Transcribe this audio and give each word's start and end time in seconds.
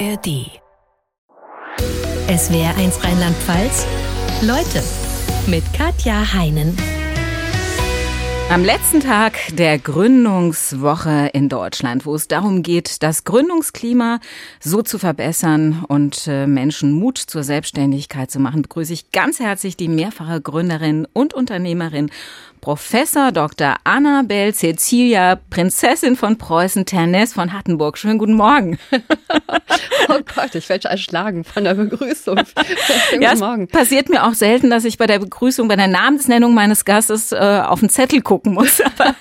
ARD. 0.00 0.60
Es 2.26 2.52
wäre 2.52 2.74
eins 2.76 3.02
Rheinland-Pfalz. 3.02 3.86
Leute 4.42 4.82
mit 5.46 5.62
Katja 5.72 6.32
Heinen. 6.32 6.76
Am 8.50 8.62
letzten 8.62 9.00
Tag 9.00 9.38
der 9.52 9.78
Gründungswoche 9.78 11.30
in 11.32 11.48
Deutschland, 11.48 12.06
wo 12.06 12.14
es 12.14 12.28
darum 12.28 12.62
geht, 12.62 13.02
das 13.02 13.24
Gründungsklima 13.24 14.20
so 14.60 14.82
zu 14.82 14.98
verbessern 14.98 15.84
und 15.88 16.28
äh, 16.28 16.46
Menschen 16.46 16.92
Mut 16.92 17.18
zur 17.18 17.42
Selbstständigkeit 17.42 18.30
zu 18.30 18.38
machen, 18.38 18.62
begrüße 18.62 18.92
ich 18.92 19.10
ganz 19.10 19.40
herzlich 19.40 19.76
die 19.76 19.88
mehrfache 19.88 20.40
Gründerin 20.40 21.08
und 21.12 21.34
Unternehmerin 21.34 22.10
Professor 22.64 23.30
Dr. 23.30 23.76
Annabel 23.84 24.54
Cecilia, 24.54 25.38
Prinzessin 25.50 26.16
von 26.16 26.38
Preußen, 26.38 26.86
Ternes 26.86 27.34
von 27.34 27.52
Hattenburg. 27.52 27.98
Schönen 27.98 28.16
guten 28.16 28.32
Morgen. 28.32 28.78
oh 30.08 30.20
Gott, 30.34 30.54
ich 30.54 30.66
werde 30.70 30.88
erschlagen 30.88 31.44
von 31.44 31.64
der 31.64 31.74
Begrüßung. 31.74 32.38
Schönen 33.10 33.20
ja, 33.20 33.34
guten 33.34 33.44
Morgen. 33.44 33.68
passiert 33.68 34.08
mir 34.08 34.24
auch 34.24 34.32
selten, 34.32 34.70
dass 34.70 34.86
ich 34.86 34.96
bei 34.96 35.06
der 35.06 35.18
Begrüßung, 35.18 35.68
bei 35.68 35.76
der 35.76 35.88
Namensnennung 35.88 36.54
meines 36.54 36.86
Gastes 36.86 37.32
äh, 37.32 37.36
auf 37.36 37.80
den 37.80 37.90
Zettel 37.90 38.22
gucken 38.34 38.54
muss. 38.54 38.80
Aber 38.98 39.14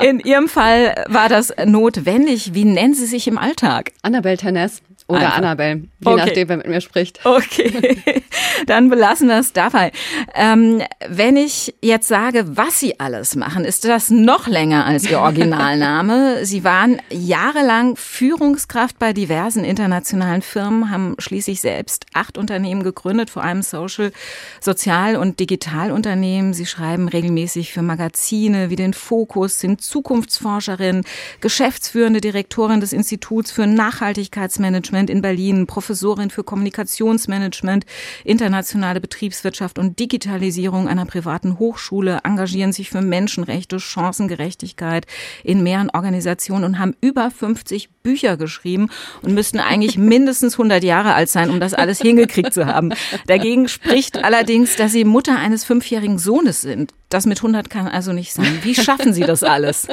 in 0.00 0.20
Ihrem 0.20 0.46
Fall 0.46 1.04
war 1.08 1.30
das 1.30 1.54
notwendig. 1.64 2.52
Wie 2.52 2.66
nennen 2.66 2.92
Sie 2.92 3.06
sich 3.06 3.26
im 3.26 3.38
Alltag? 3.38 3.92
Annabel 4.02 4.36
Ternes. 4.36 4.82
Oder 5.10 5.22
Einfach. 5.22 5.38
Annabelle, 5.38 5.82
je 5.98 6.12
okay. 6.12 6.16
nachdem, 6.16 6.48
wer 6.48 6.56
mit 6.58 6.68
mir 6.68 6.80
spricht. 6.80 7.26
Okay, 7.26 8.22
dann 8.66 8.90
belassen 8.90 9.26
wir 9.26 9.40
es 9.40 9.52
dabei. 9.52 9.90
Ähm, 10.36 10.82
wenn 11.08 11.36
ich 11.36 11.74
jetzt 11.82 12.06
sage, 12.06 12.44
was 12.56 12.78
Sie 12.78 13.00
alles 13.00 13.34
machen, 13.34 13.64
ist 13.64 13.84
das 13.84 14.10
noch 14.10 14.46
länger 14.46 14.86
als 14.86 15.10
Ihr 15.10 15.18
Originalname. 15.20 16.44
Sie 16.44 16.62
waren 16.62 17.02
jahrelang 17.10 17.96
Führungskraft 17.96 19.00
bei 19.00 19.12
diversen 19.12 19.64
internationalen 19.64 20.42
Firmen, 20.42 20.90
haben 20.90 21.16
schließlich 21.18 21.60
selbst 21.60 22.06
acht 22.14 22.38
Unternehmen 22.38 22.84
gegründet, 22.84 23.30
vor 23.30 23.42
allem 23.42 23.62
Social, 23.62 24.12
Sozial- 24.60 25.16
und 25.16 25.40
Digitalunternehmen. 25.40 26.54
Sie 26.54 26.66
schreiben 26.66 27.08
regelmäßig 27.08 27.72
für 27.72 27.82
Magazine 27.82 28.70
wie 28.70 28.76
den 28.76 28.94
Fokus, 28.94 29.58
sind 29.58 29.82
Zukunftsforscherin, 29.82 31.02
geschäftsführende 31.40 32.20
Direktorin 32.20 32.80
des 32.80 32.92
Instituts 32.92 33.50
für 33.50 33.66
Nachhaltigkeitsmanagement 33.66 34.99
Management 35.00 35.10
in 35.10 35.22
Berlin, 35.22 35.66
Professorin 35.66 36.30
für 36.30 36.44
Kommunikationsmanagement, 36.44 37.86
internationale 38.24 39.00
Betriebswirtschaft 39.00 39.78
und 39.78 39.98
Digitalisierung 39.98 40.88
einer 40.88 41.06
privaten 41.06 41.58
Hochschule, 41.58 42.20
engagieren 42.24 42.72
sich 42.72 42.90
für 42.90 43.00
Menschenrechte, 43.00 43.80
Chancengerechtigkeit 43.80 45.06
in 45.42 45.62
mehreren 45.62 45.90
Organisationen 45.90 46.64
und 46.64 46.78
haben 46.78 46.94
über 47.00 47.30
50 47.30 47.88
Bücher 48.02 48.36
geschrieben 48.36 48.90
und 49.22 49.32
müssten 49.32 49.58
eigentlich 49.58 49.96
mindestens 50.12 50.54
100 50.54 50.84
Jahre 50.84 51.14
alt 51.14 51.30
sein, 51.30 51.50
um 51.50 51.60
das 51.60 51.72
alles 51.72 52.00
hingekriegt 52.00 52.52
zu 52.52 52.66
haben. 52.66 52.92
Dagegen 53.26 53.68
spricht 53.68 54.22
allerdings, 54.22 54.76
dass 54.76 54.92
sie 54.92 55.04
Mutter 55.04 55.38
eines 55.38 55.64
fünfjährigen 55.64 56.18
Sohnes 56.18 56.60
sind. 56.60 56.92
Das 57.10 57.26
mit 57.26 57.38
100 57.38 57.68
kann 57.68 57.88
also 57.88 58.12
nicht 58.12 58.32
sein. 58.32 58.60
Wie 58.62 58.72
schaffen 58.72 59.12
Sie 59.12 59.22
das 59.22 59.42
alles? 59.42 59.88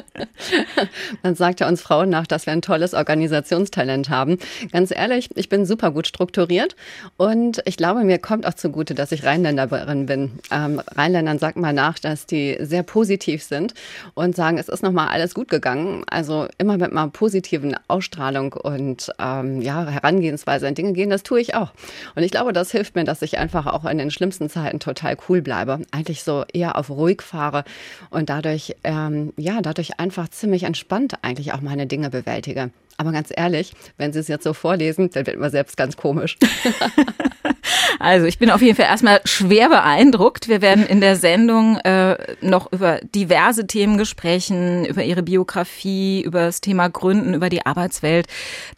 Man 1.23 1.33
sagt 1.33 1.59
ja 1.61 1.67
uns 1.67 1.81
Frauen 1.81 2.09
nach, 2.09 2.27
dass 2.27 2.45
wir 2.45 2.53
ein 2.53 2.61
tolles 2.61 2.93
Organisationstalent 2.93 4.11
haben. 4.11 4.37
Ganz 4.71 4.91
ehrlich, 4.91 5.29
ich 5.33 5.49
bin 5.49 5.65
super 5.65 5.89
gut 5.89 6.05
strukturiert 6.05 6.75
und 7.17 7.63
ich 7.65 7.75
glaube, 7.75 8.03
mir 8.03 8.19
kommt 8.19 8.45
auch 8.45 8.53
zugute, 8.53 8.93
dass 8.93 9.11
ich 9.11 9.25
Rheinländerin 9.25 10.05
bin. 10.05 10.33
Ähm, 10.51 10.79
Rheinländern 10.95 11.39
sagt 11.39 11.57
mal 11.57 11.73
nach, 11.73 11.97
dass 11.97 12.27
die 12.27 12.55
sehr 12.59 12.83
positiv 12.83 13.41
sind 13.41 13.73
und 14.13 14.35
sagen, 14.35 14.59
es 14.59 14.69
ist 14.69 14.83
nochmal 14.83 15.07
alles 15.07 15.33
gut 15.33 15.47
gegangen. 15.47 16.03
Also 16.07 16.47
immer 16.59 16.77
mit 16.77 16.91
einer 16.91 17.07
positiven 17.07 17.75
Ausstrahlung 17.87 18.53
und 18.53 19.11
ähm, 19.17 19.63
ja, 19.63 19.87
Herangehensweise 19.87 20.67
an 20.67 20.75
Dinge 20.75 20.93
gehen, 20.93 21.09
das 21.09 21.23
tue 21.23 21.41
ich 21.41 21.55
auch. 21.55 21.71
Und 22.13 22.21
ich 22.21 22.29
glaube, 22.29 22.53
das 22.53 22.69
hilft 22.69 22.93
mir, 22.93 23.05
dass 23.05 23.23
ich 23.23 23.39
einfach 23.39 23.65
auch 23.65 23.85
in 23.85 23.97
den 23.97 24.11
schlimmsten 24.11 24.51
Zeiten 24.51 24.79
total 24.79 25.17
cool 25.27 25.41
bleibe. 25.41 25.79
Eigentlich 25.89 26.21
so 26.21 26.45
eher 26.53 26.75
auf 26.75 26.91
ruhig 27.07 27.21
fahre 27.21 27.63
und 28.09 28.29
dadurch, 28.29 28.75
ähm, 28.83 29.33
ja, 29.37 29.61
dadurch 29.61 29.99
einfach 29.99 30.27
ziemlich 30.29 30.63
entspannt 30.63 31.15
eigentlich 31.21 31.53
auch 31.53 31.61
meine 31.61 31.87
Dinge 31.87 32.09
bewältige. 32.09 32.71
Aber 32.97 33.11
ganz 33.11 33.29
ehrlich, 33.35 33.73
wenn 33.97 34.11
Sie 34.11 34.19
es 34.19 34.27
jetzt 34.27 34.43
so 34.43 34.53
vorlesen, 34.53 35.09
dann 35.11 35.27
wird 35.27 35.39
man 35.39 35.51
selbst 35.51 35.77
ganz 35.77 35.95
komisch. 35.95 36.37
Also 37.99 38.25
ich 38.25 38.37
bin 38.39 38.49
auf 38.49 38.61
jeden 38.61 38.75
Fall 38.75 38.85
erstmal 38.85 39.21
schwer 39.25 39.69
beeindruckt. 39.69 40.47
Wir 40.47 40.61
werden 40.61 40.85
in 40.85 41.01
der 41.01 41.15
Sendung 41.15 41.77
äh, 41.77 42.17
noch 42.41 42.71
über 42.71 42.99
diverse 43.15 43.67
Themen 43.67 44.05
sprechen, 44.05 44.85
über 44.85 45.03
Ihre 45.03 45.23
Biografie, 45.23 46.21
über 46.21 46.41
das 46.41 46.61
Thema 46.61 46.89
Gründen, 46.89 47.33
über 47.33 47.49
die 47.49 47.65
Arbeitswelt 47.65 48.27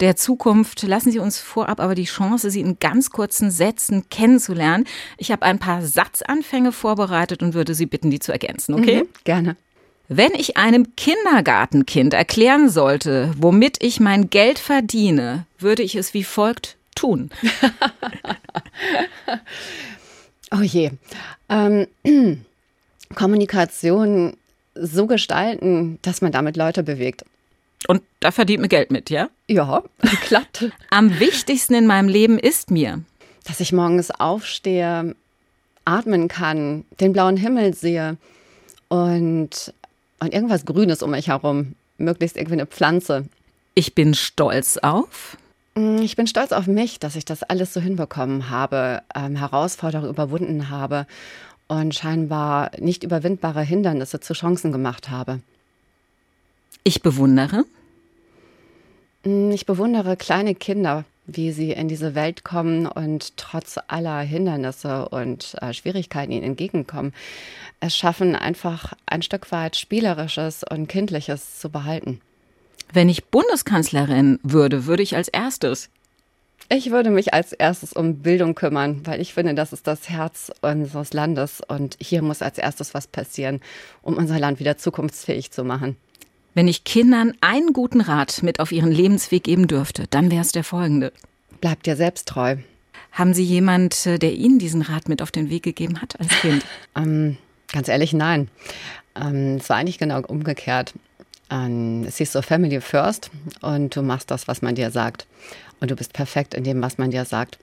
der 0.00 0.16
Zukunft. 0.16 0.82
Lassen 0.82 1.12
Sie 1.12 1.18
uns 1.18 1.38
vorab 1.38 1.80
aber 1.80 1.94
die 1.94 2.04
Chance, 2.04 2.50
Sie 2.50 2.60
in 2.60 2.78
ganz 2.78 3.10
kurzen 3.10 3.50
Sätzen 3.50 4.08
kennenzulernen. 4.08 4.84
Ich 5.18 5.30
habe 5.30 5.44
ein 5.44 5.58
paar 5.58 5.82
Satzanfänge 5.82 6.72
vorbereitet 6.72 7.42
und 7.42 7.54
würde 7.54 7.74
Sie 7.74 7.86
bitten, 7.86 8.10
die 8.10 8.20
zu 8.20 8.32
ergänzen, 8.32 8.74
okay? 8.74 9.02
Mhm, 9.02 9.08
gerne. 9.24 9.56
Wenn 10.12 10.34
ich 10.34 10.56
einem 10.56 10.96
Kindergartenkind 10.96 12.14
erklären 12.14 12.68
sollte, 12.68 13.32
womit 13.36 13.80
ich 13.80 14.00
mein 14.00 14.28
Geld 14.28 14.58
verdiene, 14.58 15.46
würde 15.56 15.84
ich 15.84 15.94
es 15.94 16.14
wie 16.14 16.24
folgt 16.24 16.76
tun. 16.96 17.30
oh 20.50 20.62
je. 20.62 20.90
Ähm, 21.48 21.86
Kommunikation 23.14 24.36
so 24.74 25.06
gestalten, 25.06 26.00
dass 26.02 26.22
man 26.22 26.32
damit 26.32 26.56
Leute 26.56 26.82
bewegt. 26.82 27.24
Und 27.86 28.02
da 28.18 28.32
verdient 28.32 28.62
man 28.62 28.68
Geld 28.68 28.90
mit, 28.90 29.10
ja? 29.10 29.30
Ja, 29.46 29.84
klappt. 30.22 30.72
Am 30.90 31.20
wichtigsten 31.20 31.74
in 31.74 31.86
meinem 31.86 32.08
Leben 32.08 32.40
ist 32.40 32.72
mir, 32.72 33.04
dass 33.44 33.60
ich 33.60 33.72
morgens 33.72 34.10
aufstehe, 34.10 35.14
atmen 35.84 36.26
kann, 36.26 36.84
den 36.98 37.12
blauen 37.12 37.36
Himmel 37.36 37.74
sehe 37.74 38.16
und 38.88 39.72
und 40.20 40.32
irgendwas 40.32 40.64
Grünes 40.64 41.02
um 41.02 41.10
mich 41.10 41.28
herum, 41.28 41.74
möglichst 41.98 42.36
irgendwie 42.36 42.54
eine 42.54 42.66
Pflanze. 42.66 43.24
Ich 43.74 43.94
bin 43.94 44.14
stolz 44.14 44.76
auf. 44.78 45.36
Mm, 45.74 45.98
ich 45.98 46.16
bin 46.16 46.26
stolz 46.26 46.52
auf 46.52 46.66
mich, 46.66 46.98
dass 46.98 47.16
ich 47.16 47.24
das 47.24 47.42
alles 47.42 47.72
so 47.72 47.80
hinbekommen 47.80 48.50
habe, 48.50 49.02
ähm, 49.14 49.36
Herausforderungen 49.36 50.10
überwunden 50.10 50.68
habe 50.70 51.06
und 51.68 51.94
scheinbar 51.94 52.70
nicht 52.78 53.04
überwindbare 53.04 53.62
Hindernisse 53.62 54.20
zu 54.20 54.34
Chancen 54.34 54.72
gemacht 54.72 55.08
habe. 55.10 55.40
Ich 56.84 57.02
bewundere. 57.02 57.64
Mm, 59.24 59.50
ich 59.52 59.66
bewundere 59.66 60.16
kleine 60.16 60.54
Kinder, 60.54 61.04
wie 61.36 61.52
sie 61.52 61.72
in 61.72 61.88
diese 61.88 62.14
Welt 62.14 62.44
kommen 62.44 62.86
und 62.86 63.36
trotz 63.36 63.78
aller 63.88 64.20
Hindernisse 64.20 65.08
und 65.08 65.56
äh, 65.60 65.72
Schwierigkeiten 65.72 66.32
ihnen 66.32 66.44
entgegenkommen, 66.44 67.12
es 67.80 67.96
schaffen, 67.96 68.36
einfach 68.36 68.92
ein 69.06 69.22
Stück 69.22 69.50
weit 69.52 69.76
Spielerisches 69.76 70.64
und 70.68 70.88
Kindliches 70.88 71.58
zu 71.58 71.70
behalten. 71.70 72.20
Wenn 72.92 73.08
ich 73.08 73.26
Bundeskanzlerin 73.26 74.40
würde, 74.42 74.86
würde 74.86 75.02
ich 75.02 75.16
als 75.16 75.28
erstes. 75.28 75.90
Ich 76.68 76.90
würde 76.90 77.10
mich 77.10 77.34
als 77.34 77.52
erstes 77.52 77.92
um 77.92 78.18
Bildung 78.18 78.54
kümmern, 78.54 79.00
weil 79.04 79.20
ich 79.20 79.34
finde, 79.34 79.54
das 79.54 79.72
ist 79.72 79.86
das 79.86 80.08
Herz 80.08 80.52
unseres 80.60 81.12
Landes 81.12 81.60
und 81.66 81.96
hier 82.00 82.22
muss 82.22 82.42
als 82.42 82.58
erstes 82.58 82.94
was 82.94 83.08
passieren, 83.08 83.60
um 84.02 84.16
unser 84.16 84.38
Land 84.38 84.60
wieder 84.60 84.76
zukunftsfähig 84.76 85.50
zu 85.50 85.64
machen. 85.64 85.96
Wenn 86.54 86.66
ich 86.66 86.84
Kindern 86.84 87.32
einen 87.40 87.72
guten 87.72 88.00
Rat 88.00 88.42
mit 88.42 88.58
auf 88.60 88.72
ihren 88.72 88.90
Lebensweg 88.90 89.44
geben 89.44 89.68
dürfte, 89.68 90.06
dann 90.10 90.30
wäre 90.30 90.42
es 90.42 90.52
der 90.52 90.64
folgende. 90.64 91.12
Bleibt 91.60 91.86
dir 91.86 91.96
selbst 91.96 92.26
treu. 92.28 92.56
Haben 93.12 93.34
Sie 93.34 93.44
jemand, 93.44 94.06
äh, 94.06 94.18
der 94.18 94.32
Ihnen 94.32 94.58
diesen 94.58 94.82
Rat 94.82 95.08
mit 95.08 95.22
auf 95.22 95.30
den 95.30 95.50
Weg 95.50 95.62
gegeben 95.62 96.00
hat 96.00 96.18
als 96.18 96.28
Kind? 96.40 96.64
ähm, 96.96 97.36
ganz 97.72 97.88
ehrlich, 97.88 98.12
nein. 98.12 98.48
Ähm, 99.14 99.56
es 99.56 99.68
war 99.68 99.76
eigentlich 99.76 99.98
genau 99.98 100.22
umgekehrt. 100.22 100.94
Ähm, 101.50 102.04
es 102.06 102.16
hieß 102.18 102.32
so 102.32 102.42
Family 102.42 102.80
First 102.80 103.30
und 103.60 103.94
du 103.94 104.02
machst 104.02 104.30
das, 104.30 104.48
was 104.48 104.62
man 104.62 104.74
dir 104.74 104.90
sagt. 104.90 105.26
Und 105.80 105.90
du 105.90 105.96
bist 105.96 106.12
perfekt 106.12 106.54
in 106.54 106.64
dem, 106.64 106.82
was 106.82 106.98
man 106.98 107.10
dir 107.10 107.24
sagt. 107.24 107.58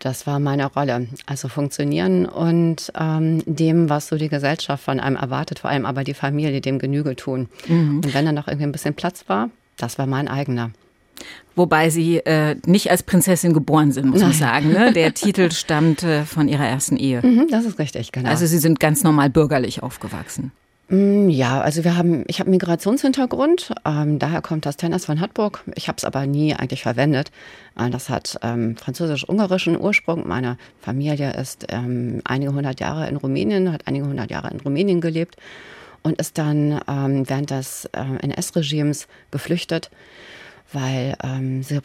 Das 0.00 0.26
war 0.26 0.40
meine 0.40 0.66
Rolle. 0.66 1.08
Also 1.26 1.48
funktionieren 1.48 2.26
und 2.26 2.90
ähm, 2.98 3.42
dem, 3.46 3.90
was 3.90 4.08
so 4.08 4.16
die 4.16 4.30
Gesellschaft 4.30 4.82
von 4.82 4.98
einem 4.98 5.16
erwartet, 5.16 5.60
vor 5.60 5.70
allem 5.70 5.84
aber 5.86 6.04
die 6.04 6.14
Familie, 6.14 6.60
dem 6.60 6.78
Genüge 6.78 7.14
tun. 7.16 7.48
Mhm. 7.68 7.96
Und 7.96 8.14
wenn 8.14 8.24
da 8.24 8.32
noch 8.32 8.48
irgendwie 8.48 8.66
ein 8.66 8.72
bisschen 8.72 8.94
Platz 8.94 9.24
war, 9.28 9.50
das 9.76 9.98
war 9.98 10.06
mein 10.06 10.26
eigener. 10.26 10.70
Wobei 11.54 11.90
sie 11.90 12.16
äh, 12.18 12.56
nicht 12.64 12.90
als 12.90 13.02
Prinzessin 13.02 13.52
geboren 13.52 13.92
sind, 13.92 14.08
muss 14.08 14.22
man 14.22 14.32
sagen. 14.32 14.72
Ne? 14.72 14.92
Der 14.94 15.12
Titel 15.12 15.50
stammt 15.50 16.02
äh, 16.02 16.24
von 16.24 16.48
ihrer 16.48 16.66
ersten 16.66 16.96
Ehe. 16.96 17.20
Mhm, 17.22 17.48
das 17.50 17.66
ist 17.66 17.78
richtig, 17.78 18.12
genau. 18.12 18.30
Also 18.30 18.46
sie 18.46 18.58
sind 18.58 18.80
ganz 18.80 19.04
normal 19.04 19.28
bürgerlich 19.28 19.82
aufgewachsen. 19.82 20.52
Mm, 20.90 21.28
ja, 21.28 21.60
also 21.60 21.84
wir 21.84 21.96
haben, 21.96 22.24
ich 22.26 22.40
habe 22.40 22.50
Migrationshintergrund, 22.50 23.72
ähm, 23.84 24.18
daher 24.18 24.42
kommt 24.42 24.66
das 24.66 24.76
Tennis 24.76 25.06
von 25.06 25.20
Hartburg. 25.20 25.62
Ich 25.76 25.86
habe 25.86 25.96
es 25.96 26.04
aber 26.04 26.26
nie 26.26 26.52
eigentlich 26.54 26.82
verwendet. 26.82 27.30
Äh, 27.78 27.90
das 27.90 28.08
hat 28.08 28.38
ähm, 28.42 28.76
französisch-ungarischen 28.76 29.80
Ursprung. 29.80 30.26
Meine 30.26 30.58
Familie 30.80 31.32
ist 31.34 31.66
ähm, 31.68 32.20
einige 32.24 32.52
hundert 32.52 32.80
Jahre 32.80 33.08
in 33.08 33.16
Rumänien, 33.16 33.72
hat 33.72 33.86
einige 33.86 34.06
hundert 34.06 34.32
Jahre 34.32 34.50
in 34.50 34.60
Rumänien 34.60 35.00
gelebt 35.00 35.36
und 36.02 36.20
ist 36.20 36.38
dann 36.38 36.80
ähm, 36.88 37.28
während 37.28 37.50
des 37.50 37.84
äh, 37.92 38.02
NS-Regimes 38.22 39.06
geflüchtet 39.30 39.90
weil 40.72 41.16
ähm, 41.22 41.62
sie 41.62 41.80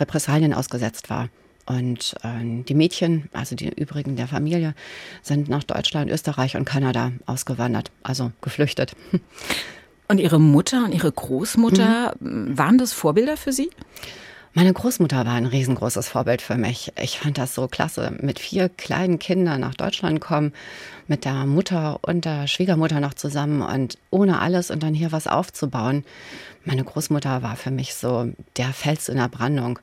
Repressalien 0.00 0.54
ausgesetzt 0.54 1.10
war. 1.10 1.28
Und 1.66 2.14
äh, 2.22 2.62
die 2.64 2.74
Mädchen, 2.74 3.28
also 3.32 3.56
die 3.56 3.68
übrigen 3.68 4.16
der 4.16 4.28
Familie, 4.28 4.74
sind 5.22 5.48
nach 5.48 5.64
Deutschland, 5.64 6.10
Österreich 6.10 6.56
und 6.56 6.64
Kanada 6.64 7.12
ausgewandert, 7.26 7.90
also 8.02 8.32
geflüchtet. 8.40 8.94
Und 10.06 10.20
Ihre 10.20 10.38
Mutter 10.38 10.84
und 10.84 10.92
Ihre 10.92 11.10
Großmutter, 11.10 12.14
mhm. 12.20 12.58
waren 12.58 12.76
das 12.76 12.92
Vorbilder 12.92 13.38
für 13.38 13.52
Sie? 13.52 13.70
Meine 14.56 14.72
Großmutter 14.72 15.26
war 15.26 15.32
ein 15.32 15.46
riesengroßes 15.46 16.08
Vorbild 16.08 16.40
für 16.40 16.54
mich. 16.54 16.92
Ich 17.02 17.18
fand 17.18 17.38
das 17.38 17.56
so 17.56 17.66
klasse. 17.66 18.16
Mit 18.20 18.38
vier 18.38 18.68
kleinen 18.68 19.18
Kindern 19.18 19.60
nach 19.60 19.74
Deutschland 19.74 20.20
kommen, 20.20 20.52
mit 21.08 21.24
der 21.24 21.44
Mutter 21.44 21.98
und 22.02 22.24
der 22.24 22.46
Schwiegermutter 22.46 23.00
noch 23.00 23.14
zusammen 23.14 23.62
und 23.62 23.98
ohne 24.10 24.38
alles 24.38 24.70
und 24.70 24.84
dann 24.84 24.94
hier 24.94 25.10
was 25.10 25.26
aufzubauen. 25.26 26.04
Meine 26.64 26.84
Großmutter 26.84 27.42
war 27.42 27.56
für 27.56 27.72
mich 27.72 27.94
so 27.94 28.30
der 28.56 28.72
Fels 28.72 29.08
in 29.08 29.16
der 29.16 29.28
Brandung. 29.28 29.80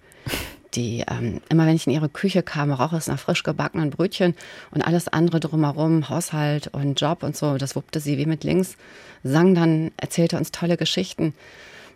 Die, 0.76 1.04
ähm, 1.10 1.42
immer 1.50 1.66
wenn 1.66 1.76
ich 1.76 1.86
in 1.86 1.94
ihre 1.94 2.08
Küche 2.08 2.44
kam, 2.44 2.72
roch 2.72 2.94
es 2.94 3.08
nach 3.08 3.20
frisch 3.20 3.44
gebackenen 3.44 3.90
Brötchen 3.90 4.36
und 4.72 4.82
alles 4.82 5.10
andere 5.10 5.40
drumherum, 5.40 6.08
Haushalt 6.08 6.68
und 6.68 7.00
Job 7.00 7.24
und 7.24 7.36
so, 7.36 7.58
das 7.58 7.76
wuppte 7.76 8.00
sie 8.00 8.18
wie 8.18 8.26
mit 8.26 8.44
links, 8.44 8.78
sang 9.24 9.54
dann, 9.54 9.92
erzählte 9.98 10.38
uns 10.38 10.52
tolle 10.52 10.78
Geschichten. 10.78 11.34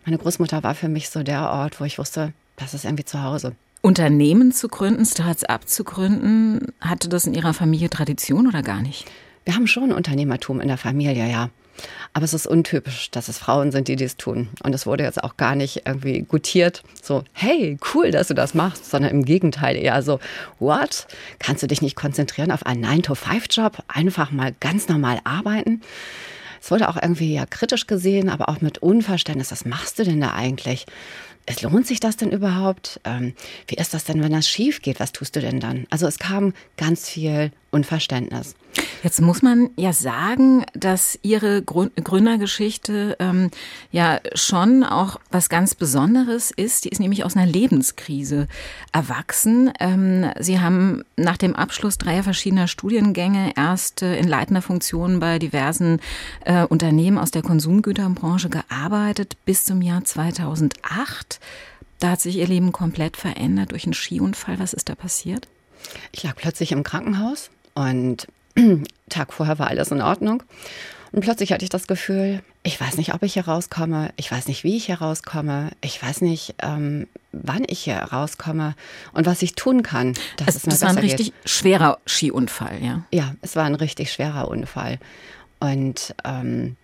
Meine 0.04 0.18
Großmutter 0.18 0.62
war 0.62 0.74
für 0.74 0.88
mich 0.88 1.08
so 1.08 1.22
der 1.22 1.50
Ort, 1.50 1.80
wo 1.80 1.84
ich 1.84 1.98
wusste, 1.98 2.32
das 2.56 2.74
ist 2.74 2.84
irgendwie 2.84 3.04
zu 3.04 3.22
Hause. 3.22 3.56
Unternehmen 3.82 4.52
zu 4.52 4.68
gründen, 4.68 5.04
Start-up 5.04 5.68
zu 5.68 5.84
gründen, 5.84 6.72
hatte 6.80 7.08
das 7.08 7.26
in 7.26 7.34
Ihrer 7.34 7.54
Familie 7.54 7.88
Tradition 7.88 8.46
oder 8.46 8.62
gar 8.62 8.82
nicht? 8.82 9.06
Wir 9.44 9.54
haben 9.54 9.68
schon 9.68 9.92
Unternehmertum 9.92 10.60
in 10.60 10.68
der 10.68 10.76
Familie, 10.76 11.30
ja. 11.30 11.50
Aber 12.12 12.24
es 12.24 12.34
ist 12.34 12.46
untypisch, 12.46 13.10
dass 13.10 13.28
es 13.28 13.38
Frauen 13.38 13.72
sind, 13.72 13.88
die 13.88 13.96
dies 13.96 14.16
tun. 14.16 14.48
Und 14.62 14.74
es 14.74 14.86
wurde 14.86 15.04
jetzt 15.04 15.22
auch 15.22 15.36
gar 15.36 15.54
nicht 15.54 15.82
irgendwie 15.86 16.22
gutiert, 16.22 16.82
so, 17.02 17.24
hey, 17.32 17.78
cool, 17.94 18.10
dass 18.10 18.28
du 18.28 18.34
das 18.34 18.54
machst, 18.54 18.90
sondern 18.90 19.10
im 19.10 19.24
Gegenteil 19.24 19.76
eher 19.76 20.02
so, 20.02 20.18
what? 20.58 21.06
Kannst 21.38 21.62
du 21.62 21.66
dich 21.66 21.82
nicht 21.82 21.96
konzentrieren 21.96 22.50
auf 22.50 22.64
einen 22.66 22.84
9-to-5-Job? 22.84 23.84
Einfach 23.88 24.30
mal 24.30 24.54
ganz 24.60 24.88
normal 24.88 25.20
arbeiten? 25.24 25.82
Es 26.60 26.70
wurde 26.70 26.88
auch 26.88 26.96
irgendwie 27.00 27.34
ja 27.34 27.46
kritisch 27.46 27.86
gesehen, 27.86 28.28
aber 28.28 28.48
auch 28.48 28.60
mit 28.60 28.78
Unverständnis. 28.78 29.52
Was 29.52 29.64
machst 29.64 29.98
du 29.98 30.04
denn 30.04 30.20
da 30.20 30.32
eigentlich? 30.32 30.86
es 31.46 31.62
lohnt 31.62 31.86
sich 31.86 32.00
das 32.00 32.16
denn 32.16 32.32
überhaupt? 32.32 33.00
Ähm, 33.04 33.34
wie 33.68 33.76
ist 33.76 33.94
das 33.94 34.04
denn, 34.04 34.22
wenn 34.22 34.32
das 34.32 34.48
schief 34.48 34.82
geht? 34.82 35.00
Was 35.00 35.12
tust 35.12 35.36
du 35.36 35.40
denn 35.40 35.60
dann? 35.60 35.86
Also 35.90 36.06
es 36.06 36.18
kam 36.18 36.52
ganz 36.76 37.08
viel 37.08 37.52
Unverständnis. 37.70 38.56
Jetzt 39.02 39.20
muss 39.20 39.42
man 39.42 39.70
ja 39.76 39.92
sagen, 39.92 40.64
dass 40.74 41.18
Ihre 41.22 41.62
Gründergeschichte 41.62 43.16
ähm, 43.20 43.50
ja 43.92 44.20
schon 44.34 44.82
auch 44.82 45.20
was 45.30 45.48
ganz 45.48 45.74
Besonderes 45.74 46.50
ist. 46.50 46.84
Die 46.84 46.88
ist 46.88 46.98
nämlich 46.98 47.24
aus 47.24 47.36
einer 47.36 47.46
Lebenskrise 47.46 48.48
erwachsen. 48.92 49.72
Ähm, 49.78 50.30
Sie 50.38 50.60
haben 50.60 51.04
nach 51.16 51.36
dem 51.36 51.54
Abschluss 51.54 51.98
dreier 51.98 52.22
verschiedener 52.22 52.68
Studiengänge 52.68 53.52
erst 53.56 54.02
äh, 54.02 54.18
in 54.18 54.26
leitender 54.26 54.62
Funktion 54.62 55.20
bei 55.20 55.38
diversen 55.38 56.00
äh, 56.44 56.64
Unternehmen 56.64 57.18
aus 57.18 57.30
der 57.30 57.42
Konsumgüterbranche 57.42 58.48
gearbeitet 58.48 59.36
bis 59.44 59.64
zum 59.64 59.82
Jahr 59.82 60.04
2008. 60.04 61.40
Da 61.98 62.10
hat 62.10 62.20
sich 62.20 62.36
Ihr 62.36 62.46
Leben 62.46 62.72
komplett 62.72 63.16
verändert 63.16 63.72
durch 63.72 63.84
einen 63.84 63.94
Skiunfall. 63.94 64.58
Was 64.58 64.74
ist 64.74 64.88
da 64.88 64.94
passiert? 64.94 65.48
Ich 66.12 66.22
lag 66.22 66.34
plötzlich 66.36 66.72
im 66.72 66.82
Krankenhaus 66.82 67.50
und 67.74 68.26
Tag 69.08 69.32
vorher 69.32 69.58
war 69.58 69.68
alles 69.68 69.90
in 69.90 70.00
Ordnung. 70.00 70.42
Und 71.12 71.22
plötzlich 71.22 71.52
hatte 71.52 71.64
ich 71.64 71.70
das 71.70 71.86
Gefühl, 71.86 72.42
ich 72.62 72.80
weiß 72.80 72.96
nicht, 72.96 73.14
ob 73.14 73.22
ich 73.22 73.34
hier 73.34 73.46
rauskomme, 73.46 74.10
ich 74.16 74.30
weiß 74.30 74.48
nicht, 74.48 74.64
wie 74.64 74.76
ich 74.76 74.86
hier 74.86 75.00
rauskomme, 75.00 75.70
ich 75.80 76.02
weiß 76.02 76.20
nicht, 76.20 76.56
ähm, 76.60 77.06
wann 77.32 77.62
ich 77.68 77.78
hier 77.78 77.96
rauskomme 77.96 78.74
und 79.12 79.24
was 79.24 79.40
ich 79.42 79.54
tun 79.54 79.82
kann. 79.82 80.14
Dass 80.36 80.48
also, 80.48 80.58
es 80.58 80.66
mir 80.66 80.72
das 80.72 80.82
war 80.82 80.88
ein 80.90 80.98
richtig 80.98 81.32
geht. 81.32 81.48
schwerer 81.48 81.98
Skiunfall, 82.06 82.82
ja? 82.82 83.04
Ja, 83.12 83.34
es 83.40 83.56
war 83.56 83.64
ein 83.64 83.76
richtig 83.76 84.12
schwerer 84.12 84.48
Unfall. 84.48 84.98
Und 85.60 86.14
ähm, 86.24 86.76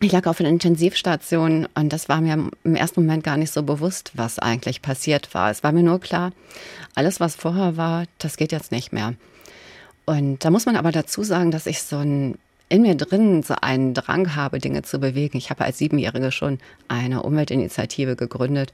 ich 0.00 0.12
lag 0.12 0.26
auf 0.26 0.40
einer 0.40 0.48
Intensivstation 0.48 1.68
und 1.74 1.92
das 1.92 2.08
war 2.08 2.22
mir 2.22 2.48
im 2.64 2.74
ersten 2.74 3.02
Moment 3.02 3.22
gar 3.22 3.36
nicht 3.36 3.52
so 3.52 3.62
bewusst, 3.62 4.12
was 4.14 4.38
eigentlich 4.38 4.80
passiert 4.80 5.34
war. 5.34 5.50
Es 5.50 5.62
war 5.62 5.72
mir 5.72 5.82
nur 5.82 6.00
klar, 6.00 6.32
alles, 6.94 7.20
was 7.20 7.36
vorher 7.36 7.76
war, 7.76 8.04
das 8.18 8.38
geht 8.38 8.52
jetzt 8.52 8.72
nicht 8.72 8.92
mehr. 8.92 9.14
Und 10.10 10.44
da 10.44 10.50
muss 10.50 10.66
man 10.66 10.74
aber 10.74 10.90
dazu 10.90 11.22
sagen, 11.22 11.52
dass 11.52 11.66
ich 11.66 11.84
so 11.84 11.98
ein 11.98 12.36
in 12.68 12.82
mir 12.82 12.96
drin 12.96 13.44
so 13.44 13.54
einen 13.60 13.94
Drang 13.94 14.34
habe, 14.34 14.58
Dinge 14.58 14.82
zu 14.82 14.98
bewegen. 14.98 15.38
Ich 15.38 15.50
habe 15.50 15.64
als 15.64 15.78
Siebenjährige 15.78 16.32
schon 16.32 16.58
eine 16.88 17.22
Umweltinitiative 17.22 18.16
gegründet 18.16 18.72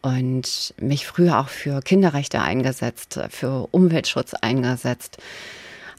und 0.00 0.72
mich 0.80 1.08
früher 1.08 1.40
auch 1.40 1.48
für 1.48 1.80
Kinderrechte 1.80 2.40
eingesetzt, 2.40 3.18
für 3.30 3.66
Umweltschutz 3.72 4.34
eingesetzt. 4.34 5.18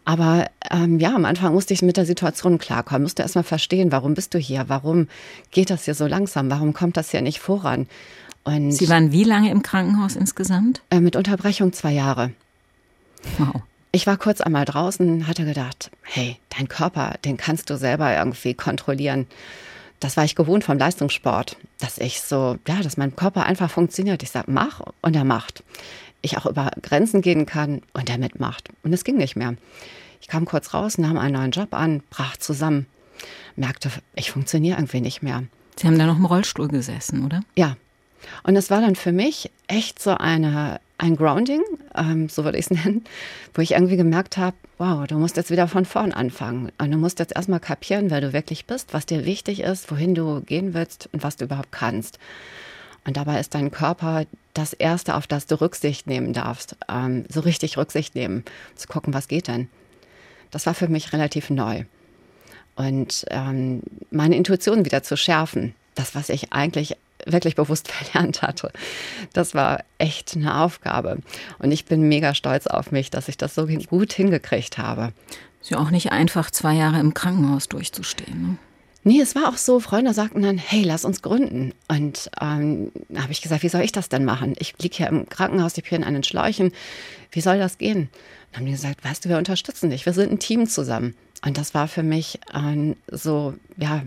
Aber 0.05 0.45
ähm, 0.71 0.99
ja, 0.99 1.13
am 1.13 1.25
Anfang 1.25 1.53
musste 1.53 1.73
ich 1.73 1.81
mit 1.81 1.97
der 1.97 2.05
Situation 2.05 2.57
klarkommen, 2.57 3.03
musste 3.03 3.23
erstmal 3.23 3.43
verstehen, 3.43 3.91
warum 3.91 4.13
bist 4.13 4.33
du 4.33 4.37
hier? 4.37 4.65
Warum 4.69 5.09
geht 5.51 5.69
das 5.69 5.83
hier 5.83 5.95
so 5.95 6.07
langsam? 6.07 6.49
Warum 6.49 6.71
kommt 6.71 6.95
das 6.95 7.11
hier 7.11 7.21
nicht 7.21 7.39
voran? 7.39 7.87
Und 8.45 8.71
Sie 8.71 8.87
waren 8.87 9.11
wie 9.11 9.25
lange 9.25 9.51
im 9.51 9.63
Krankenhaus 9.63 10.15
insgesamt? 10.15 10.81
Äh, 10.91 11.01
mit 11.01 11.17
Unterbrechung 11.17 11.73
zwei 11.73 11.91
Jahre. 11.91 12.31
Wow. 13.37 13.63
Ich 13.95 14.06
war 14.07 14.18
kurz 14.18 14.42
einmal 14.42 14.65
draußen, 14.65 15.25
hatte 15.25 15.45
gedacht, 15.45 15.89
hey, 16.01 16.36
dein 16.50 16.68
Körper, 16.68 17.15
den 17.24 17.38
kannst 17.38 17.69
du 17.69 17.77
selber 17.77 18.13
irgendwie 18.13 18.53
kontrollieren. 18.53 19.25
Das 20.01 20.18
war 20.18 20.25
ich 20.25 20.36
gewohnt 20.36 20.65
vom 20.65 20.77
Leistungssport, 20.77 21.56
dass 21.80 21.97
ich 21.97 22.19
so, 22.19 22.57
ja, 22.68 22.81
dass 22.81 22.97
mein 22.97 23.15
Körper 23.15 23.45
einfach 23.45 23.71
funktioniert. 23.71 24.21
Ich 24.21 24.31
sage, 24.31 24.51
mach 24.51 24.81
und 25.01 25.15
er 25.15 25.24
macht. 25.24 25.63
Ich 26.21 26.38
auch 26.38 26.45
über 26.45 26.71
Grenzen 26.81 27.21
gehen 27.21 27.45
kann 27.45 27.83
und 27.94 28.09
er 28.09 28.18
mitmacht. 28.18 28.68
Und 28.83 28.92
es 28.92 29.06
ging 29.06 29.15
nicht 29.15 29.38
mehr. 29.38 29.56
Ich 30.19 30.27
kam 30.27 30.44
kurz 30.44 30.74
raus, 30.74 30.98
nahm 30.98 31.18
einen 31.18 31.36
neuen 31.36 31.51
Job 31.51 31.74
an, 31.74 32.03
brach 32.09 32.36
zusammen, 32.36 32.88
merkte, 33.56 33.89
ich 34.13 34.30
funktioniere 34.30 34.77
irgendwie 34.77 35.00
nicht 35.00 35.24
mehr. 35.24 35.44
Sie 35.77 35.88
haben 35.88 35.98
da 35.98 36.06
noch 36.06 36.18
im 36.18 36.25
Rollstuhl 36.25 36.68
gesessen, 36.68 37.24
oder? 37.24 37.44
Ja. 37.56 37.77
Und 38.44 38.57
es 38.57 38.69
war 38.69 38.81
dann 38.81 38.98
für 38.98 39.13
mich 39.13 39.51
echt 39.68 40.03
so 40.03 40.18
eine 40.18 40.81
ein 40.97 41.15
Grounding, 41.15 41.62
ähm, 41.95 42.30
so 42.30 42.44
würde 42.44 42.57
ich 42.57 42.65
es 42.65 42.71
nennen, 42.86 43.03
wo 43.53 43.62
ich 43.62 43.71
irgendwie 43.71 43.97
gemerkt 43.97 44.38
habe, 44.38 44.56
wow, 44.77 45.06
du 45.07 45.18
musst 45.18 45.38
jetzt 45.38 45.51
wieder 45.51 45.68
von 45.68 45.86
vorn 45.86 46.12
anfangen. 46.12 46.71
Und 46.77 46.92
du 46.92 46.97
musst 46.97 47.19
jetzt 47.19 47.36
erstmal 47.36 47.59
kapieren, 47.59 48.09
wer 48.09 48.21
du 48.21 48.33
wirklich 48.33 48.65
bist, 48.65 48.94
was 48.94 49.06
dir 49.06 49.25
wichtig 49.25 49.62
ist, 49.62 49.89
wohin 49.92 50.15
du 50.15 50.42
gehen 50.42 50.74
willst 50.74 51.09
und 51.12 51.24
was 51.24 51.36
du 51.36 51.45
überhaupt 51.45 51.71
kannst. 51.71 52.19
Und 53.06 53.18
dabei 53.18 53.39
ist 53.39 53.53
dein 53.53 53.71
Körper 53.71 54.25
das 54.53 54.74
Erste, 54.74 55.15
auf 55.15 55.27
das 55.27 55.46
du 55.46 55.62
Rücksicht 55.62 56.08
nehmen 56.08 56.34
darfst. 56.34 56.75
Ähm, 56.89 57.25
so 57.29 57.41
richtig 57.41 57.77
Rücksicht 57.77 58.15
nehmen, 58.15 58.43
zu 58.75 58.88
gucken, 58.88 59.13
was 59.13 59.27
geht 59.27 59.48
denn. 59.48 59.69
Das 60.51 60.65
war 60.65 60.74
für 60.74 60.88
mich 60.88 61.13
relativ 61.13 61.50
neu. 61.50 61.84
Und 62.75 63.25
ähm, 63.29 63.81
meine 64.12 64.36
Intuition 64.36 64.86
wieder 64.86 65.03
zu 65.03 65.15
schärfen, 65.15 65.75
das, 65.93 66.15
was 66.15 66.29
ich 66.29 66.51
eigentlich 66.51 66.98
wirklich 67.25 67.55
bewusst 67.55 67.91
verlernt 67.91 68.41
hatte. 68.41 68.72
Das 69.34 69.53
war 69.53 69.84
echt 69.98 70.36
eine 70.36 70.62
Aufgabe. 70.62 71.20
Und 71.60 71.72
ich 71.72 71.86
bin 71.86 72.08
mega 72.08 72.36
stolz 72.36 72.67
auf 72.67 72.91
mich, 72.91 73.10
dass 73.12 73.27
ich 73.27 73.38
das 73.38 73.55
so 73.55 73.67
gut 73.67 74.13
hingekriegt 74.13 74.77
habe. 74.77 75.13
Ist 75.62 75.72
ja 75.72 75.79
auch 75.79 75.91
nicht 75.91 76.12
einfach, 76.12 76.51
zwei 76.51 76.74
Jahre 76.74 77.00
im 77.00 77.13
Krankenhaus 77.13 77.67
durchzustehen. 77.67 78.41
Ne? 78.41 78.58
Nee, 79.08 79.22
es 79.22 79.36
war 79.36 79.50
auch 79.50 79.58
so, 79.58 79.79
Freunde 79.79 80.15
sagten 80.15 80.41
dann, 80.41 80.58
hey, 80.58 80.82
lass 80.82 81.05
uns 81.05 81.22
gründen. 81.22 81.74
Und 81.88 82.32
ähm, 82.41 82.91
da 83.10 83.22
habe 83.22 83.32
ich 83.32 83.44
gesagt, 83.44 83.62
wie 83.62 83.70
soll 83.70 83.82
ich 83.82 83.91
das 83.91 84.10
denn 84.10 84.25
machen? 84.25 84.55
Ich 84.58 84.74
liege 84.79 84.98
hier 84.98 85.08
im 85.08 85.29
Krankenhaus, 85.29 85.77
ich 85.77 85.88
bin 85.88 86.03
an 86.03 86.15
den 86.15 86.24
Schläuchen. 86.24 86.72
Wie 87.32 87.41
soll 87.41 87.60
das 87.60 87.77
gehen? 87.77 88.10
Dann 88.51 88.62
haben 88.62 88.65
die 88.65 88.72
gesagt, 88.72 89.05
weißt 89.05 89.24
du, 89.24 89.29
wir 89.29 89.38
unterstützen 89.38 89.91
dich, 89.91 90.08
wir 90.08 90.13
sind 90.13 90.32
ein 90.32 90.39
Team 90.39 90.67
zusammen. 90.67 91.15
Und 91.46 91.60
das 91.60 91.75
war 91.75 91.88
für 91.88 92.01
mich 92.01 92.39
ein 92.51 92.96
so, 93.12 93.53
ja, 93.77 94.01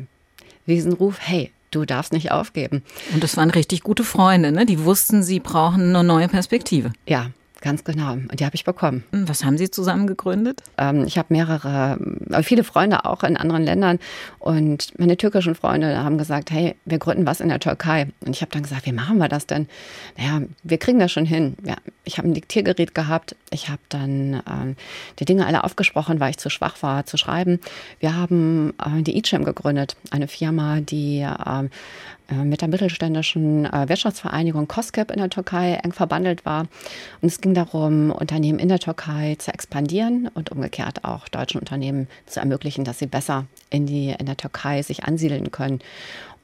Riesenruf, 0.66 1.18
hey, 1.20 1.52
du 1.70 1.84
darfst 1.84 2.12
nicht 2.12 2.30
aufgeben. 2.32 2.82
Und 3.12 3.22
das 3.22 3.36
waren 3.36 3.50
richtig 3.50 3.82
gute 3.82 4.04
Freunde, 4.04 4.52
ne? 4.52 4.66
Die 4.66 4.84
wussten, 4.84 5.22
sie 5.22 5.40
brauchen 5.40 5.94
eine 5.94 6.04
neue 6.04 6.28
Perspektive. 6.28 6.92
Ja, 7.06 7.30
Ganz 7.60 7.82
genau. 7.82 8.12
Und 8.12 8.38
die 8.38 8.44
habe 8.44 8.54
ich 8.54 8.64
bekommen. 8.64 9.02
Hm, 9.10 9.28
was 9.28 9.44
haben 9.44 9.58
Sie 9.58 9.68
zusammen 9.68 10.06
gegründet? 10.06 10.62
Ähm, 10.76 11.04
ich 11.06 11.18
habe 11.18 11.34
mehrere, 11.34 11.98
äh, 12.30 12.42
viele 12.44 12.62
Freunde 12.62 13.04
auch 13.04 13.24
in 13.24 13.36
anderen 13.36 13.64
Ländern. 13.64 13.98
Und 14.38 14.96
meine 14.98 15.16
türkischen 15.16 15.56
Freunde 15.56 15.98
haben 16.04 16.18
gesagt, 16.18 16.52
hey, 16.52 16.76
wir 16.84 16.98
gründen 16.98 17.26
was 17.26 17.40
in 17.40 17.48
der 17.48 17.58
Türkei. 17.58 18.08
Und 18.24 18.36
ich 18.36 18.42
habe 18.42 18.52
dann 18.52 18.62
gesagt, 18.62 18.86
wie 18.86 18.92
machen 18.92 19.18
wir 19.18 19.28
das 19.28 19.46
denn? 19.46 19.66
Naja, 20.16 20.42
wir 20.62 20.78
kriegen 20.78 21.00
das 21.00 21.10
schon 21.10 21.24
hin. 21.24 21.56
Ja, 21.64 21.74
ich 22.04 22.18
habe 22.18 22.28
ein 22.28 22.34
Diktiergerät 22.34 22.94
gehabt. 22.94 23.34
Ich 23.50 23.68
habe 23.68 23.80
dann 23.88 24.42
ähm, 24.48 24.76
die 25.18 25.24
Dinge 25.24 25.46
alle 25.46 25.64
aufgesprochen, 25.64 26.20
weil 26.20 26.30
ich 26.30 26.38
zu 26.38 26.50
schwach 26.50 26.82
war 26.82 27.06
zu 27.06 27.16
schreiben. 27.16 27.60
Wir 28.00 28.14
haben 28.14 28.74
äh, 28.78 29.02
die 29.02 29.16
eCham 29.16 29.44
gegründet, 29.44 29.96
eine 30.10 30.28
Firma, 30.28 30.80
die 30.80 31.20
äh, 31.20 31.68
äh, 32.30 32.44
mit 32.44 32.60
der 32.60 32.68
mittelständischen 32.68 33.64
äh, 33.64 33.88
Wirtschaftsvereinigung 33.88 34.68
COSCEP 34.68 35.10
in 35.10 35.18
der 35.18 35.30
Türkei 35.30 35.74
eng 35.82 35.92
verbandelt 35.92 36.44
war. 36.44 36.66
Und 37.22 37.28
es 37.28 37.40
ging 37.40 37.54
darum, 37.54 38.10
Unternehmen 38.10 38.58
in 38.58 38.68
der 38.68 38.78
Türkei 38.78 39.36
zu 39.38 39.52
expandieren 39.52 40.28
und 40.34 40.50
umgekehrt 40.50 41.04
auch 41.04 41.28
deutschen 41.28 41.58
Unternehmen 41.58 42.06
zu 42.26 42.40
ermöglichen, 42.40 42.84
dass 42.84 42.98
sie 42.98 43.06
besser 43.06 43.46
in, 43.70 43.86
die, 43.86 44.14
in 44.18 44.26
der 44.26 44.36
Türkei 44.36 44.82
sich 44.82 45.04
ansiedeln 45.04 45.50
können. 45.50 45.80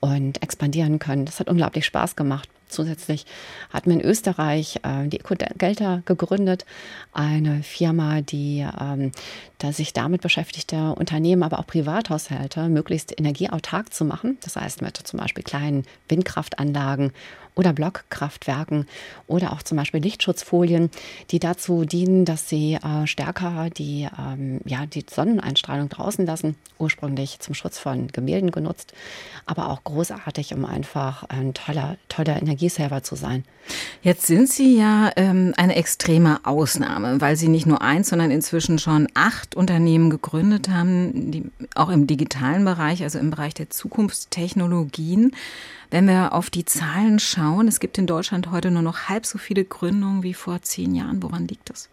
Und 0.05 0.43
expandieren 0.43 0.99
können. 0.99 1.25
Das 1.25 1.41
hat 1.41 1.49
unglaublich 1.49 1.87
Spaß 1.87 2.15
gemacht. 2.15 2.47
Zusätzlich 2.69 3.25
hat 3.71 3.87
man 3.87 4.01
in 4.01 4.07
Österreich 4.07 4.81
äh, 4.83 5.09
die 5.09 5.21
Ecogelter 5.21 6.03
gegründet, 6.05 6.67
eine 7.15 7.63
Firma, 7.63 8.21
die 8.21 8.67
ähm, 8.79 9.13
da 9.59 9.73
sich 9.73 9.95
damit 9.95 10.21
beschäftigte, 10.21 10.95
Unternehmen, 10.95 11.43
aber 11.43 11.59
auch 11.59 11.67
Privathaushalte 11.67 12.69
möglichst 12.69 13.19
energieautark 13.19 13.95
zu 13.95 14.05
machen. 14.05 14.37
Das 14.43 14.57
heißt 14.57 14.83
mit 14.83 14.99
zum 14.99 15.21
Beispiel 15.21 15.43
kleinen 15.43 15.85
Windkraftanlagen 16.11 17.13
oder 17.55 17.73
Blockkraftwerken 17.73 18.87
oder 19.27 19.53
auch 19.53 19.63
zum 19.63 19.77
Beispiel 19.77 20.01
Lichtschutzfolien, 20.01 20.91
die 21.31 21.39
dazu 21.39 21.85
dienen, 21.85 22.25
dass 22.25 22.49
sie 22.49 22.75
äh, 22.75 23.07
stärker 23.07 23.71
die, 23.71 24.09
ähm, 24.19 24.61
ja, 24.65 24.87
die 24.87 25.05
Sonneneinstrahlung 25.09 25.89
draußen 25.89 26.27
lassen, 26.27 26.57
ursprünglich 26.79 27.39
zum 27.41 27.55
Schutz 27.55 27.79
von 27.79 28.09
Gemälden 28.09 28.51
genutzt, 28.51 28.93
aber 29.47 29.71
auch 29.71 29.85
großartig, 29.85 30.55
um 30.55 30.65
einfach 30.65 31.25
ein 31.25 31.55
toller, 31.55 31.97
toller 32.09 32.41
Energieserver 32.41 33.03
zu 33.03 33.15
sein. 33.15 33.45
Jetzt 34.03 34.27
sind 34.27 34.49
Sie 34.51 34.77
ja 34.77 35.11
ähm, 35.17 35.55
eine 35.57 35.77
extreme 35.77 36.41
Ausnahme, 36.45 37.21
weil 37.21 37.37
Sie 37.37 37.49
nicht 37.49 37.67
nur 37.67 37.81
eins, 37.81 38.09
sondern 38.09 38.31
inzwischen 38.31 38.79
schon 38.79 39.09
acht 39.15 39.55
Unternehmen 39.55 40.11
gegründet 40.11 40.69
haben, 40.69 41.31
die 41.31 41.51
auch 41.75 41.89
im 41.89 42.07
digitalen 42.07 42.65
Bereich, 42.65 43.03
also 43.03 43.19
im 43.19 43.31
Bereich 43.31 43.55
der 43.55 43.71
Zukunftstechnologien. 43.71 45.33
Wenn 45.95 46.09
wir 46.09 46.33
auf 46.33 46.51
die 46.51 46.65
Zahlen 46.65 47.21
schauen, 47.21 47.69
es 47.69 47.79
gibt 47.79 47.99
in 47.99 48.09
Deutschland 48.09 48.51
heute 48.51 48.73
nur 48.73 48.83
noch 48.83 49.09
halb 49.09 49.25
so 49.25 49.39
viele 49.39 49.65
Gründungen 49.65 50.25
wie 50.25 50.35
vor 50.35 50.61
zehn 50.61 50.93
Jahren. 50.93 51.23
Woran 51.23 51.47
liegt 51.47 51.71
das? 51.71 51.89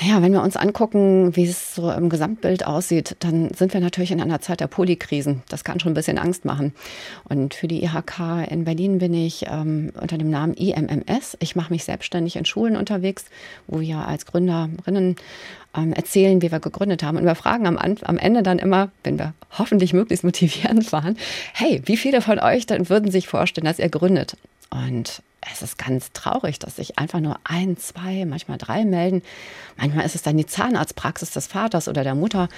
Naja, 0.00 0.20
wenn 0.22 0.32
wir 0.32 0.42
uns 0.42 0.56
angucken, 0.56 1.36
wie 1.36 1.44
es 1.44 1.76
so 1.76 1.88
im 1.92 2.08
Gesamtbild 2.08 2.66
aussieht, 2.66 3.14
dann 3.20 3.54
sind 3.54 3.72
wir 3.72 3.80
natürlich 3.80 4.10
in 4.10 4.20
einer 4.20 4.40
Zeit 4.40 4.58
der 4.58 4.66
Polykrisen. 4.66 5.44
Das 5.48 5.62
kann 5.62 5.78
schon 5.78 5.92
ein 5.92 5.94
bisschen 5.94 6.18
Angst 6.18 6.44
machen. 6.44 6.74
Und 7.28 7.54
für 7.54 7.68
die 7.68 7.84
IHK 7.84 8.50
in 8.50 8.64
Berlin 8.64 8.98
bin 8.98 9.14
ich 9.14 9.44
ähm, 9.46 9.92
unter 10.00 10.18
dem 10.18 10.30
Namen 10.30 10.54
IMMS. 10.54 11.36
Ich 11.38 11.54
mache 11.54 11.72
mich 11.72 11.84
selbstständig 11.84 12.34
in 12.34 12.46
Schulen 12.46 12.76
unterwegs, 12.76 13.26
wo 13.68 13.78
wir 13.78 13.98
als 13.98 14.26
Gründerinnen 14.26 15.14
ähm, 15.76 15.92
erzählen, 15.92 16.42
wie 16.42 16.52
wir 16.52 16.60
gegründet 16.60 17.02
haben. 17.02 17.18
Und 17.18 17.24
wir 17.24 17.34
fragen 17.34 17.66
am, 17.66 17.78
am 17.78 18.18
Ende 18.18 18.42
dann 18.42 18.58
immer, 18.58 18.90
wenn 19.02 19.18
wir 19.18 19.34
hoffentlich 19.58 19.92
möglichst 19.92 20.24
motivierend 20.24 20.92
waren, 20.92 21.16
hey, 21.52 21.82
wie 21.84 21.96
viele 21.96 22.20
von 22.20 22.38
euch 22.38 22.66
dann 22.66 22.88
würden 22.88 23.10
sich 23.10 23.28
vorstellen, 23.28 23.66
dass 23.66 23.78
ihr 23.78 23.88
gründet? 23.88 24.36
Und 24.70 25.22
es 25.52 25.62
ist 25.62 25.78
ganz 25.78 26.10
traurig, 26.12 26.58
dass 26.58 26.76
sich 26.76 26.98
einfach 26.98 27.20
nur 27.20 27.38
ein, 27.44 27.76
zwei, 27.76 28.24
manchmal 28.24 28.58
drei 28.58 28.84
melden. 28.84 29.22
Manchmal 29.76 30.06
ist 30.06 30.14
es 30.14 30.22
dann 30.22 30.36
die 30.36 30.46
Zahnarztpraxis 30.46 31.30
des 31.32 31.46
Vaters 31.46 31.88
oder 31.88 32.02
der 32.02 32.14
Mutter, 32.14 32.48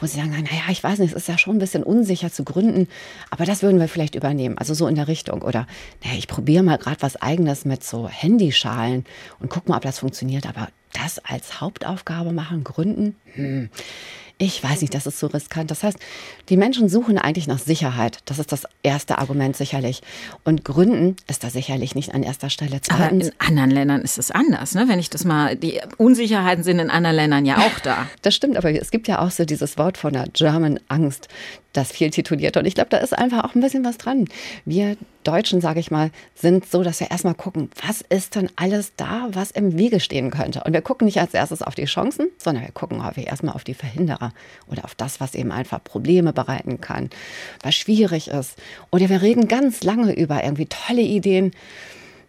wo 0.00 0.06
sie 0.06 0.16
sagen, 0.16 0.30
naja, 0.30 0.62
ich 0.70 0.82
weiß 0.82 1.00
nicht, 1.00 1.10
es 1.10 1.16
ist 1.16 1.28
ja 1.28 1.36
schon 1.36 1.56
ein 1.56 1.60
bisschen 1.60 1.82
unsicher 1.82 2.30
zu 2.30 2.44
gründen, 2.44 2.88
aber 3.30 3.44
das 3.44 3.62
würden 3.62 3.80
wir 3.80 3.88
vielleicht 3.88 4.14
übernehmen. 4.14 4.56
Also 4.58 4.74
so 4.74 4.86
in 4.86 4.94
der 4.94 5.08
Richtung. 5.08 5.42
Oder, 5.42 5.66
naja, 6.04 6.16
ich 6.16 6.28
probiere 6.28 6.62
mal 6.62 6.78
gerade 6.78 7.02
was 7.02 7.16
eigenes 7.16 7.64
mit 7.64 7.82
so 7.82 8.08
Handyschalen 8.08 9.04
und 9.40 9.50
guck 9.50 9.68
mal, 9.68 9.76
ob 9.76 9.82
das 9.82 9.98
funktioniert. 9.98 10.46
Aber 10.46 10.68
das 10.92 11.18
als 11.18 11.60
Hauptaufgabe 11.60 12.32
machen, 12.32 12.64
gründen, 12.64 13.16
hm. 13.34 13.70
Ich 14.40 14.62
weiß 14.62 14.82
nicht, 14.82 14.94
das 14.94 15.06
ist 15.06 15.18
so 15.18 15.26
riskant. 15.26 15.70
Das 15.72 15.82
heißt, 15.82 15.98
die 16.48 16.56
Menschen 16.56 16.88
suchen 16.88 17.18
eigentlich 17.18 17.48
nach 17.48 17.58
Sicherheit. 17.58 18.18
Das 18.24 18.38
ist 18.38 18.52
das 18.52 18.68
erste 18.84 19.18
Argument 19.18 19.56
sicherlich. 19.56 20.00
Und 20.44 20.64
Gründen 20.64 21.16
ist 21.26 21.42
da 21.42 21.50
sicherlich 21.50 21.96
nicht 21.96 22.14
an 22.14 22.22
erster 22.22 22.48
Stelle. 22.48 22.80
Zweitens, 22.80 23.30
Aber 23.30 23.42
in 23.42 23.48
anderen 23.48 23.70
Ländern 23.72 24.00
ist 24.00 24.16
es 24.16 24.30
anders, 24.30 24.74
ne? 24.74 24.84
Wenn 24.86 25.00
ich 25.00 25.10
das 25.10 25.24
mal, 25.24 25.56
die 25.56 25.80
Unsicherheiten 25.96 26.62
sind 26.62 26.78
in 26.78 26.88
anderen 26.88 27.16
Ländern 27.16 27.46
ja 27.46 27.58
auch 27.58 27.80
da. 27.80 28.06
Das 28.22 28.34
stimmt, 28.34 28.56
aber 28.56 28.70
es 28.70 28.90
gibt 28.90 29.08
ja 29.08 29.20
auch 29.20 29.30
so 29.30 29.44
dieses 29.44 29.78
Wort 29.78 29.96
von 29.96 30.12
der 30.12 30.26
German 30.32 30.78
Angst 30.88 31.28
das 31.72 31.92
viel 31.92 32.10
tituliert. 32.10 32.56
Und 32.56 32.66
ich 32.66 32.74
glaube, 32.74 32.90
da 32.90 32.98
ist 32.98 33.16
einfach 33.16 33.44
auch 33.44 33.54
ein 33.54 33.60
bisschen 33.60 33.84
was 33.84 33.98
dran. 33.98 34.26
Wir 34.64 34.96
Deutschen, 35.24 35.60
sage 35.60 35.78
ich 35.80 35.90
mal, 35.90 36.10
sind 36.34 36.64
so, 36.64 36.82
dass 36.82 37.00
wir 37.00 37.10
erstmal 37.10 37.34
gucken, 37.34 37.70
was 37.86 38.00
ist 38.00 38.34
denn 38.34 38.48
alles 38.56 38.92
da, 38.96 39.28
was 39.32 39.50
im 39.50 39.76
Wege 39.76 40.00
stehen 40.00 40.30
könnte. 40.30 40.62
Und 40.64 40.72
wir 40.72 40.80
gucken 40.80 41.04
nicht 41.04 41.20
als 41.20 41.34
erstes 41.34 41.60
auf 41.60 41.74
die 41.74 41.84
Chancen, 41.84 42.28
sondern 42.38 42.64
wir 42.64 42.72
gucken 42.72 43.04
häufig 43.04 43.26
erstmal 43.26 43.54
auf 43.54 43.62
die 43.62 43.74
Verhinderer 43.74 44.27
oder 44.66 44.84
auf 44.84 44.94
das, 44.94 45.20
was 45.20 45.34
eben 45.34 45.52
einfach 45.52 45.82
Probleme 45.82 46.32
bereiten 46.32 46.80
kann, 46.80 47.10
was 47.62 47.74
schwierig 47.74 48.28
ist. 48.28 48.56
Oder 48.90 49.08
wir 49.08 49.22
reden 49.22 49.48
ganz 49.48 49.82
lange 49.82 50.12
über 50.12 50.42
irgendwie 50.42 50.66
tolle 50.66 51.02
Ideen, 51.02 51.52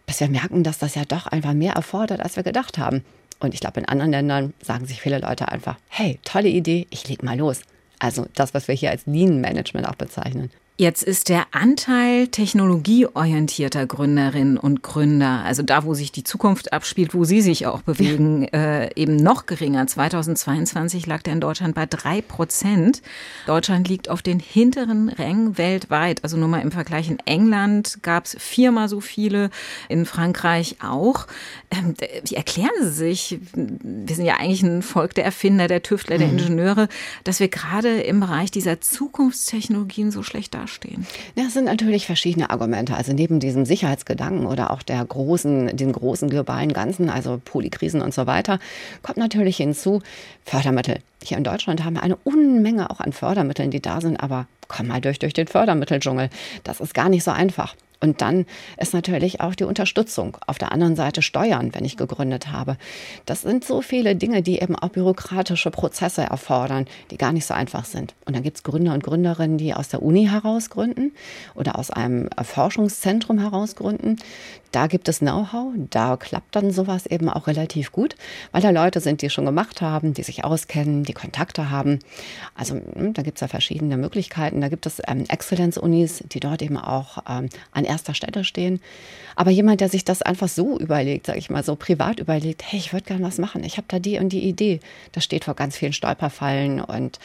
bis 0.05 0.19
wir 0.19 0.29
merken, 0.29 0.63
dass 0.63 0.79
das 0.79 0.95
ja 0.95 1.05
doch 1.05 1.27
einfach 1.27 1.53
mehr 1.53 1.73
erfordert, 1.73 2.21
als 2.21 2.35
wir 2.35 2.43
gedacht 2.43 2.77
haben. 2.77 3.03
Und 3.39 3.53
ich 3.53 3.59
glaube, 3.59 3.79
in 3.79 3.87
anderen 3.87 4.11
Ländern 4.11 4.53
sagen 4.61 4.85
sich 4.85 5.01
viele 5.01 5.19
Leute 5.19 5.47
einfach, 5.47 5.77
hey, 5.87 6.19
tolle 6.23 6.49
Idee, 6.49 6.87
ich 6.89 7.07
leg 7.07 7.23
mal 7.23 7.37
los. 7.37 7.61
Also 7.99 8.25
das, 8.33 8.53
was 8.53 8.67
wir 8.67 8.75
hier 8.75 8.91
als 8.91 9.05
Lean 9.05 9.41
Management 9.41 9.87
auch 9.87 9.95
bezeichnen. 9.95 10.51
Jetzt 10.79 11.03
ist 11.03 11.27
der 11.27 11.45
Anteil 11.51 12.29
technologieorientierter 12.29 13.85
Gründerinnen 13.85 14.57
und 14.57 14.81
Gründer, 14.81 15.43
also 15.43 15.61
da, 15.61 15.83
wo 15.83 15.93
sich 15.93 16.13
die 16.13 16.23
Zukunft 16.23 16.71
abspielt, 16.71 17.13
wo 17.13 17.25
Sie 17.25 17.41
sich 17.41 17.67
auch 17.67 17.81
bewegen, 17.81 18.45
äh, 18.53 18.89
eben 18.95 19.17
noch 19.17 19.45
geringer. 19.45 19.85
2022 19.85 21.05
lag 21.05 21.21
der 21.21 21.33
in 21.33 21.41
Deutschland 21.41 21.75
bei 21.75 21.85
drei 21.85 22.21
Prozent. 22.21 23.01
Deutschland 23.45 23.89
liegt 23.89 24.07
auf 24.07 24.21
den 24.21 24.39
hinteren 24.39 25.09
Rängen 25.09 25.57
weltweit. 25.57 26.23
Also 26.23 26.37
nur 26.37 26.47
mal 26.47 26.61
im 26.61 26.71
Vergleich 26.71 27.09
in 27.09 27.19
England 27.25 27.99
gab 28.01 28.23
es 28.23 28.37
viermal 28.39 28.87
so 28.87 29.01
viele, 29.01 29.49
in 29.89 30.05
Frankreich 30.05 30.77
auch. 30.81 31.27
Ähm, 31.71 31.93
wie 32.23 32.35
erklären 32.35 32.69
Sie 32.83 32.91
sich, 32.91 33.39
wir 33.53 34.15
sind 34.15 34.23
ja 34.23 34.37
eigentlich 34.37 34.63
ein 34.63 34.81
Volk 34.81 35.13
der 35.13 35.25
Erfinder, 35.25 35.67
der 35.67 35.83
Tüftler, 35.83 36.17
der 36.17 36.27
mhm. 36.27 36.37
Ingenieure, 36.37 36.87
dass 37.25 37.41
wir 37.41 37.49
gerade 37.49 37.99
im 37.99 38.21
Bereich 38.21 38.49
dieser 38.49 38.79
Zukunftstechnologien 38.79 40.11
so 40.11 40.23
schlecht 40.23 40.53
dastehen? 40.53 40.68
Dastehen? 40.69 41.05
Ja, 41.35 41.49
sind 41.49 41.65
natürlich 41.65 42.05
verschiedene 42.05 42.49
Argumente. 42.49 42.95
Also 42.95 43.13
neben 43.13 43.39
diesem 43.39 43.65
Sicherheitsgedanken 43.65 44.45
oder 44.45 44.71
auch 44.71 44.83
der 44.83 45.03
großen, 45.03 45.75
den 45.75 45.91
großen 45.91 46.29
globalen 46.29 46.73
Ganzen, 46.73 47.09
also 47.09 47.41
Polykrisen 47.43 48.01
und 48.01 48.13
so 48.13 48.27
weiter, 48.27 48.59
kommt 49.01 49.17
natürlich 49.17 49.57
hinzu 49.57 50.01
Fördermittel. 50.45 50.99
Hier 51.23 51.37
in 51.37 51.43
Deutschland 51.43 51.83
haben 51.83 51.95
wir 51.95 52.03
eine 52.03 52.17
Unmenge 52.23 52.89
auch 52.89 52.99
an 52.99 53.13
Fördermitteln, 53.13 53.71
die 53.71 53.81
da 53.81 54.01
sind, 54.01 54.17
aber 54.17 54.47
komm 54.67 54.87
mal 54.87 55.01
durch 55.01 55.19
durch 55.19 55.33
den 55.33 55.47
Fördermitteldschungel. 55.47 56.29
Das 56.63 56.79
ist 56.79 56.93
gar 56.93 57.09
nicht 57.09 57.23
so 57.23 57.31
einfach. 57.31 57.75
Und 58.01 58.21
dann 58.21 58.45
ist 58.77 58.93
natürlich 58.93 59.41
auch 59.41 59.55
die 59.55 59.65
Unterstützung. 59.65 60.37
Auf 60.47 60.57
der 60.57 60.71
anderen 60.71 60.95
Seite 60.95 61.21
Steuern, 61.21 61.73
wenn 61.73 61.83
ich 61.83 61.97
gegründet 61.97 62.51
habe. 62.51 62.77
Das 63.25 63.41
sind 63.41 63.65
so 63.65 63.81
viele 63.81 64.15
Dinge, 64.15 64.41
die 64.41 64.59
eben 64.61 64.75
auch 64.75 64.89
bürokratische 64.89 65.69
Prozesse 65.69 66.21
erfordern, 66.21 66.85
die 67.11 67.17
gar 67.17 67.33
nicht 67.33 67.45
so 67.45 67.53
einfach 67.53 67.83
sind. 67.83 68.13
Und 68.25 68.35
dann 68.35 68.43
gibt 68.43 68.57
es 68.57 68.63
Gründer 68.63 68.93
und 68.93 69.03
Gründerinnen, 69.03 69.57
die 69.57 69.73
aus 69.73 69.89
der 69.89 70.01
Uni 70.01 70.27
heraus 70.27 70.69
gründen 70.69 71.11
oder 71.55 71.77
aus 71.77 71.91
einem 71.91 72.29
Forschungszentrum 72.41 73.39
heraus 73.39 73.75
gründen. 73.75 74.17
Da 74.71 74.87
gibt 74.87 75.07
es 75.07 75.19
Know-how, 75.19 75.73
da 75.89 76.15
klappt 76.15 76.55
dann 76.55 76.71
sowas 76.71 77.05
eben 77.05 77.27
auch 77.29 77.47
relativ 77.47 77.91
gut, 77.91 78.15
weil 78.51 78.61
da 78.61 78.69
Leute 78.69 78.99
sind, 78.99 79.21
die 79.21 79.29
schon 79.29 79.45
gemacht 79.45 79.81
haben, 79.81 80.13
die 80.13 80.23
sich 80.23 80.43
auskennen, 80.43 81.03
die 81.03 81.13
Kontakte 81.13 81.71
haben. 81.71 81.99
Also 82.55 82.75
hm, 82.75 83.13
da 83.13 83.23
gibt 83.23 83.37
es 83.37 83.41
ja 83.41 83.47
verschiedene 83.47 83.97
Möglichkeiten. 83.97 84.61
Da 84.61 84.69
gibt 84.69 84.85
es 84.85 85.01
ähm, 85.07 85.25
Exzellenz-Unis, 85.27 86.23
die 86.31 86.39
dort 86.39 86.61
eben 86.61 86.77
auch 86.77 87.19
ähm, 87.27 87.49
an 87.71 87.85
erster 87.85 88.13
Stelle 88.13 88.43
stehen. 88.43 88.79
Aber 89.35 89.51
jemand, 89.51 89.81
der 89.81 89.89
sich 89.89 90.05
das 90.05 90.21
einfach 90.21 90.49
so 90.49 90.77
überlegt, 90.77 91.25
sage 91.25 91.39
ich 91.39 91.49
mal 91.49 91.63
so 91.63 91.75
privat 91.75 92.19
überlegt, 92.19 92.63
hey, 92.63 92.79
ich 92.79 92.93
würde 92.93 93.05
gerne 93.05 93.25
was 93.25 93.37
machen, 93.37 93.63
ich 93.63 93.77
habe 93.77 93.87
da 93.87 93.99
die 93.99 94.19
und 94.19 94.29
die 94.29 94.47
Idee, 94.47 94.79
das 95.13 95.23
steht 95.23 95.45
vor 95.45 95.55
ganz 95.55 95.77
vielen 95.77 95.93
Stolperfallen 95.93 96.81
und 96.81 97.19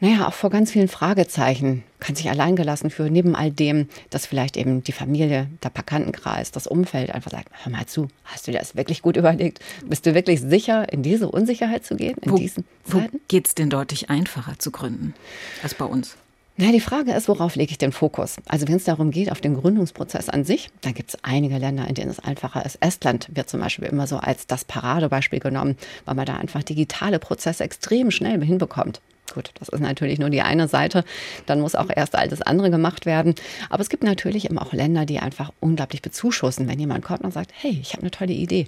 naja, 0.00 0.26
auch 0.26 0.32
vor 0.32 0.50
ganz 0.50 0.72
vielen 0.72 0.88
Fragezeichen, 0.88 1.84
kann 2.00 2.14
sich 2.14 2.30
alleingelassen 2.30 2.90
fühlen, 2.90 3.12
neben 3.12 3.36
all 3.36 3.50
dem, 3.50 3.88
dass 4.08 4.26
vielleicht 4.26 4.56
eben 4.56 4.82
die 4.82 4.92
Familie, 4.92 5.48
der 5.62 5.68
Bekanntenkreis, 5.68 6.50
das 6.50 6.66
Umfeld 6.66 7.10
einfach 7.10 7.30
sagt, 7.30 7.48
hör 7.62 7.70
mal 7.70 7.86
zu, 7.86 8.08
hast 8.24 8.46
du 8.46 8.52
dir 8.52 8.58
das 8.58 8.74
wirklich 8.74 9.02
gut 9.02 9.16
überlegt? 9.16 9.60
Bist 9.84 10.06
du 10.06 10.14
wirklich 10.14 10.40
sicher, 10.40 10.90
in 10.90 11.02
diese 11.02 11.30
Unsicherheit 11.30 11.84
zu 11.84 11.96
gehen, 11.96 12.16
in 12.22 12.32
wo, 12.32 12.36
diesen 12.36 12.64
Zeiten? 12.84 13.12
Wo 13.12 13.20
geht 13.28 13.46
es 13.46 13.54
denn 13.54 13.68
deutlich 13.68 14.08
einfacher 14.08 14.58
zu 14.58 14.70
gründen 14.70 15.14
als 15.62 15.74
bei 15.74 15.84
uns? 15.84 16.16
Na, 16.62 16.72
die 16.72 16.80
Frage 16.80 17.12
ist, 17.12 17.28
worauf 17.28 17.56
lege 17.56 17.70
ich 17.70 17.78
den 17.78 17.92
Fokus? 17.92 18.36
Also 18.46 18.68
wenn 18.68 18.76
es 18.76 18.84
darum 18.84 19.10
geht, 19.10 19.32
auf 19.32 19.40
den 19.40 19.54
Gründungsprozess 19.54 20.28
an 20.28 20.44
sich, 20.44 20.68
dann 20.82 20.92
gibt 20.92 21.08
es 21.08 21.18
einige 21.22 21.56
Länder, 21.56 21.88
in 21.88 21.94
denen 21.94 22.10
es 22.10 22.18
einfacher 22.18 22.66
ist. 22.66 22.76
Estland 22.82 23.28
wird 23.32 23.48
zum 23.48 23.60
Beispiel 23.60 23.86
immer 23.86 24.06
so 24.06 24.18
als 24.18 24.46
das 24.46 24.66
Paradebeispiel 24.66 25.40
genommen, 25.40 25.76
weil 26.04 26.16
man 26.16 26.26
da 26.26 26.36
einfach 26.36 26.62
digitale 26.62 27.18
Prozesse 27.18 27.64
extrem 27.64 28.10
schnell 28.10 28.44
hinbekommt. 28.44 29.00
Gut, 29.32 29.52
das 29.58 29.68
ist 29.68 29.80
natürlich 29.80 30.18
nur 30.18 30.30
die 30.30 30.42
eine 30.42 30.68
Seite. 30.68 31.04
Dann 31.46 31.60
muss 31.60 31.74
auch 31.74 31.88
erst 31.94 32.16
all 32.16 32.28
das 32.28 32.42
andere 32.42 32.70
gemacht 32.70 33.06
werden. 33.06 33.34
Aber 33.68 33.82
es 33.82 33.88
gibt 33.88 34.02
natürlich 34.02 34.46
eben 34.46 34.58
auch 34.58 34.72
Länder, 34.72 35.06
die 35.06 35.20
einfach 35.20 35.52
unglaublich 35.60 36.02
bezuschussen, 36.02 36.68
wenn 36.68 36.80
jemand 36.80 37.04
kommt 37.04 37.22
und 37.22 37.32
sagt, 37.32 37.52
hey, 37.54 37.78
ich 37.80 37.92
habe 37.92 38.02
eine 38.02 38.10
tolle 38.10 38.32
Idee. 38.32 38.66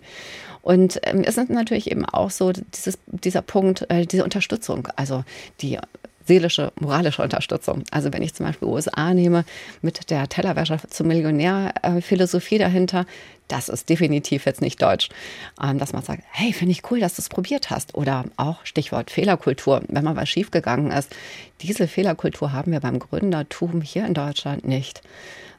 Und 0.62 1.00
ähm, 1.02 1.24
es 1.26 1.36
ist 1.36 1.50
natürlich 1.50 1.90
eben 1.90 2.04
auch 2.04 2.30
so 2.30 2.52
dieses, 2.52 2.98
dieser 3.06 3.42
Punkt, 3.42 3.90
äh, 3.90 4.06
diese 4.06 4.24
Unterstützung, 4.24 4.88
also 4.96 5.24
die 5.60 5.78
seelische, 6.24 6.72
moralische 6.78 7.22
Unterstützung. 7.22 7.82
Also 7.90 8.12
wenn 8.12 8.22
ich 8.22 8.34
zum 8.34 8.46
Beispiel 8.46 8.68
USA 8.68 9.12
nehme 9.12 9.44
mit 9.80 10.10
der 10.10 10.28
Tellerwäscher 10.28 10.78
zum 10.88 11.08
Millionär-Philosophie 11.08 12.58
dahinter, 12.58 13.06
das 13.48 13.68
ist 13.68 13.88
definitiv 13.88 14.46
jetzt 14.46 14.60
nicht 14.60 14.80
deutsch. 14.80 15.08
Ähm, 15.62 15.78
dass 15.78 15.92
man 15.92 16.02
sagt, 16.02 16.22
hey, 16.30 16.52
finde 16.52 16.72
ich 16.72 16.90
cool, 16.90 17.00
dass 17.00 17.16
du 17.16 17.22
es 17.22 17.28
probiert 17.28 17.70
hast. 17.70 17.94
Oder 17.94 18.24
auch 18.36 18.64
Stichwort 18.64 19.10
Fehlerkultur, 19.10 19.82
wenn 19.88 20.04
mal 20.04 20.16
was 20.16 20.28
schiefgegangen 20.28 20.90
ist. 20.90 21.14
Diese 21.60 21.88
Fehlerkultur 21.88 22.52
haben 22.52 22.72
wir 22.72 22.80
beim 22.80 22.98
Gründertum 22.98 23.82
hier 23.82 24.06
in 24.06 24.14
Deutschland 24.14 24.64
nicht 24.64 25.02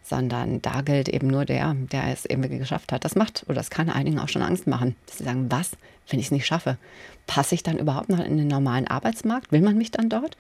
sondern 0.04 0.62
da 0.62 0.82
gilt 0.82 1.08
eben 1.08 1.28
nur 1.28 1.46
der, 1.46 1.74
der 1.74 2.08
es 2.08 2.26
eben 2.26 2.42
geschafft 2.60 2.92
hat. 2.92 3.06
Das 3.06 3.16
macht 3.16 3.44
oder 3.46 3.56
das 3.56 3.70
kann 3.70 3.90
einigen 3.90 4.20
auch 4.20 4.28
schon 4.28 4.42
Angst 4.42 4.68
machen, 4.68 4.96
dass 5.06 5.18
sie 5.18 5.24
sagen, 5.24 5.50
was, 5.50 5.72
wenn 6.10 6.20
ich 6.20 6.26
es 6.26 6.32
nicht 6.32 6.46
schaffe? 6.46 6.78
Passe 7.26 7.56
ich 7.56 7.64
dann 7.64 7.80
überhaupt 7.80 8.10
noch 8.10 8.20
in 8.20 8.38
den 8.38 8.48
normalen 8.48 8.88
Arbeitsmarkt? 8.88 9.52
Will 9.52 9.62
man 9.62 9.78
mich 9.78 9.92
dann 9.92 10.10
dort? 10.10 10.36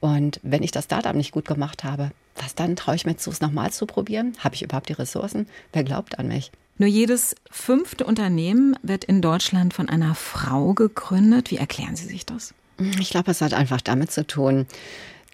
Und 0.00 0.40
wenn 0.42 0.62
ich 0.62 0.70
das 0.70 0.84
Startup 0.84 1.14
nicht 1.14 1.32
gut 1.32 1.46
gemacht 1.46 1.82
habe, 1.82 2.10
was 2.36 2.54
dann? 2.54 2.76
Traue 2.76 2.94
ich 2.94 3.06
mir 3.06 3.16
zu, 3.16 3.30
es 3.30 3.40
nochmal 3.40 3.70
zu 3.70 3.86
probieren? 3.86 4.34
Habe 4.38 4.54
ich 4.54 4.62
überhaupt 4.62 4.88
die 4.88 4.94
Ressourcen? 4.94 5.46
Wer 5.72 5.84
glaubt 5.84 6.18
an 6.18 6.28
mich? 6.28 6.52
Nur 6.80 6.88
jedes 6.88 7.36
fünfte 7.50 8.06
Unternehmen 8.06 8.74
wird 8.82 9.04
in 9.04 9.20
Deutschland 9.20 9.74
von 9.74 9.90
einer 9.90 10.14
Frau 10.14 10.72
gegründet. 10.72 11.50
Wie 11.50 11.58
erklären 11.58 11.94
Sie 11.94 12.06
sich 12.06 12.24
das? 12.24 12.54
Ich 12.98 13.10
glaube, 13.10 13.32
es 13.32 13.42
hat 13.42 13.52
einfach 13.52 13.82
damit 13.82 14.10
zu 14.10 14.26
tun, 14.26 14.66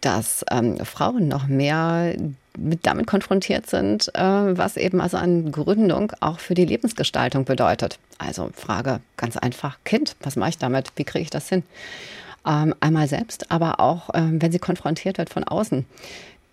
dass 0.01 0.45
ähm, 0.51 0.77
Frauen 0.85 1.29
noch 1.29 1.47
mehr 1.47 2.17
mit 2.59 2.85
damit 2.85 3.07
konfrontiert 3.07 3.71
sind, 3.71 4.13
äh, 4.17 4.21
was 4.59 4.77
eben 4.77 5.01
also 5.01 5.19
an 5.19 5.53
Gründung 5.53 6.11
auch 6.19 6.41
für 6.41 6.55
die 6.55 6.65
Lebensgestaltung 6.65 7.45
bedeutet. 7.45 8.01
Also 8.19 8.51
Frage 8.53 8.99
ganz 9.17 9.37
einfach, 9.37 9.79
Kind, 9.85 10.17
was 10.23 10.35
mache 10.35 10.51
ich 10.51 10.59
damit? 10.59 10.91
Wie 10.97 11.05
kriege 11.05 11.23
ich 11.23 11.31
das 11.31 11.49
hin? 11.49 11.63
Ähm, 12.45 12.75
einmal 12.81 13.07
selbst, 13.07 13.53
aber 13.53 13.79
auch, 13.79 14.11
ähm, 14.15 14.43
wenn 14.43 14.51
sie 14.51 14.59
konfrontiert 14.59 15.19
wird 15.19 15.31
von 15.31 15.45
außen. 15.45 15.87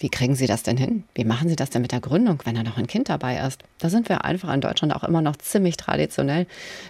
Wie 0.03 0.09
kriegen 0.09 0.35
Sie 0.35 0.47
das 0.47 0.63
denn 0.63 0.75
hin? 0.75 1.05
Wie 1.15 1.23
machen 1.23 1.47
Sie 1.47 1.55
das 1.55 1.69
denn 1.69 1.81
mit 1.81 1.93
der 1.93 2.01
Gründung, 2.01 2.41
wenn 2.43 2.55
da 2.55 2.63
noch 2.63 2.77
ein 2.77 2.87
Kind 2.87 3.07
dabei 3.07 3.37
ist? 3.37 3.63
Da 3.79 3.87
sind 3.87 4.09
wir 4.09 4.25
einfach 4.25 4.53
in 4.53 4.59
Deutschland 4.59 4.93
auch 4.93 5.05
immer 5.05 5.21
noch 5.21 5.37
ziemlich 5.37 5.77
traditionell, 5.77 6.45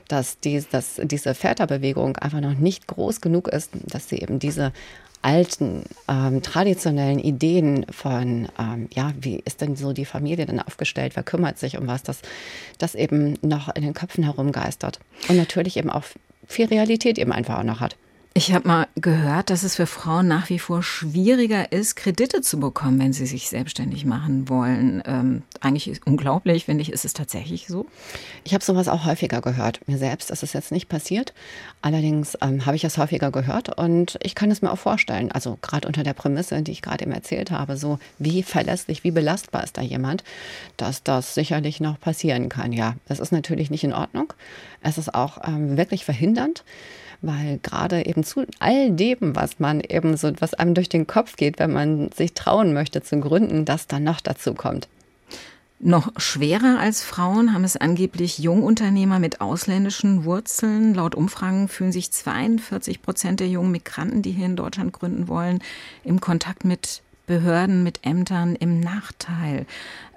dass, 0.08 0.40
die, 0.40 0.66
dass 0.72 1.00
diese 1.00 1.36
Väterbewegung 1.36 2.18
einfach 2.18 2.42
noch 2.42 2.56
nicht 2.56 2.88
groß 2.88 3.22
genug 3.22 3.50
ist, 3.50 3.70
dass 3.86 4.10
sie 4.10 4.18
eben 4.18 4.40
diese 4.40 4.74
alten, 5.22 5.84
ähm, 6.08 6.42
traditionellen 6.42 7.20
Ideen 7.20 7.86
von, 7.92 8.48
ähm, 8.58 8.90
ja, 8.96 9.14
wie 9.22 9.44
ist 9.46 9.62
denn 9.62 9.76
so 9.76 9.94
die 9.94 10.06
Familie 10.06 10.48
denn 10.48 10.60
aufgestellt, 10.60 11.16
wer 11.16 11.22
kümmert 11.22 11.60
sich 11.60 11.78
um 11.78 11.86
was, 11.86 12.02
das, 12.02 12.20
das 12.80 12.96
eben 12.96 13.38
noch 13.44 13.76
in 13.76 13.84
den 13.84 13.94
Köpfen 13.94 14.24
herumgeistert. 14.24 15.00
Und 15.30 15.38
natürlich 15.38 15.78
eben 15.78 15.92
auch 15.92 16.04
viel 16.48 16.66
Realität 16.66 17.20
eben 17.20 17.32
einfach 17.32 17.60
auch 17.60 17.64
noch 17.64 17.80
hat. 17.80 17.96
Ich 18.36 18.52
habe 18.52 18.68
mal 18.68 18.88
gehört, 18.96 19.52
dass 19.52 19.62
es 19.62 19.76
für 19.76 19.86
Frauen 19.86 20.28
nach 20.28 20.50
wie 20.50 20.58
vor 20.58 20.82
schwieriger 20.82 21.72
ist, 21.72 21.96
Kredite 21.96 22.42
zu 22.42 22.60
bekommen, 22.60 22.98
wenn 23.00 23.14
sie 23.14 23.28
sich 23.28 23.48
selbstständig 23.48 24.06
machen 24.06 24.50
wollen. 24.50 25.04
Ähm, 25.06 25.44
eigentlich 25.62 25.88
ist 25.88 26.08
unglaublich, 26.08 26.66
finde 26.66 26.82
ich, 26.82 26.92
ist 26.92 27.06
es 27.06 27.14
tatsächlich 27.14 27.68
so? 27.68 27.86
Ich 28.44 28.56
habe 28.56 28.64
sowas 28.64 28.88
auch 28.88 29.06
häufiger 29.06 29.40
gehört. 29.42 29.88
Mir 29.88 30.00
selbst 30.00 30.32
ist 30.32 30.42
es 30.42 30.54
jetzt 30.54 30.72
nicht 30.72 30.90
passiert. 30.90 31.32
Allerdings 31.84 32.36
ähm, 32.42 32.66
habe 32.66 32.76
ich 32.76 32.84
es 32.84 32.98
häufiger 32.98 33.30
gehört 33.30 33.78
und 33.78 34.18
ich 34.24 34.34
kann 34.34 34.50
es 34.50 34.64
mir 34.64 34.72
auch 34.72 34.80
vorstellen. 34.80 35.32
Also 35.32 35.60
gerade 35.62 35.88
unter 35.88 36.02
der 36.02 36.14
Prämisse, 36.14 36.64
die 36.64 36.72
ich 36.72 36.82
gerade 36.82 37.04
eben 37.04 37.14
erzählt 37.14 37.52
habe, 37.52 37.78
so 37.78 38.00
wie 38.18 38.42
verlässlich, 38.42 39.04
wie 39.04 39.12
belastbar 39.12 39.64
ist 39.64 39.78
da 39.78 39.84
jemand, 39.84 40.24
dass 40.78 41.04
das 41.04 41.36
sicherlich 41.36 41.82
noch 41.82 42.00
passieren 42.00 42.50
kann. 42.50 42.74
Ja, 42.74 42.96
das 43.08 43.20
ist 43.20 43.32
natürlich 43.32 43.70
nicht 43.70 43.84
in 43.84 43.94
Ordnung. 43.94 44.34
Es 44.82 44.98
ist 44.98 45.14
auch 45.14 45.38
ähm, 45.48 45.78
wirklich 45.78 46.04
verhindernd 46.04 46.64
weil 47.24 47.60
gerade 47.64 48.06
eben 48.06 48.24
zu 48.24 48.46
all 48.60 48.92
dem, 48.92 49.36
was 49.36 49.60
man 49.60 49.82
eben 49.82 50.16
so, 50.18 50.32
was 50.40 50.54
einem 50.54 50.76
durch 50.76 50.90
den 50.90 51.08
Kopf 51.08 51.36
geht, 51.36 51.58
wenn 51.58 51.74
man 51.74 52.12
sich 52.12 52.34
trauen 52.34 52.74
möchte 52.74 53.02
zu 53.02 53.20
gründen, 53.20 53.66
das 53.66 53.88
dann 53.88 54.04
noch 54.04 54.22
dazu 54.22 54.54
kommt. 54.54 54.88
Noch 55.80 56.14
schwerer 56.16 56.80
als 56.80 57.04
Frauen 57.04 57.54
haben 57.54 57.66
es 57.66 57.76
angeblich 57.76 58.40
Jungunternehmer 58.40 59.20
mit 59.20 59.42
ausländischen 59.42 60.24
Wurzeln. 60.24 60.94
Laut 60.94 61.14
Umfragen 61.14 61.68
fühlen 61.68 61.92
sich 61.92 62.12
42 62.12 63.02
Prozent 63.02 63.42
der 63.42 63.50
jungen 63.50 63.72
Migranten, 63.72 64.22
die 64.22 64.32
hier 64.32 64.46
in 64.46 64.56
Deutschland 64.56 64.94
gründen 64.94 65.28
wollen, 65.28 65.60
im 66.06 66.22
Kontakt 66.22 66.64
mit 66.64 67.02
Behörden, 67.26 67.84
mit 67.84 68.00
Ämtern 68.04 68.56
im 68.56 68.80
Nachteil. 68.80 69.66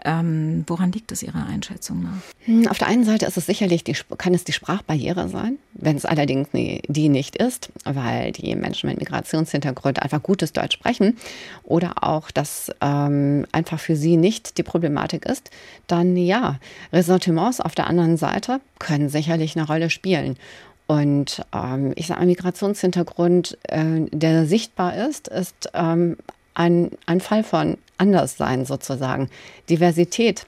Ähm, 0.05 0.65
woran 0.67 0.93
liegt 0.93 1.11
es 1.11 1.23
Ihrer 1.23 1.47
Einschätzung 1.47 2.03
nach? 2.03 2.47
Hm, 2.47 2.69
auf 2.69 2.79
der 2.79 2.87
einen 2.89 3.05
Seite 3.05 3.27
ist 3.27 3.37
es 3.37 3.47
sicherlich 3.47 3.83
die, 3.83 3.97
kann 4.19 4.35
es 4.35 4.45
die 4.45 4.53
Sprachbarriere 4.53 5.29
sein, 5.29 5.59
wenn 5.75 5.97
es 5.97 6.05
allerdings 6.05 6.49
die 6.53 7.09
nicht 7.09 7.37
ist, 7.37 7.71
weil 7.85 8.33
die 8.33 8.55
Menschen 8.55 8.89
mit 8.89 8.99
Migrationshintergrund 8.99 10.01
einfach 10.03 10.23
gutes 10.23 10.53
Deutsch 10.53 10.75
sprechen 10.75 11.17
oder 11.65 12.05
auch, 12.05 12.31
dass 12.31 12.71
ähm, 12.81 13.47
einfach 13.51 13.81
für 13.81 13.97
sie 13.97 14.17
nicht 14.17 14.59
die 14.59 14.63
Problematik 14.63 15.27
ist, 15.27 15.51
dann 15.89 16.17
ja, 16.17 16.59
Ressentiments 16.93 17.61
auf 17.61 17.75
der 17.75 17.89
anderen 17.89 18.17
Seite 18.17 18.61
können 18.79 19.09
sicherlich 19.09 19.57
eine 19.57 19.67
Rolle 19.67 19.91
spielen. 19.91 20.37
Und 20.87 21.43
ähm, 21.53 21.93
ich 21.97 22.07
sage, 22.07 22.21
ein 22.21 22.29
Migrationshintergrund, 22.29 23.59
äh, 23.65 24.07
der 24.13 24.47
sichtbar 24.47 24.97
ist, 25.09 25.27
ist 25.27 25.71
ähm, 25.75 26.17
ein, 26.57 26.91
ein 27.07 27.21
Fall 27.21 27.45
von 27.45 27.77
Anderssein 27.99 28.65
sozusagen. 28.65 29.29
Diversität, 29.69 30.47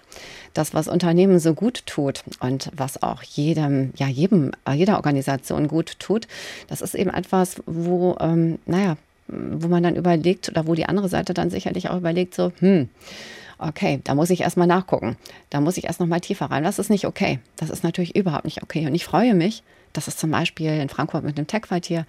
das, 0.54 0.74
was 0.74 0.88
Unternehmen 0.88 1.38
so 1.38 1.54
gut 1.54 1.86
tut 1.86 2.24
und 2.40 2.70
was 2.74 3.02
auch 3.02 3.22
jedem, 3.22 3.92
ja, 3.96 4.08
jedem, 4.08 4.52
jeder 4.74 4.96
Organisation 4.96 5.68
gut 5.68 5.98
tut, 5.98 6.26
das 6.66 6.80
ist 6.80 6.94
eben 6.94 7.10
etwas, 7.10 7.62
wo, 7.66 8.16
ähm, 8.20 8.58
naja, 8.66 8.96
wo 9.28 9.68
man 9.68 9.82
dann 9.82 9.96
überlegt 9.96 10.48
oder 10.48 10.66
wo 10.66 10.74
die 10.74 10.86
andere 10.86 11.08
Seite 11.08 11.34
dann 11.34 11.50
sicherlich 11.50 11.90
auch 11.90 11.98
überlegt, 11.98 12.34
so, 12.34 12.52
hm, 12.60 12.88
okay, 13.58 14.00
da 14.04 14.14
muss 14.14 14.30
ich 14.30 14.40
erstmal 14.40 14.66
nachgucken. 14.66 15.16
Da 15.50 15.60
muss 15.60 15.76
ich 15.76 15.84
erst 15.84 16.00
noch 16.00 16.06
mal 16.06 16.20
tiefer 16.20 16.46
rein. 16.46 16.64
Das 16.64 16.78
ist 16.78 16.90
nicht 16.90 17.06
okay. 17.06 17.38
Das 17.56 17.68
ist 17.68 17.84
natürlich 17.84 18.16
überhaupt 18.16 18.46
nicht 18.46 18.62
okay. 18.62 18.86
Und 18.86 18.94
ich 18.94 19.04
freue 19.04 19.34
mich, 19.34 19.62
dass 19.92 20.08
es 20.08 20.16
zum 20.16 20.30
Beispiel 20.30 20.70
in 20.70 20.88
Frankfurt 20.88 21.24
mit 21.24 21.38
dem 21.38 21.46
Tech-Quartier 21.46 22.06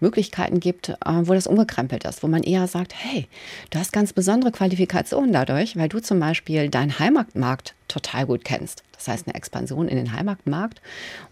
Möglichkeiten 0.00 0.60
gibt, 0.60 0.90
äh, 0.90 0.94
wo 1.04 1.34
das 1.34 1.46
umgekrempelt 1.46 2.04
ist, 2.04 2.22
wo 2.22 2.28
man 2.28 2.42
eher 2.42 2.66
sagt, 2.66 2.94
hey, 2.96 3.28
du 3.70 3.78
hast 3.78 3.92
ganz 3.92 4.12
besondere 4.12 4.52
Qualifikationen 4.52 5.32
dadurch, 5.32 5.76
weil 5.76 5.88
du 5.88 6.00
zum 6.00 6.20
Beispiel 6.20 6.68
deinen 6.68 6.98
Heimatmarkt 6.98 7.74
total 7.88 8.26
gut 8.26 8.44
kennst. 8.44 8.82
Das 8.92 9.08
heißt, 9.08 9.26
eine 9.26 9.34
Expansion 9.34 9.88
in 9.88 9.96
den 9.96 10.12
Heimatmarkt 10.12 10.80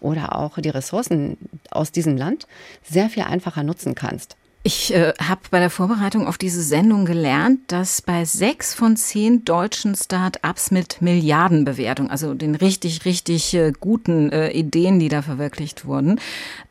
oder 0.01 0.35
auch 0.37 0.57
die 0.57 0.69
Ressourcen 0.69 1.37
aus 1.69 1.91
diesem 1.91 2.17
Land 2.17 2.47
sehr 2.83 3.09
viel 3.09 3.23
einfacher 3.23 3.63
nutzen 3.63 3.95
kannst. 3.95 4.35
Ich 4.63 4.93
äh, 4.93 5.13
habe 5.19 5.41
bei 5.49 5.59
der 5.59 5.71
Vorbereitung 5.71 6.27
auf 6.27 6.37
diese 6.37 6.61
Sendung 6.61 7.05
gelernt, 7.05 7.61
dass 7.67 8.03
bei 8.03 8.25
sechs 8.25 8.75
von 8.75 8.95
zehn 8.95 9.43
deutschen 9.43 9.95
Start-ups 9.95 10.69
mit 10.69 11.01
Milliardenbewertung, 11.01 12.11
also 12.11 12.35
den 12.35 12.53
richtig, 12.53 13.03
richtig 13.05 13.55
äh, 13.55 13.71
guten 13.79 14.31
äh, 14.31 14.51
Ideen, 14.51 14.99
die 14.99 15.09
da 15.09 15.23
verwirklicht 15.23 15.85
wurden, 15.85 16.19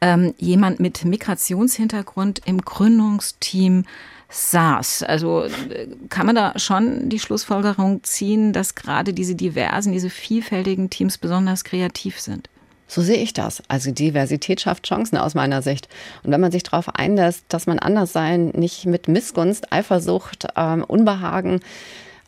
ähm, 0.00 0.34
jemand 0.38 0.78
mit 0.78 1.04
Migrationshintergrund 1.04 2.42
im 2.44 2.60
Gründungsteam 2.60 3.84
saß. 4.28 5.02
Also 5.02 5.42
äh, 5.42 5.88
kann 6.10 6.26
man 6.26 6.36
da 6.36 6.56
schon 6.60 7.08
die 7.08 7.18
Schlussfolgerung 7.18 8.04
ziehen, 8.04 8.52
dass 8.52 8.76
gerade 8.76 9.12
diese 9.12 9.34
diversen, 9.34 9.92
diese 9.92 10.10
vielfältigen 10.10 10.90
Teams 10.90 11.18
besonders 11.18 11.64
kreativ 11.64 12.20
sind? 12.20 12.48
So 12.90 13.02
sehe 13.02 13.18
ich 13.18 13.32
das. 13.32 13.62
Also 13.68 13.92
Diversität 13.92 14.60
schafft 14.60 14.88
Chancen 14.88 15.16
aus 15.16 15.36
meiner 15.36 15.62
Sicht. 15.62 15.88
Und 16.24 16.32
wenn 16.32 16.40
man 16.40 16.50
sich 16.50 16.64
darauf 16.64 16.88
einlässt, 16.92 17.44
dass 17.48 17.68
man 17.68 17.78
anders 17.78 18.12
sein 18.12 18.48
nicht 18.48 18.84
mit 18.84 19.06
Missgunst, 19.06 19.72
Eifersucht, 19.72 20.48
ähm, 20.56 20.82
Unbehagen 20.82 21.60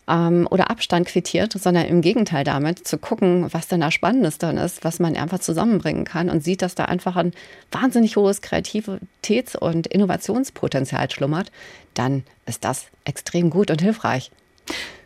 ähm, 0.06 0.46
oder 0.48 0.70
Abstand 0.70 1.08
quittiert, 1.08 1.52
sondern 1.54 1.86
im 1.86 2.00
Gegenteil 2.00 2.44
damit 2.44 2.86
zu 2.86 2.96
gucken, 2.96 3.52
was 3.52 3.66
denn 3.66 3.80
da 3.80 3.90
Spannendes 3.90 4.38
dann 4.38 4.56
ist, 4.56 4.84
was 4.84 5.00
man 5.00 5.16
einfach 5.16 5.40
zusammenbringen 5.40 6.04
kann 6.04 6.30
und 6.30 6.44
sieht, 6.44 6.62
dass 6.62 6.76
da 6.76 6.84
einfach 6.84 7.16
ein 7.16 7.32
wahnsinnig 7.72 8.14
hohes 8.14 8.40
Kreativitäts- 8.40 9.56
und 9.56 9.88
Innovationspotenzial 9.88 11.10
schlummert, 11.10 11.50
dann 11.94 12.22
ist 12.46 12.62
das 12.62 12.86
extrem 13.04 13.50
gut 13.50 13.72
und 13.72 13.82
hilfreich. 13.82 14.30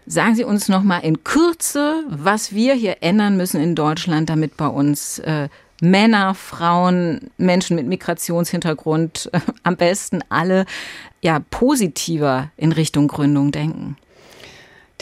Sagen 0.09 0.37
Sie 0.37 0.45
uns 0.45 0.69
noch 0.69 0.85
mal 0.85 1.01
in 1.01 1.25
Kürze, 1.25 2.05
was 2.09 2.55
wir 2.55 2.75
hier 2.75 2.99
ändern 3.01 3.37
müssen 3.37 3.61
in 3.61 3.75
Deutschland, 3.75 4.31
damit 4.31 4.57
bei 4.57 4.69
uns 4.69 5.19
äh, 5.19 5.49
Männer, 5.81 6.35
Frauen, 6.35 7.31
Menschen 7.39 7.75
mit 7.75 7.89
Migrationshintergrund, 7.89 9.31
äh, 9.33 9.41
am 9.65 9.77
besten 9.77 10.21
alle 10.29 10.65
ja 11.23 11.41
positiver 11.51 12.53
in 12.57 12.71
Richtung 12.71 13.09
Gründung 13.09 13.51
denken. 13.51 13.97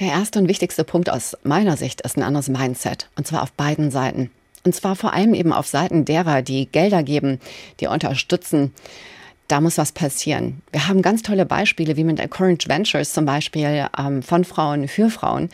Der 0.00 0.08
erste 0.08 0.38
und 0.38 0.48
wichtigste 0.48 0.84
Punkt 0.84 1.10
aus 1.10 1.36
meiner 1.44 1.76
Sicht 1.76 2.00
ist 2.00 2.16
ein 2.16 2.22
anderes 2.22 2.48
Mindset, 2.48 3.10
und 3.14 3.26
zwar 3.26 3.42
auf 3.42 3.52
beiden 3.52 3.90
Seiten. 3.90 4.30
Und 4.64 4.74
zwar 4.74 4.96
vor 4.96 5.12
allem 5.12 5.34
eben 5.34 5.52
auf 5.52 5.68
Seiten 5.68 6.06
derer, 6.06 6.40
die 6.40 6.64
Gelder 6.66 7.02
geben, 7.02 7.40
die 7.80 7.88
unterstützen, 7.88 8.72
da 9.48 9.60
muss 9.60 9.78
was 9.78 9.92
passieren. 9.92 10.62
Wir 10.72 10.88
haben 10.88 11.02
ganz 11.02 11.22
tolle 11.22 11.46
Beispiele, 11.46 11.96
wie 11.96 12.04
mit 12.04 12.20
Encourage 12.20 12.68
Ventures 12.68 13.12
zum 13.12 13.26
Beispiel 13.26 13.86
ähm, 13.98 14.22
von 14.22 14.44
Frauen 14.44 14.88
für 14.88 15.10
Frauen. 15.10 15.48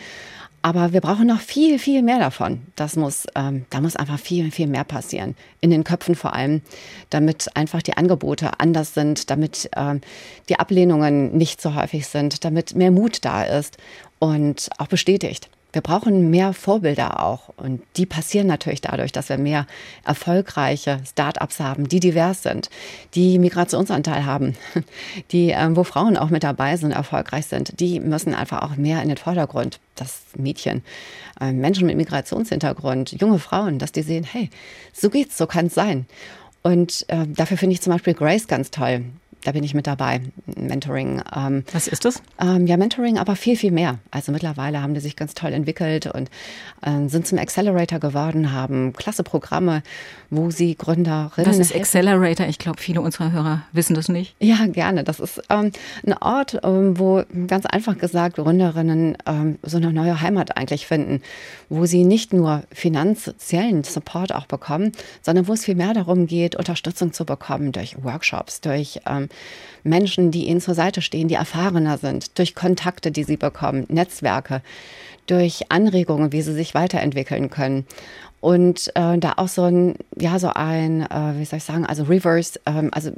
Aber 0.62 0.92
wir 0.92 1.00
brauchen 1.00 1.26
noch 1.26 1.40
viel, 1.40 1.79
viel 1.79 2.03
mehr 2.03 2.18
davon. 2.18 2.61
Das 2.76 2.94
muss, 2.94 3.26
ähm, 3.35 3.64
da 3.70 3.81
muss 3.81 3.96
einfach 3.96 4.18
viel, 4.18 4.50
viel 4.50 4.66
mehr 4.66 4.85
passieren. 4.85 5.35
In 5.62 5.70
den 5.70 5.85
Köpfen 5.85 6.14
vor 6.14 6.35
allem, 6.35 6.61
damit 7.09 7.48
einfach 7.57 7.81
die 7.81 7.96
Angebote 7.96 8.61
anders 8.61 8.92
sind, 8.92 9.31
damit 9.31 9.70
ähm, 9.74 10.03
die 10.50 10.59
Ablehnungen 10.59 11.37
nicht 11.37 11.62
so 11.62 11.74
häufig 11.74 12.07
sind, 12.07 12.44
damit 12.44 12.74
mehr 12.74 12.90
Mut 12.90 13.24
da 13.24 13.42
ist 13.42 13.79
und 14.18 14.68
auch 14.76 14.88
bestätigt. 14.88 15.48
Wir 15.73 15.83
brauchen 15.83 16.31
mehr 16.31 16.53
Vorbilder 16.53 17.23
auch. 17.23 17.51
Und 17.57 17.83
die 17.97 18.07
passieren 18.07 18.47
natürlich 18.47 18.81
dadurch, 18.81 19.13
dass 19.13 19.29
wir 19.29 19.39
mehr 19.39 19.67
erfolgreiche 20.05 21.01
Start-ups 21.09 21.61
haben, 21.61 21.89
die 21.89 22.01
divers 22.01 22.43
sind, 22.43 22.71
die 23.15 23.39
Migrationsanteil 23.39 24.25
haben, 24.25 24.57
die, 25.33 25.51
äh, 25.51 25.77
wo 25.77 25.85
Frauen 25.85 26.17
auch 26.17 26.31
mit 26.31 26.43
dabei 26.43 26.77
sind, 26.77 26.93
erfolgreich 26.93 27.47
sind. 27.47 27.79
Die 27.81 28.01
müssen 28.01 28.35
einfach 28.35 28.63
auch 28.63 28.77
mehr 28.77 29.03
in 29.03 29.09
den 29.09 29.19
Vordergrund. 29.19 29.81
Das 29.95 30.23
Mädchen, 30.37 30.83
äh, 31.41 31.53
Menschen 31.53 31.87
mit 31.87 31.97
Migrationshintergrund, 31.97 33.13
junge 33.21 33.39
Frauen, 33.39 33.79
dass 33.79 33.93
die 33.93 34.03
sehen, 34.03 34.25
hey, 34.25 34.51
so 34.93 35.11
geht's, 35.11 35.37
so 35.37 35.47
kann 35.47 35.67
es 35.67 35.75
sein. 35.75 36.07
Und 36.63 37.05
äh, 37.09 37.27
dafür 37.27 37.57
finde 37.57 37.75
ich 37.75 37.81
zum 37.81 37.93
Beispiel 37.93 38.15
Grace 38.15 38.47
ganz 38.47 38.71
toll 38.71 39.05
da 39.44 39.53
bin 39.53 39.64
ich 39.64 39.74
mit 39.74 39.87
dabei. 39.87 40.20
Mentoring. 40.57 41.22
Ähm, 41.35 41.64
Was 41.72 41.88
ist 41.88 42.05
das? 42.05 42.22
Ähm, 42.40 42.66
ja, 42.66 42.76
Mentoring, 42.76 43.18
aber 43.18 43.37
viel, 43.37 43.57
viel 43.57 43.70
mehr. 43.70 43.98
Also 44.11 44.33
mittlerweile 44.33 44.83
haben 44.83 44.94
die 44.94 45.00
sich 45.00 45.16
ganz 45.16 45.35
toll 45.35 45.53
entwickelt 45.53 46.07
und 46.07 46.31
äh, 46.83 47.09
sind 47.09 47.26
zum 47.26 47.38
Accelerator 47.38 47.98
geworden, 47.98 48.53
haben 48.53 48.92
klasse 48.92 49.22
Programme, 49.22 49.83
wo 50.31 50.51
sie 50.51 50.77
Gründerinnen. 50.77 51.51
Was 51.51 51.59
ist 51.59 51.75
Accelerator? 51.75 52.47
Ich 52.47 52.59
glaube, 52.59 52.81
viele 52.81 53.01
unserer 53.01 53.33
Hörer 53.33 53.62
wissen 53.73 53.95
das 53.95 54.09
nicht. 54.09 54.35
Ja, 54.38 54.66
gerne. 54.66 55.03
Das 55.03 55.19
ist 55.19 55.43
ähm, 55.51 55.73
ein 56.07 56.14
Ort, 56.21 56.61
ähm, 56.62 56.99
wo 56.99 57.25
ganz 57.49 57.66
einfach 57.66 57.99
gesagt 57.99 58.37
Gründerinnen 58.37 59.19
ähm, 59.27 59.59
so 59.62 59.77
eine 59.77 59.93
neue 59.93 60.21
Heimat 60.21 60.57
eigentlich 60.57 60.87
finden, 60.87 61.21
wo 61.69 61.85
sie 61.85 62.05
nicht 62.05 62.33
nur 62.33 62.62
finanziellen 62.73 63.83
Support 63.83 64.33
auch 64.33 64.47
bekommen, 64.47 64.93
sondern 65.21 65.49
wo 65.49 65.53
es 65.53 65.64
viel 65.64 65.75
mehr 65.75 65.95
darum 65.95 66.29
geht, 66.29 66.55
Unterstützung 66.55 67.12
zu 67.12 67.25
bekommen 67.25 67.73
durch 67.73 68.03
Workshops, 68.03 68.61
durch 68.61 69.01
ähm, 69.07 69.29
Menschen, 69.83 70.31
die 70.31 70.47
ihnen 70.47 70.61
zur 70.61 70.75
Seite 70.75 71.03
stehen, 71.03 71.27
die 71.27 71.35
erfahrener 71.35 71.99
sind, 71.99 72.38
durch 72.38 72.55
Kontakte, 72.55 73.11
die 73.11 73.25
sie 73.25 73.37
bekommen, 73.37 73.87
Netzwerke, 73.88 74.62
durch 75.27 75.71
Anregungen, 75.71 76.33
wie 76.33 76.43
sie 76.43 76.55
sich 76.55 76.75
weiterentwickeln 76.75 77.51
können. 77.51 77.87
Und 78.40 78.90
äh, 78.94 79.18
da 79.18 79.35
auch 79.37 79.48
so 79.48 79.64
ein, 79.64 79.96
ja, 80.18 80.38
so 80.38 80.48
ein, 80.48 81.03
äh, 81.03 81.38
wie 81.38 81.44
soll 81.44 81.59
ich 81.59 81.64
sagen, 81.64 81.85
also 81.85 82.05
Reverse, 82.05 82.59
ähm, 82.66 82.90
also 82.92 83.12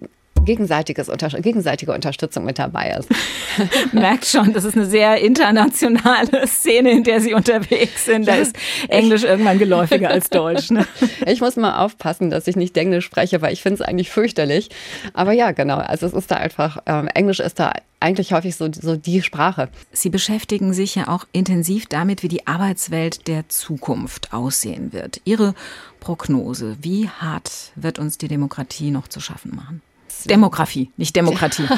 gegenseitiges 0.44 1.08
gegenseitige 1.40 1.92
Unterstützung 1.92 2.44
mit 2.44 2.58
dabei 2.58 2.96
ist. 2.98 3.08
Merkt 3.92 4.26
schon, 4.26 4.52
das 4.52 4.64
ist 4.64 4.76
eine 4.76 4.86
sehr 4.86 5.20
internationale 5.20 6.46
Szene, 6.46 6.90
in 6.90 7.04
der 7.04 7.20
Sie 7.20 7.34
unterwegs 7.34 8.06
sind. 8.06 8.26
Da 8.26 8.34
ist 8.34 8.56
Englisch 8.88 9.22
irgendwann 9.22 9.58
geläufiger 9.58 10.10
als 10.10 10.30
Deutsch. 10.30 10.70
Ne? 10.70 10.86
Ich 11.26 11.40
muss 11.40 11.56
mal 11.56 11.84
aufpassen, 11.84 12.30
dass 12.30 12.46
ich 12.48 12.56
nicht 12.56 12.76
Englisch 12.76 13.04
spreche, 13.04 13.40
weil 13.42 13.52
ich 13.52 13.62
finde 13.62 13.82
es 13.82 13.88
eigentlich 13.88 14.10
fürchterlich. 14.10 14.70
Aber 15.14 15.32
ja, 15.32 15.52
genau. 15.52 15.78
Also 15.78 16.06
es 16.06 16.12
ist 16.12 16.30
da 16.30 16.36
einfach, 16.36 16.82
ähm, 16.86 17.08
Englisch 17.08 17.40
ist 17.40 17.60
da 17.60 17.72
eigentlich 18.02 18.32
häufig 18.32 18.56
so, 18.56 18.68
so 18.72 18.96
die 18.96 19.22
Sprache. 19.22 19.68
Sie 19.92 20.10
beschäftigen 20.10 20.74
sich 20.74 20.94
ja 20.94 21.08
auch 21.08 21.26
intensiv 21.32 21.86
damit, 21.86 22.22
wie 22.22 22.28
die 22.28 22.46
Arbeitswelt 22.46 23.28
der 23.28 23.48
Zukunft 23.48 24.32
aussehen 24.32 24.92
wird. 24.92 25.20
Ihre 25.24 25.54
Prognose, 26.00 26.76
wie 26.80 27.08
hart 27.08 27.72
wird 27.76 27.98
uns 27.98 28.18
die 28.18 28.28
Demokratie 28.28 28.90
noch 28.90 29.08
zu 29.08 29.20
schaffen 29.20 29.54
machen? 29.54 29.82
Demografie, 30.26 30.90
nicht 30.96 31.16
Demokratie. 31.16 31.66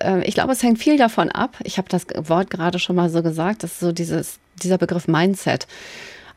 Äh, 0.00 0.24
ich 0.24 0.34
glaube, 0.34 0.52
es 0.52 0.62
hängt 0.62 0.78
viel 0.78 0.96
davon 0.96 1.30
ab. 1.30 1.56
Ich 1.64 1.76
habe 1.76 1.88
das 1.88 2.06
Wort 2.14 2.48
gerade 2.48 2.78
schon 2.78 2.94
mal 2.94 3.10
so 3.10 3.24
gesagt, 3.24 3.64
das 3.64 3.72
ist 3.72 3.80
so 3.80 3.90
dieses, 3.90 4.38
dieser 4.62 4.78
Begriff 4.78 5.08
Mindset. 5.08 5.66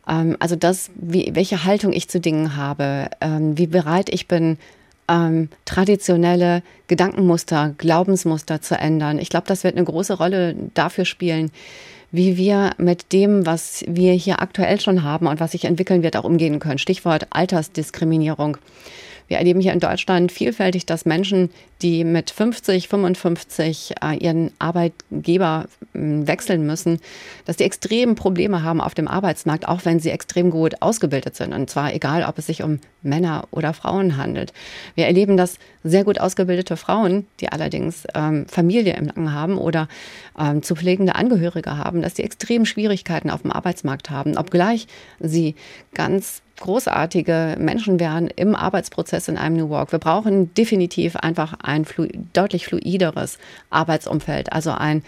Ähm, 0.07 0.35
also 0.39 0.55
das, 0.55 0.89
wie, 0.95 1.31
welche 1.33 1.63
Haltung 1.63 1.93
ich 1.93 2.09
zu 2.09 2.19
Dingen 2.19 2.55
habe, 2.55 3.09
ähm, 3.21 3.57
wie 3.57 3.67
bereit 3.67 4.09
ich 4.09 4.27
bin, 4.27 4.57
ähm, 5.07 5.49
traditionelle 5.65 6.63
Gedankenmuster, 6.87 7.73
Glaubensmuster 7.77 8.61
zu 8.61 8.75
ändern. 8.75 9.19
Ich 9.19 9.29
glaube, 9.29 9.47
das 9.47 9.63
wird 9.63 9.75
eine 9.75 9.85
große 9.85 10.13
Rolle 10.17 10.55
dafür 10.73 11.05
spielen, 11.05 11.51
wie 12.11 12.37
wir 12.37 12.71
mit 12.77 13.11
dem, 13.11 13.45
was 13.45 13.83
wir 13.87 14.13
hier 14.13 14.41
aktuell 14.41 14.79
schon 14.79 15.03
haben 15.03 15.27
und 15.27 15.39
was 15.39 15.53
sich 15.53 15.65
entwickeln 15.65 16.03
wird, 16.03 16.15
auch 16.15 16.23
umgehen 16.23 16.59
können. 16.59 16.77
Stichwort 16.77 17.27
Altersdiskriminierung. 17.31 18.57
Wir 19.27 19.37
erleben 19.37 19.59
hier 19.59 19.73
in 19.73 19.79
Deutschland 19.79 20.31
vielfältig, 20.31 20.85
dass 20.85 21.05
Menschen, 21.05 21.49
die 21.81 22.03
mit 22.03 22.29
50, 22.29 22.87
55 22.87 23.95
äh, 24.01 24.17
ihren 24.17 24.51
Arbeitgeber 24.59 25.65
äh, 25.93 25.99
wechseln 25.99 26.65
müssen, 26.65 26.99
dass 27.45 27.57
die 27.57 27.63
extrem 27.63 28.15
Probleme 28.15 28.63
haben 28.63 28.81
auf 28.81 28.93
dem 28.93 29.07
Arbeitsmarkt, 29.07 29.67
auch 29.67 29.85
wenn 29.85 29.99
sie 29.99 30.11
extrem 30.11 30.49
gut 30.49 30.81
ausgebildet 30.81 31.35
sind. 31.35 31.53
Und 31.53 31.69
zwar 31.69 31.93
egal, 31.93 32.23
ob 32.23 32.37
es 32.37 32.47
sich 32.47 32.63
um 32.63 32.79
Männer 33.01 33.47
oder 33.51 33.73
Frauen 33.73 34.17
handelt. 34.17 34.53
Wir 34.95 35.05
erleben, 35.07 35.35
dass 35.35 35.57
sehr 35.83 36.03
gut 36.03 36.19
ausgebildete 36.19 36.77
Frauen, 36.77 37.27
die 37.39 37.51
allerdings 37.51 38.07
ähm, 38.15 38.45
Familie 38.47 38.95
im 38.95 39.05
Nacken 39.05 39.33
haben 39.33 39.57
oder 39.57 39.87
ähm, 40.39 40.63
zu 40.63 40.75
pflegende 40.75 41.15
Angehörige 41.15 41.77
haben, 41.77 42.01
dass 42.01 42.13
die 42.13 42.23
extrem 42.23 42.65
Schwierigkeiten 42.65 43.29
auf 43.29 43.41
dem 43.41 43.51
Arbeitsmarkt 43.51 44.09
haben, 44.09 44.37
obgleich 44.37 44.87
sie 45.19 45.55
ganz 45.93 46.42
großartige 46.59 47.55
Menschen 47.59 47.99
wären 47.99 48.27
im 48.27 48.55
Arbeitsprozess 48.55 49.27
in 49.27 49.37
einem 49.37 49.57
New 49.57 49.69
Work. 49.69 49.91
Wir 49.91 49.99
brauchen 49.99 50.53
definitiv 50.53 51.15
einfach 51.15 51.55
ein 51.61 51.85
flu 51.85 52.07
deutlich 52.33 52.67
fluideres 52.67 53.37
Arbeitsumfeld, 53.69 54.53
also 54.53 54.71
ein 54.71 55.03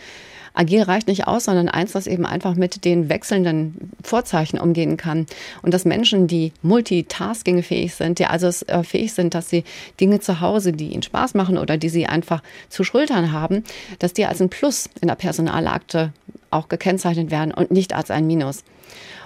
Agil 0.56 0.82
reicht 0.82 1.08
nicht 1.08 1.28
aus, 1.28 1.46
sondern 1.46 1.68
eins, 1.68 1.92
das 1.92 2.08
eben 2.08 2.26
einfach 2.26 2.56
mit 2.56 2.86
den 2.86 3.10
wechselnden 3.10 3.92
Vorzeichen 4.04 4.58
umgehen 4.58 4.98
kann. 4.98 5.26
Und 5.62 5.74
dass 5.74 5.86
Menschen, 5.86 6.28
die 6.28 6.54
multitaskingfähig 6.62 7.94
sind, 7.94 8.20
die 8.20 8.26
also 8.26 8.48
äh, 8.68 8.84
fähig 8.84 9.14
sind, 9.14 9.34
dass 9.34 9.50
sie 9.50 9.66
Dinge 10.00 10.22
zu 10.22 10.40
Hause, 10.40 10.72
die 10.72 10.90
ihnen 10.90 11.04
Spaß 11.04 11.34
machen 11.34 11.58
oder 11.58 11.78
die 11.78 11.90
sie 11.90 12.08
einfach 12.08 12.42
zu 12.70 12.84
schultern 12.84 13.32
haben, 13.32 13.64
dass 14.00 14.14
die 14.14 14.26
als 14.26 14.42
ein 14.42 14.50
Plus 14.50 14.90
in 15.02 15.10
der 15.10 15.16
Personalakte 15.16 16.14
auch 16.52 16.70
gekennzeichnet 16.70 17.32
werden 17.32 17.54
und 17.54 17.72
nicht 17.72 17.94
als 17.94 18.10
ein 18.10 18.26
Minus. 18.26 18.64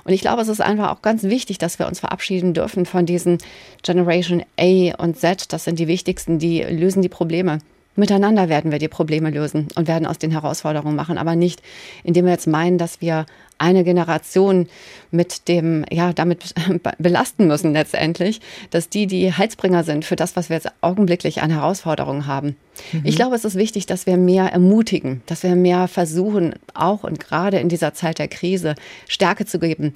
Und 0.04 0.14
ich 0.14 0.22
glaube, 0.22 0.42
es 0.42 0.48
ist 0.48 0.62
einfach 0.62 0.92
auch 0.92 1.02
ganz 1.02 1.24
wichtig, 1.24 1.58
dass 1.58 1.80
wir 1.80 1.88
uns 1.88 2.00
verabschieden 2.00 2.54
dürfen 2.54 2.86
von 2.86 3.06
diesen 3.06 3.38
Generation 3.84 4.44
A 4.60 4.96
und 4.98 5.18
Z. 5.18 5.52
Das 5.54 5.66
sind 5.66 5.80
die 5.80 5.88
wichtigsten, 5.88 6.40
die 6.40 6.62
lösen 6.62 7.02
die 7.02 7.10
Probleme. 7.10 7.60
Miteinander 7.96 8.48
werden 8.50 8.72
wir 8.72 8.80
die 8.80 8.88
Probleme 8.88 9.30
lösen 9.30 9.68
und 9.76 9.88
werden 9.88 10.06
aus 10.06 10.18
den 10.18 10.32
Herausforderungen 10.32 10.96
machen, 10.96 11.18
aber 11.18 11.36
nicht, 11.36 11.62
indem 12.04 12.26
wir 12.26 12.32
jetzt 12.32 12.48
meinen, 12.48 12.78
dass 12.78 13.02
wir 13.02 13.26
eine 13.58 13.84
Generation 13.84 14.68
mit 15.12 15.48
dem, 15.48 15.86
ja, 15.92 16.14
damit 16.14 16.54
belasten 16.98 17.48
müssen 17.48 17.74
letztendlich, 17.74 18.40
dass 18.72 18.90
die 18.90 19.06
die 19.06 19.34
Heizbringer 19.34 19.84
sind 19.84 20.06
für 20.06 20.16
das, 20.16 20.36
was 20.36 20.50
wir 20.50 20.56
jetzt 20.56 20.72
augenblicklich 20.82 21.42
an 21.42 21.52
Herausforderungen 21.52 22.26
haben. 22.26 22.56
Mhm. 22.94 23.02
Ich 23.04 23.18
glaube, 23.18 23.36
es 23.36 23.44
ist 23.44 23.56
wichtig, 23.56 23.86
dass 23.86 24.06
wir 24.06 24.18
mehr 24.18 24.46
ermutigen, 24.46 25.22
dass 25.26 25.44
wir 25.44 25.56
mehr 25.56 25.88
versuchen, 25.88 26.56
auch 26.74 27.04
und 27.04 27.20
gerade 27.20 27.60
in 27.60 27.70
dieser 27.70 27.94
Zeit 27.94 28.18
der 28.18 28.30
Krise 28.30 28.76
Stärke 29.08 29.46
zu 29.46 29.60
geben, 29.60 29.94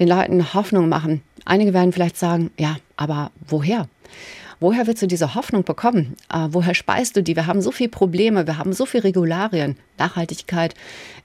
den 0.00 0.08
Leuten 0.08 0.54
Hoffnung 0.54 0.88
machen. 0.88 1.22
Einige 1.44 1.72
werden 1.72 1.92
vielleicht 1.92 2.18
sagen, 2.18 2.50
ja, 2.58 2.76
aber 2.96 3.30
woher? 3.46 3.88
Woher 4.64 4.86
willst 4.86 5.02
du 5.02 5.06
diese 5.06 5.34
Hoffnung 5.34 5.62
bekommen? 5.62 6.16
Äh, 6.32 6.48
woher 6.48 6.74
speist 6.74 7.18
du 7.18 7.22
die? 7.22 7.36
Wir 7.36 7.46
haben 7.46 7.60
so 7.60 7.70
viele 7.70 7.90
Probleme, 7.90 8.46
wir 8.46 8.56
haben 8.56 8.72
so 8.72 8.86
viele 8.86 9.04
Regularien. 9.04 9.76
Nachhaltigkeit 9.98 10.74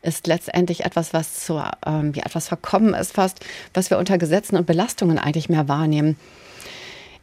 ist 0.02 0.28
letztendlich 0.28 0.84
etwas, 0.84 1.14
was 1.14 1.46
zu, 1.46 1.64
ähm, 1.86 2.12
ja, 2.14 2.26
etwas 2.26 2.50
verkommen 2.50 2.94
ist 2.94 3.14
fast, 3.14 3.40
was 3.74 3.90
wir 3.90 3.98
unter 3.98 4.18
Gesetzen 4.18 4.58
und 4.58 4.68
Belastungen 4.68 5.18
eigentlich 5.18 5.48
mehr 5.48 5.70
wahrnehmen. 5.70 6.18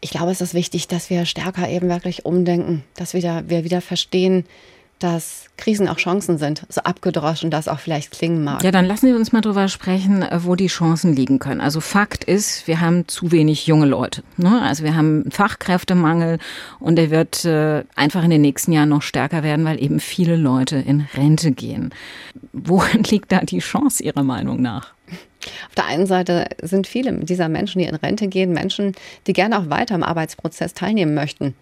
Ich 0.01 0.09
glaube, 0.09 0.31
es 0.31 0.41
ist 0.41 0.55
wichtig, 0.55 0.89
dass 0.89 1.11
wir 1.11 1.27
stärker 1.27 1.69
eben 1.69 1.91
wirklich 1.91 2.25
umdenken, 2.25 2.83
dass 2.95 3.13
wir, 3.13 3.45
wir 3.47 3.65
wieder 3.65 3.83
verstehen, 3.83 4.47
dass 4.99 5.47
Krisen 5.59 5.89
auch 5.89 5.97
Chancen 5.97 6.39
sind, 6.39 6.67
so 6.69 6.81
abgedroschen 6.83 7.51
das 7.51 7.69
auch 7.69 7.79
vielleicht 7.79 8.11
klingen 8.11 8.45
mag. 8.45 8.63
Ja, 8.63 8.71
dann 8.71 8.87
lassen 8.87 9.07
Sie 9.07 9.13
uns 9.13 9.33
mal 9.33 9.41
drüber 9.41 9.69
sprechen, 9.69 10.23
äh, 10.23 10.45
wo 10.45 10.55
die 10.55 10.69
Chancen 10.69 11.15
liegen 11.15 11.39
können. 11.39 11.61
Also 11.61 11.81
Fakt 11.81 12.25
ist, 12.25 12.67
wir 12.67 12.81
haben 12.81 13.07
zu 13.09 13.33
wenig 13.33 13.67
junge 13.67 13.87
Leute. 13.87 14.23
Ne? 14.37 14.63
Also 14.63 14.85
wir 14.85 14.95
haben 14.95 15.31
Fachkräftemangel 15.31 16.39
und 16.79 16.97
der 16.97 17.11
wird 17.11 17.45
äh, 17.45 17.85
einfach 17.95 18.25
in 18.25 18.31
den 18.31 18.43
nächsten 18.43 18.73
Jahren 18.73 18.89
noch 18.89 19.03
stärker 19.03 19.43
werden, 19.43 19.65
weil 19.65 19.83
eben 19.83 20.01
viele 20.01 20.37
Leute 20.37 20.77
in 20.77 21.07
Rente 21.15 21.53
gehen. 21.53 21.91
Worin 22.53 23.03
liegt 23.11 23.33
da 23.33 23.41
die 23.41 23.59
Chance 23.59 24.03
Ihrer 24.03 24.23
Meinung 24.23 24.61
nach? 24.63 24.96
Auf 25.69 25.75
der 25.77 25.87
einen 25.87 26.07
Seite 26.07 26.47
sind 26.63 26.87
viele 26.87 27.13
dieser 27.13 27.49
Menschen, 27.49 27.79
die 27.79 27.87
in 27.87 27.95
Rente 27.95 28.29
gehen, 28.29 28.53
Menschen, 28.53 28.95
die 29.27 29.33
gerne 29.33 29.59
auch 29.59 29.71
weiter 29.71 29.95
im 29.95 30.03
Arbeitsprozess 30.03 30.75
teilnehmen 30.75 31.15
möchten. 31.15 31.55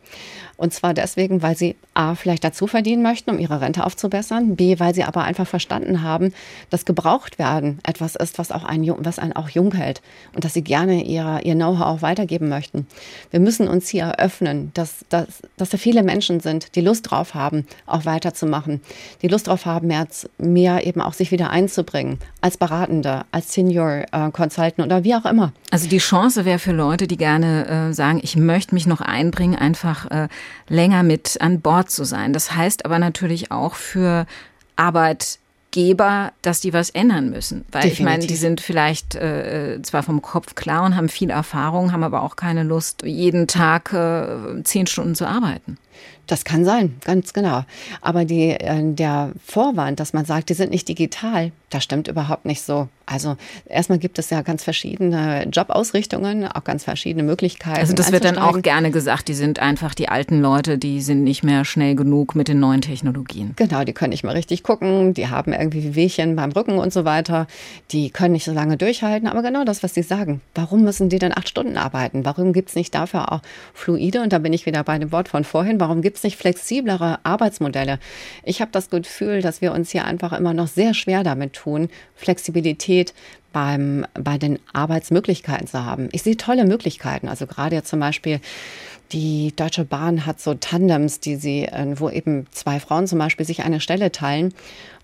Und 0.57 0.73
zwar 0.73 0.95
deswegen, 0.95 1.43
weil 1.43 1.57
sie 1.57 1.75
A, 1.95 2.15
vielleicht 2.15 2.45
dazu 2.45 2.67
verdienen 2.67 3.03
möchten, 3.03 3.31
um 3.31 3.39
ihre 3.39 3.61
Rente 3.61 3.85
aufzubessern, 3.85 4.57
B, 4.57 4.79
weil 4.79 4.95
sie 4.95 5.03
aber 5.03 5.25
einfach 5.25 5.47
verstanden 5.47 6.03
haben, 6.03 6.33
dass 6.71 6.85
gebraucht 6.85 7.39
werden 7.39 7.81
etwas 7.87 8.15
ist, 8.15 8.39
was 8.39 8.53
auch 8.53 8.65
ein, 8.65 8.87
was 9.05 9.19
einen 9.19 9.33
auch 9.33 9.49
jung 9.49 9.75
hält 9.75 10.01
und 10.33 10.45
dass 10.45 10.55
sie 10.55 10.63
gerne 10.63 11.03
ihr, 11.03 11.41
ihr 11.43 11.55
Know-how 11.55 11.87
auch 11.87 12.03
weitergeben 12.03 12.49
möchten. 12.49 12.87
Wir 13.31 13.41
müssen 13.41 13.67
uns 13.67 13.89
hier 13.89 14.05
eröffnen, 14.05 14.71
dass, 14.75 15.05
dass, 15.09 15.43
dass 15.57 15.71
da 15.71 15.77
viele 15.77 16.05
Menschen 16.05 16.41
sind, 16.41 16.77
die 16.77 16.81
Lust 16.81 17.11
drauf 17.11 17.35
haben, 17.35 17.67
auch 17.87 18.05
weiterzumachen, 18.05 18.81
die 19.23 19.29
Lust 19.29 19.49
drauf 19.49 19.67
haben, 19.67 19.89
mehr, 19.89 20.07
mehr 20.39 20.87
eben 20.87 21.01
auch 21.01 21.15
sich 21.15 21.33
wieder 21.33 21.51
einzubringen, 21.51 22.19
als 22.41 22.57
Beratende, 22.57 23.25
als 23.33 23.53
Senior 23.53 23.74
äh, 23.83 24.31
Consultant 24.33 24.81
oder 24.81 25.05
wie 25.05 25.15
auch 25.15 25.25
immer. 25.25 25.53
Also 25.71 25.89
die 25.89 25.99
Chance 25.99 26.45
wäre 26.45 26.59
für 26.59 26.73
Leute, 26.73 27.07
die 27.07 27.17
gerne 27.17 27.67
äh, 27.91 27.93
sagen, 27.93 28.21
ich 28.23 28.37
möchte 28.37 28.75
mich 28.75 28.87
noch 28.87 29.01
einbringen, 29.01 29.57
einfach 29.57 30.11
äh, 30.11 30.29
länger 30.69 31.03
mit 31.03 31.41
an 31.41 31.61
Bord 31.61 31.91
zu 31.91 32.05
sein. 32.05 32.33
Das 32.33 32.55
heißt 32.55 32.85
aber 32.85 32.99
natürlich 32.99 33.51
auch 33.51 33.75
für 33.75 34.27
Arbeit 34.77 35.39
Arbeitgeber, 35.75 36.33
dass 36.43 36.61
die 36.61 36.73
was 36.73 36.91
ändern 36.91 37.31
müssen. 37.31 37.65
Weil 37.71 37.83
Definitiv. 37.83 37.99
ich 37.99 38.05
meine, 38.05 38.27
die 38.27 38.37
sind 38.37 38.61
vielleicht 38.61 39.15
äh, 39.15 39.81
zwar 39.83 40.03
vom 40.03 40.23
Kopf 40.23 40.55
klar 40.55 40.85
und 40.85 40.97
haben 40.97 41.09
viel 41.09 41.31
Erfahrung, 41.31 41.93
haben 41.93 42.05
aber 42.05 42.23
auch 42.23 42.37
keine 42.37 42.63
Lust, 42.63 43.03
jeden 43.05 43.47
Tag 43.47 43.93
äh, 43.93 44.63
zehn 44.63 44.87
Stunden 44.87 45.15
zu 45.15 45.27
arbeiten. 45.27 45.79
Das 46.27 46.45
kann 46.45 46.65
sein, 46.65 46.97
ganz 47.05 47.33
genau. 47.33 47.65
Aber 48.01 48.25
die, 48.25 48.51
äh, 48.51 48.95
der 48.95 49.33
Vorwand, 49.45 50.01
dass 50.01 50.13
man 50.13 50.25
sagt, 50.25 50.49
die 50.49 50.55
sind 50.55 50.71
nicht 50.71 50.89
digital, 50.89 51.53
das 51.71 51.85
stimmt 51.85 52.09
überhaupt 52.09 52.45
nicht 52.45 52.63
so. 52.63 52.89
Also 53.07 53.37
erstmal 53.67 53.99
gibt 53.99 54.19
es 54.19 54.31
ja 54.31 54.41
ganz 54.43 54.65
verschiedene 54.65 55.47
Jobausrichtungen, 55.53 56.47
auch 56.47 56.65
ganz 56.65 56.85
verschiedene 56.85 57.23
Möglichkeiten. 57.23 57.79
Also 57.79 57.93
das 57.93 58.13
wird 58.13 58.25
dann 58.25 58.39
auch 58.39 58.63
gerne 58.63 58.91
gesagt, 58.91 59.29
die 59.29 59.35
sind 59.35 59.59
einfach 59.59 59.95
die 59.95 60.09
alten 60.09 60.41
Leute, 60.41 60.79
die 60.79 61.03
sind 61.03 61.23
nicht 61.23 61.43
mehr 61.43 61.65
schnell 61.65 61.97
genug 61.97 62.35
mit 62.35 62.49
den 62.49 62.61
neuen 62.61 62.81
Technologien. 62.81 63.53
Genau, 63.57 63.85
die 63.85 63.93
können 63.93 64.11
nicht 64.11 64.25
mehr 64.25 64.35
richtig 64.35 64.63
gucken, 64.63 65.13
die 65.13 65.29
haben 65.29 65.53
irgendwie 65.53 65.95
Wehchen 65.95 66.37
beim 66.37 66.53
Rücken 66.53 66.79
und 66.79 66.93
so 66.93 67.05
weiter, 67.05 67.47
die 67.91 68.09
können 68.11 68.33
nicht 68.33 68.45
so 68.45 68.53
lange 68.53 68.77
durchhalten. 68.79 69.29
Aber 69.29 69.43
genau 69.43 69.65
das, 69.65 69.83
was 69.83 69.93
Sie 69.93 70.03
sagen, 70.03 70.41
warum 70.55 70.83
müssen 70.83 71.09
die 71.11 71.19
dann 71.19 71.33
acht 71.33 71.49
Stunden 71.49 71.77
arbeiten? 71.77 72.25
Warum 72.25 72.53
gibt 72.53 72.71
es 72.71 72.75
nicht 72.75 72.95
dafür 72.95 73.33
auch 73.33 73.41
fluide? 73.75 74.23
Und 74.23 74.33
da 74.33 74.39
bin 74.39 74.53
ich 74.53 74.65
wieder 74.65 74.83
bei 74.83 74.99
dem 74.99 75.13
Wort 75.13 75.29
von 75.29 75.45
vorhin, 75.45 75.79
warum 75.79 76.01
gibt 76.01 76.14
es 76.17 76.23
nicht 76.23 76.37
flexiblere 76.37 77.19
Arbeitsmodelle? 77.23 77.99
Ich 78.43 78.61
habe 78.61 78.71
das 78.73 78.91
Gefühl, 78.91 79.43
dass 79.43 79.61
wir 79.61 79.73
uns 79.73 79.91
hier 79.91 80.05
einfach 80.05 80.33
immer 80.33 80.55
noch 80.55 80.69
sehr 80.69 80.95
schwer 80.95 81.23
damit 81.23 81.55
tun, 81.55 81.89
Flexibilität 82.15 83.15
beim, 83.53 84.07
bei 84.15 84.37
den 84.37 84.59
Arbeitsmöglichkeiten 84.73 85.67
zu 85.67 85.85
haben. 85.85 86.09
Ich 86.13 86.23
sehe 86.23 86.37
tolle 86.37 86.65
Möglichkeiten. 86.65 87.29
Also 87.29 87.47
gerade 87.47 87.83
zum 87.85 88.01
Beispiel 88.01 88.41
die 89.13 89.53
Deutsche 89.55 89.85
Bahn 89.85 90.27
hat 90.27 90.41
so 90.41 90.55
Tandems, 90.55 91.21
die 91.21 91.37
sie, 91.37 91.65
äh, 91.65 91.95
wo 91.99 92.11
eben 92.11 92.47
zwei 92.51 92.81
Frauen 92.81 93.07
zum 93.07 93.19
Beispiel 93.19 93.47
sich 93.47 93.63
eine 93.63 93.81
Stelle 93.81 94.11
teilen 94.11 94.53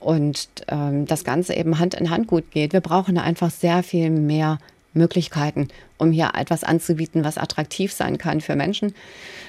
und 0.00 0.48
ähm, 0.68 1.06
das 1.06 1.24
Ganze 1.24 1.54
eben 1.54 1.78
Hand 1.78 1.94
in 1.94 2.10
Hand 2.10 2.26
gut 2.26 2.50
geht. 2.50 2.72
Wir 2.72 2.80
brauchen 2.80 3.18
einfach 3.18 3.50
sehr 3.50 3.82
viel 3.82 4.10
mehr 4.10 4.58
Möglichkeiten, 4.92 5.68
um 5.98 6.10
hier 6.10 6.32
etwas 6.34 6.64
anzubieten, 6.64 7.24
was 7.24 7.38
attraktiv 7.38 7.92
sein 7.92 8.18
kann 8.18 8.40
für 8.40 8.56
Menschen, 8.56 8.94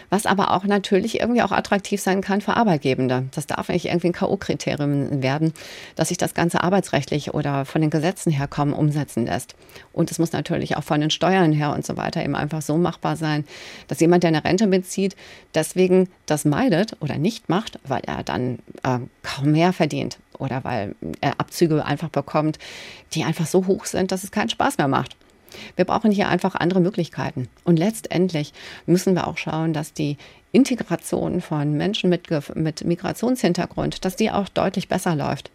was 0.10 0.26
aber 0.26 0.52
auch 0.52 0.66
natürlich 0.66 1.20
irgendwie 1.20 1.42
auch 1.42 1.52
attraktiv 1.52 2.02
sein 2.02 2.22
kann 2.22 2.42
für 2.42 2.56
Arbeitgebende. 2.56 3.26
Das 3.34 3.48
darf 3.48 3.70
nicht 3.70 3.86
irgendwie 3.86 4.08
ein 4.08 4.14
K.O.-Kriterium 4.14 5.24
werden, 5.24 5.54
dass 5.96 6.10
sich 6.10 6.18
das 6.18 6.34
Ganze 6.34 6.62
arbeitsrechtlich 6.62 7.34
oder 7.34 7.66
von 7.66 7.82
den 7.82 7.90
Gesetzen 7.90 8.32
her 8.32 8.48
kaum 8.48 8.74
umsetzen 8.74 9.26
lässt. 9.26 9.56
Und 9.94 10.12
es 10.12 10.20
muss 10.20 10.34
natürlich 10.34 10.78
auch 10.78 10.84
von 10.84 11.02
den 11.02 11.10
Steuern 11.10 11.54
her 11.54 11.74
und 11.74 11.86
so 11.86 11.98
weiter 11.98 12.24
eben 12.24 12.36
einfach 12.36 12.62
so 12.62 12.78
machbar 12.78 13.16
sein, 13.16 13.46
dass 13.88 14.00
jemand, 14.00 14.24
der 14.24 14.30
eine 14.30 14.44
Rente 14.44 14.68
bezieht, 14.68 15.16
deswegen 15.56 16.10
das 16.26 16.46
meidet 16.46 16.98
oder 17.00 17.18
nicht 17.18 17.50
macht, 17.50 17.80
weil 17.84 18.02
er 18.06 18.24
dann 18.24 18.60
äh, 18.84 19.00
kaum 19.24 19.52
mehr 19.52 19.74
verdient 19.74 20.20
oder 20.38 20.64
weil 20.64 20.96
er 21.22 21.40
Abzüge 21.40 21.86
einfach 21.86 22.10
bekommt, 22.10 22.60
die 23.14 23.24
einfach 23.24 23.46
so 23.48 23.68
hoch 23.68 23.86
sind, 23.86 24.12
dass 24.12 24.24
es 24.24 24.32
keinen 24.32 24.50
Spaß 24.50 24.78
mehr 24.78 24.88
macht. 24.88 25.16
Wir 25.76 25.86
brauchen 25.86 26.12
hier 26.12 26.30
einfach 26.30 26.56
andere 26.56 26.80
Möglichkeiten. 26.80 27.48
Und 27.64 27.78
letztendlich 27.78 28.54
müssen 28.86 29.16
wir 29.16 29.28
auch 29.28 29.38
schauen, 29.38 29.74
dass 29.74 29.94
die 29.94 30.18
Integration 30.52 31.42
von 31.42 31.78
Menschen 31.78 32.10
mit, 32.10 32.30
mit 32.56 32.84
Migrationshintergrund, 32.84 34.04
dass 34.06 34.16
die 34.16 34.32
auch 34.32 34.50
deutlich 34.50 34.88
besser 34.88 35.16
läuft. 35.16 35.52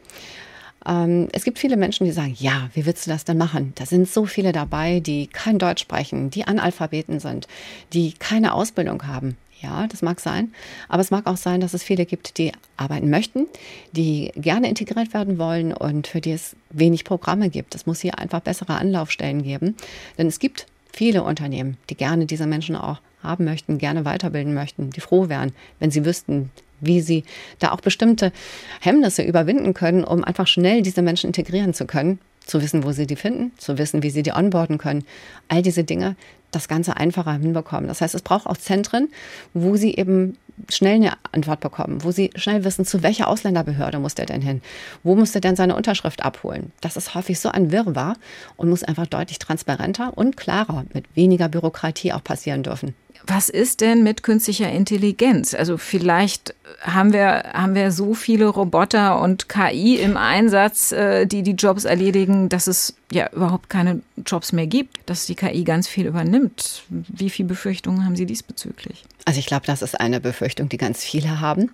Ähm, 0.86 1.28
es 1.32 1.44
gibt 1.44 1.58
viele 1.58 1.76
Menschen, 1.76 2.04
die 2.04 2.12
sagen, 2.12 2.34
ja, 2.38 2.70
wie 2.74 2.86
willst 2.86 3.06
du 3.06 3.10
das 3.10 3.24
denn 3.24 3.38
machen? 3.38 3.72
Da 3.76 3.86
sind 3.86 4.08
so 4.08 4.24
viele 4.24 4.52
dabei, 4.52 5.00
die 5.00 5.26
kein 5.26 5.58
Deutsch 5.58 5.82
sprechen, 5.82 6.30
die 6.30 6.44
Analphabeten 6.44 7.20
sind, 7.20 7.48
die 7.92 8.12
keine 8.12 8.54
Ausbildung 8.54 9.06
haben. 9.06 9.36
Ja, 9.62 9.86
das 9.86 10.02
mag 10.02 10.20
sein. 10.20 10.52
Aber 10.88 11.00
es 11.00 11.10
mag 11.10 11.26
auch 11.26 11.36
sein, 11.36 11.60
dass 11.60 11.74
es 11.74 11.82
viele 11.82 12.04
gibt, 12.04 12.38
die 12.38 12.52
arbeiten 12.76 13.08
möchten, 13.08 13.46
die 13.92 14.30
gerne 14.36 14.68
integriert 14.68 15.14
werden 15.14 15.38
wollen 15.38 15.72
und 15.72 16.06
für 16.06 16.20
die 16.20 16.32
es 16.32 16.56
wenig 16.70 17.04
Programme 17.04 17.48
gibt. 17.48 17.74
Es 17.74 17.86
muss 17.86 18.00
hier 18.00 18.18
einfach 18.18 18.40
bessere 18.40 18.74
Anlaufstellen 18.74 19.42
geben. 19.42 19.76
Denn 20.18 20.26
es 20.26 20.38
gibt 20.38 20.66
viele 20.92 21.22
Unternehmen, 21.22 21.76
die 21.88 21.96
gerne 21.96 22.26
diese 22.26 22.46
Menschen 22.46 22.76
auch 22.76 23.00
haben 23.22 23.44
möchten, 23.44 23.78
gerne 23.78 24.04
weiterbilden 24.04 24.54
möchten, 24.54 24.90
die 24.90 25.00
froh 25.00 25.28
wären, 25.28 25.52
wenn 25.80 25.90
sie 25.90 26.04
wüssten, 26.04 26.50
wie 26.80 27.00
sie 27.00 27.24
da 27.58 27.72
auch 27.72 27.80
bestimmte 27.80 28.32
Hemmnisse 28.80 29.22
überwinden 29.22 29.74
können, 29.74 30.04
um 30.04 30.22
einfach 30.22 30.46
schnell 30.46 30.82
diese 30.82 31.02
Menschen 31.02 31.28
integrieren 31.28 31.74
zu 31.74 31.86
können, 31.86 32.18
zu 32.46 32.62
wissen, 32.62 32.84
wo 32.84 32.92
sie 32.92 33.06
die 33.06 33.16
finden, 33.16 33.52
zu 33.58 33.76
wissen, 33.76 34.02
wie 34.02 34.10
sie 34.10 34.22
die 34.22 34.32
onboarden 34.32 34.78
können. 34.78 35.04
All 35.48 35.62
diese 35.62 35.84
Dinge, 35.84 36.16
das 36.52 36.68
Ganze 36.68 36.96
einfacher 36.96 37.32
hinbekommen. 37.32 37.88
Das 37.88 38.00
heißt, 38.00 38.14
es 38.14 38.22
braucht 38.22 38.46
auch 38.46 38.56
Zentren, 38.56 39.08
wo 39.52 39.76
sie 39.76 39.94
eben 39.94 40.38
schnell 40.70 40.94
eine 40.94 41.12
Antwort 41.32 41.60
bekommen, 41.60 42.02
wo 42.02 42.12
sie 42.12 42.30
schnell 42.36 42.64
wissen, 42.64 42.86
zu 42.86 43.02
welcher 43.02 43.28
Ausländerbehörde 43.28 43.98
muss 43.98 44.14
der 44.14 44.26
denn 44.26 44.40
hin? 44.40 44.62
Wo 45.02 45.14
muss 45.14 45.32
der 45.32 45.42
denn 45.42 45.56
seine 45.56 45.76
Unterschrift 45.76 46.24
abholen? 46.24 46.72
Das 46.80 46.96
ist 46.96 47.14
häufig 47.14 47.38
so 47.38 47.50
ein 47.50 47.72
Wirrwarr 47.72 48.16
und 48.56 48.70
muss 48.70 48.82
einfach 48.82 49.06
deutlich 49.06 49.38
transparenter 49.38 50.16
und 50.16 50.36
klarer 50.36 50.84
mit 50.94 51.04
weniger 51.14 51.48
Bürokratie 51.48 52.12
auch 52.12 52.24
passieren 52.24 52.62
dürfen. 52.62 52.94
Was 53.26 53.48
ist 53.48 53.80
denn 53.80 54.02
mit 54.02 54.22
künstlicher 54.22 54.70
Intelligenz? 54.70 55.54
Also 55.54 55.78
vielleicht 55.78 56.54
haben 56.80 57.12
wir, 57.12 57.44
haben 57.52 57.74
wir 57.74 57.90
so 57.92 58.14
viele 58.14 58.46
Roboter 58.46 59.20
und 59.20 59.48
KI 59.48 59.96
im 59.96 60.16
Einsatz, 60.16 60.92
äh, 60.92 61.26
die 61.26 61.42
die 61.42 61.52
Jobs 61.52 61.84
erledigen, 61.84 62.48
dass 62.48 62.66
es 62.66 62.94
ja 63.12 63.30
überhaupt 63.32 63.70
keine 63.70 64.00
Jobs 64.24 64.52
mehr 64.52 64.66
gibt, 64.66 64.98
dass 65.06 65.26
die 65.26 65.34
KI 65.34 65.64
ganz 65.64 65.88
viel 65.88 66.06
übernimmt. 66.06 66.82
Wie 66.88 67.30
viele 67.30 67.48
Befürchtungen 67.48 68.04
haben 68.04 68.16
Sie 68.16 68.26
diesbezüglich? 68.26 69.04
Also 69.24 69.40
ich 69.40 69.46
glaube, 69.46 69.66
das 69.66 69.82
ist 69.82 70.00
eine 70.00 70.20
Befürchtung, 70.20 70.68
die 70.68 70.76
ganz 70.76 71.02
viele 71.02 71.40
haben. 71.40 71.70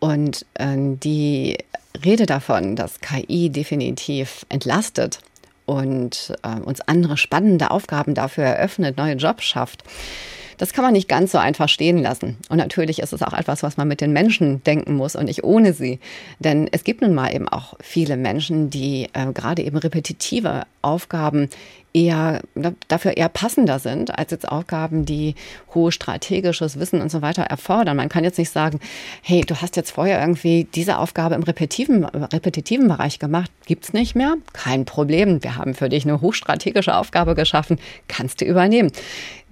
Und 0.00 0.46
äh, 0.54 0.76
die 0.76 1.58
Rede 2.04 2.26
davon, 2.26 2.76
dass 2.76 3.00
KI 3.00 3.50
definitiv 3.50 4.44
entlastet 4.48 5.20
und 5.66 6.34
äh, 6.42 6.60
uns 6.60 6.80
andere 6.82 7.16
spannende 7.16 7.70
Aufgaben 7.70 8.14
dafür 8.14 8.44
eröffnet, 8.44 8.96
neue 8.96 9.14
Jobs 9.14 9.44
schafft, 9.44 9.84
das 10.58 10.72
kann 10.72 10.84
man 10.84 10.92
nicht 10.92 11.08
ganz 11.08 11.32
so 11.32 11.38
einfach 11.38 11.68
stehen 11.68 11.98
lassen. 11.98 12.36
Und 12.48 12.58
natürlich 12.58 13.00
ist 13.00 13.12
es 13.12 13.22
auch 13.22 13.32
etwas, 13.32 13.62
was 13.62 13.76
man 13.76 13.88
mit 13.88 14.00
den 14.00 14.12
Menschen 14.12 14.62
denken 14.64 14.94
muss 14.94 15.16
und 15.16 15.26
nicht 15.26 15.44
ohne 15.44 15.72
sie. 15.72 16.00
Denn 16.38 16.68
es 16.72 16.84
gibt 16.84 17.02
nun 17.02 17.14
mal 17.14 17.34
eben 17.34 17.48
auch 17.48 17.74
viele 17.80 18.16
Menschen, 18.16 18.70
die 18.70 19.08
äh, 19.12 19.32
gerade 19.32 19.62
eben 19.62 19.76
repetitive 19.76 20.62
Aufgaben 20.82 21.48
eher 21.94 22.42
dafür 22.88 23.16
eher 23.16 23.28
passender 23.28 23.78
sind 23.78 24.18
als 24.18 24.32
jetzt 24.32 24.48
Aufgaben, 24.48 25.04
die 25.06 25.36
hohe 25.74 25.92
strategisches 25.92 26.78
Wissen 26.80 27.00
und 27.00 27.10
so 27.10 27.22
weiter 27.22 27.44
erfordern. 27.44 27.96
Man 27.96 28.08
kann 28.08 28.24
jetzt 28.24 28.36
nicht 28.36 28.50
sagen, 28.50 28.80
hey, 29.22 29.42
du 29.42 29.60
hast 29.62 29.76
jetzt 29.76 29.92
vorher 29.92 30.20
irgendwie 30.20 30.64
diese 30.74 30.98
Aufgabe 30.98 31.36
im 31.36 31.44
repetitiven, 31.44 32.04
repetitiven 32.04 32.88
Bereich 32.88 33.20
gemacht, 33.20 33.50
gibt's 33.64 33.92
nicht 33.92 34.16
mehr? 34.16 34.34
Kein 34.52 34.84
Problem. 34.84 35.42
Wir 35.44 35.56
haben 35.56 35.74
für 35.74 35.88
dich 35.88 36.04
eine 36.04 36.20
hochstrategische 36.20 36.96
Aufgabe 36.96 37.36
geschaffen, 37.36 37.78
kannst 38.08 38.40
du 38.40 38.44
übernehmen. 38.44 38.90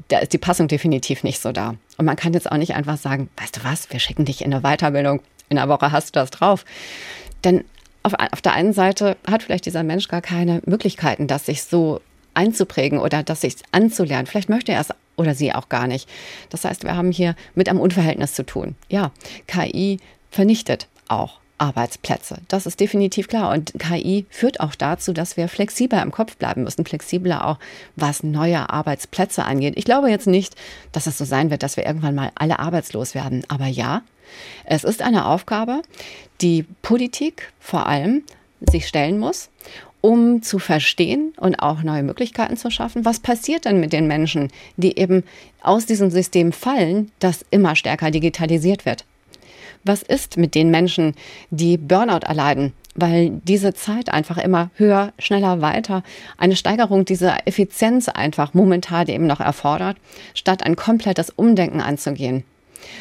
Da 0.08 0.18
ist 0.18 0.32
die 0.32 0.38
Passung 0.38 0.66
definitiv 0.66 1.22
nicht 1.22 1.40
so 1.40 1.52
da. 1.52 1.76
Und 1.96 2.06
man 2.06 2.16
kann 2.16 2.32
jetzt 2.32 2.50
auch 2.50 2.56
nicht 2.56 2.74
einfach 2.74 2.98
sagen, 2.98 3.30
weißt 3.36 3.58
du 3.58 3.60
was, 3.64 3.88
wir 3.90 4.00
schicken 4.00 4.24
dich 4.24 4.44
in 4.44 4.52
eine 4.52 4.62
Weiterbildung, 4.62 5.22
in 5.48 5.58
einer 5.58 5.68
Woche 5.68 5.92
hast 5.92 6.08
du 6.08 6.12
das 6.18 6.30
drauf. 6.30 6.64
Denn 7.44 7.62
auf, 8.02 8.14
auf 8.14 8.40
der 8.40 8.54
einen 8.54 8.72
Seite 8.72 9.16
hat 9.30 9.44
vielleicht 9.44 9.66
dieser 9.66 9.84
Mensch 9.84 10.08
gar 10.08 10.22
keine 10.22 10.60
Möglichkeiten, 10.66 11.28
das 11.28 11.46
sich 11.46 11.62
so 11.62 12.00
einzuprägen 12.34 12.98
oder 12.98 13.22
das 13.22 13.42
sich 13.42 13.56
anzulernen. 13.72 14.26
Vielleicht 14.26 14.48
möchte 14.48 14.72
er 14.72 14.80
es 14.80 14.88
oder 15.16 15.34
sie 15.34 15.52
auch 15.52 15.68
gar 15.68 15.86
nicht. 15.86 16.08
Das 16.50 16.64
heißt, 16.64 16.84
wir 16.84 16.96
haben 16.96 17.12
hier 17.12 17.36
mit 17.54 17.68
einem 17.68 17.80
Unverhältnis 17.80 18.34
zu 18.34 18.44
tun. 18.44 18.74
Ja, 18.88 19.12
KI 19.46 19.98
vernichtet 20.30 20.88
auch 21.08 21.38
Arbeitsplätze. 21.58 22.38
Das 22.48 22.66
ist 22.66 22.80
definitiv 22.80 23.28
klar. 23.28 23.52
Und 23.52 23.74
KI 23.78 24.26
führt 24.30 24.58
auch 24.58 24.74
dazu, 24.74 25.12
dass 25.12 25.36
wir 25.36 25.48
flexibler 25.48 26.02
im 26.02 26.10
Kopf 26.10 26.36
bleiben 26.36 26.64
müssen, 26.64 26.84
flexibler 26.84 27.46
auch, 27.46 27.58
was 27.94 28.24
neue 28.24 28.68
Arbeitsplätze 28.68 29.44
angeht. 29.44 29.74
Ich 29.76 29.84
glaube 29.84 30.10
jetzt 30.10 30.26
nicht, 30.26 30.56
dass 30.90 31.06
es 31.06 31.18
so 31.18 31.24
sein 31.24 31.50
wird, 31.50 31.62
dass 31.62 31.76
wir 31.76 31.86
irgendwann 31.86 32.16
mal 32.16 32.32
alle 32.34 32.58
arbeitslos 32.58 33.14
werden. 33.14 33.44
Aber 33.46 33.66
ja, 33.66 34.02
es 34.64 34.82
ist 34.82 35.02
eine 35.02 35.26
Aufgabe, 35.26 35.82
die 36.40 36.64
Politik 36.82 37.52
vor 37.60 37.86
allem 37.86 38.24
sich 38.60 38.88
stellen 38.88 39.18
muss 39.18 39.48
um 40.02 40.42
zu 40.42 40.58
verstehen 40.58 41.32
und 41.38 41.60
auch 41.60 41.82
neue 41.82 42.02
Möglichkeiten 42.02 42.58
zu 42.58 42.70
schaffen. 42.70 43.06
Was 43.06 43.20
passiert 43.20 43.64
denn 43.64 43.80
mit 43.80 43.94
den 43.94 44.06
Menschen, 44.06 44.48
die 44.76 44.98
eben 44.98 45.22
aus 45.62 45.86
diesem 45.86 46.10
System 46.10 46.52
fallen, 46.52 47.10
das 47.20 47.46
immer 47.50 47.74
stärker 47.74 48.10
digitalisiert 48.10 48.84
wird? 48.84 49.06
Was 49.84 50.02
ist 50.02 50.36
mit 50.36 50.54
den 50.54 50.70
Menschen, 50.70 51.14
die 51.50 51.78
Burnout 51.78 52.26
erleiden, 52.26 52.72
weil 52.94 53.30
diese 53.44 53.72
Zeit 53.74 54.10
einfach 54.10 54.38
immer 54.38 54.70
höher, 54.74 55.12
schneller, 55.18 55.60
weiter, 55.60 56.02
eine 56.36 56.56
Steigerung 56.56 57.04
dieser 57.04 57.46
Effizienz 57.46 58.08
einfach 58.08 58.54
momentan 58.54 59.08
eben 59.08 59.26
noch 59.26 59.40
erfordert, 59.40 59.96
statt 60.34 60.64
ein 60.64 60.76
komplettes 60.76 61.30
Umdenken 61.30 61.80
anzugehen? 61.80 62.44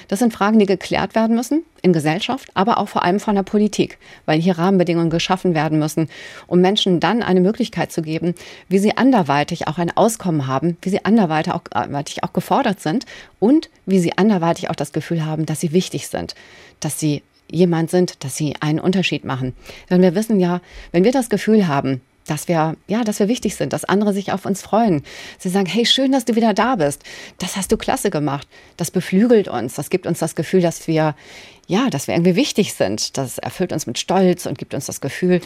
Das 0.08 0.20
sind 0.20 0.34
Fragen, 0.34 0.60
die 0.60 0.65
geklärt 0.65 1.15
werden 1.15 1.36
müssen 1.36 1.63
in 1.82 1.94
Gesellschaft, 1.94 2.50
aber 2.54 2.78
auch 2.78 2.88
vor 2.88 3.04
allem 3.04 3.20
von 3.20 3.36
der 3.36 3.44
Politik, 3.44 3.98
weil 4.26 4.39
hier 4.39 4.58
Rahmenbedingungen 4.58 5.10
geschaffen 5.10 5.56
werden 5.56 5.80
müssen, 5.80 6.10
um 6.48 6.62
Menschen 6.62 7.00
dann 7.00 7.24
eine 7.24 7.41
Möglichkeit 7.41 7.91
zu 7.91 8.02
geben, 8.02 8.36
wie 8.70 8.80
sie 8.80 8.98
anderweitig 8.98 9.67
auch 9.67 9.78
ein 9.78 9.96
Auskommen 9.96 10.48
haben, 10.48 10.78
wie 10.82 10.89
sie 10.89 11.06
anderweitig 11.06 11.54
auch, 11.54 11.62
anderweitig 11.72 12.24
auch 12.24 12.34
gefordert 12.34 12.80
sind 12.80 13.06
und 13.39 13.70
wie 13.86 14.00
sie 14.00 14.17
anderweitig 14.17 14.70
auch 14.70 14.76
das 14.76 14.94
Gefühl 14.94 15.26
haben, 15.26 15.46
dass 15.46 15.60
sie 15.60 15.72
wichtig 15.72 16.08
sind, 16.08 16.36
dass 16.80 17.00
sie 17.00 17.24
jemand 17.50 17.89
sind, 17.89 18.24
dass 18.24 18.38
sie 18.38 18.56
einen 18.60 18.80
Unterschied 18.80 19.26
machen. 19.26 19.54
Denn 19.89 20.02
wir 20.02 20.15
wissen 20.15 20.39
ja, 20.39 20.62
wenn 20.91 21.04
wir 21.04 21.12
das 21.12 21.30
Gefühl 21.30 21.67
haben, 21.67 22.02
dass 22.28 22.48
wir, 22.48 22.76
ja, 22.88 23.04
dass 23.04 23.20
wir 23.20 23.28
wichtig 23.28 23.56
sind, 23.56 23.74
dass 23.74 23.86
andere 23.86 24.14
sich 24.14 24.32
auf 24.32 24.46
uns 24.46 24.62
freuen. 24.62 25.04
Sie 25.40 25.50
sagen, 25.50 25.66
hey, 25.66 25.86
schön, 25.86 26.12
dass 26.12 26.26
du 26.26 26.36
wieder 26.36 26.54
da 26.54 26.76
bist. 26.76 27.04
Das 27.40 27.58
hast 27.58 27.72
du 27.72 27.78
klasse 27.78 28.10
gemacht. 28.10 28.48
Das 28.78 28.92
beflügelt 28.92 29.48
uns. 29.48 29.76
Das 29.76 29.90
gibt 29.90 30.06
uns 30.06 30.20
das 30.20 30.36
Gefühl, 30.36 30.62
dass 30.62 30.88
wir, 30.88 31.16
ja, 31.68 31.90
dass 31.90 32.08
wir 32.08 32.16
irgendwie 32.16 32.36
wichtig 32.36 32.74
sind. 32.74 33.18
Das 33.18 33.38
erfüllt 33.38 33.74
uns 33.74 33.88
mit 33.88 33.98
Stolz 33.98 34.46
und 34.46 34.58
gibt 34.58 34.74
uns 34.74 34.86
das 34.86 35.02
Gefühl, 35.02 35.42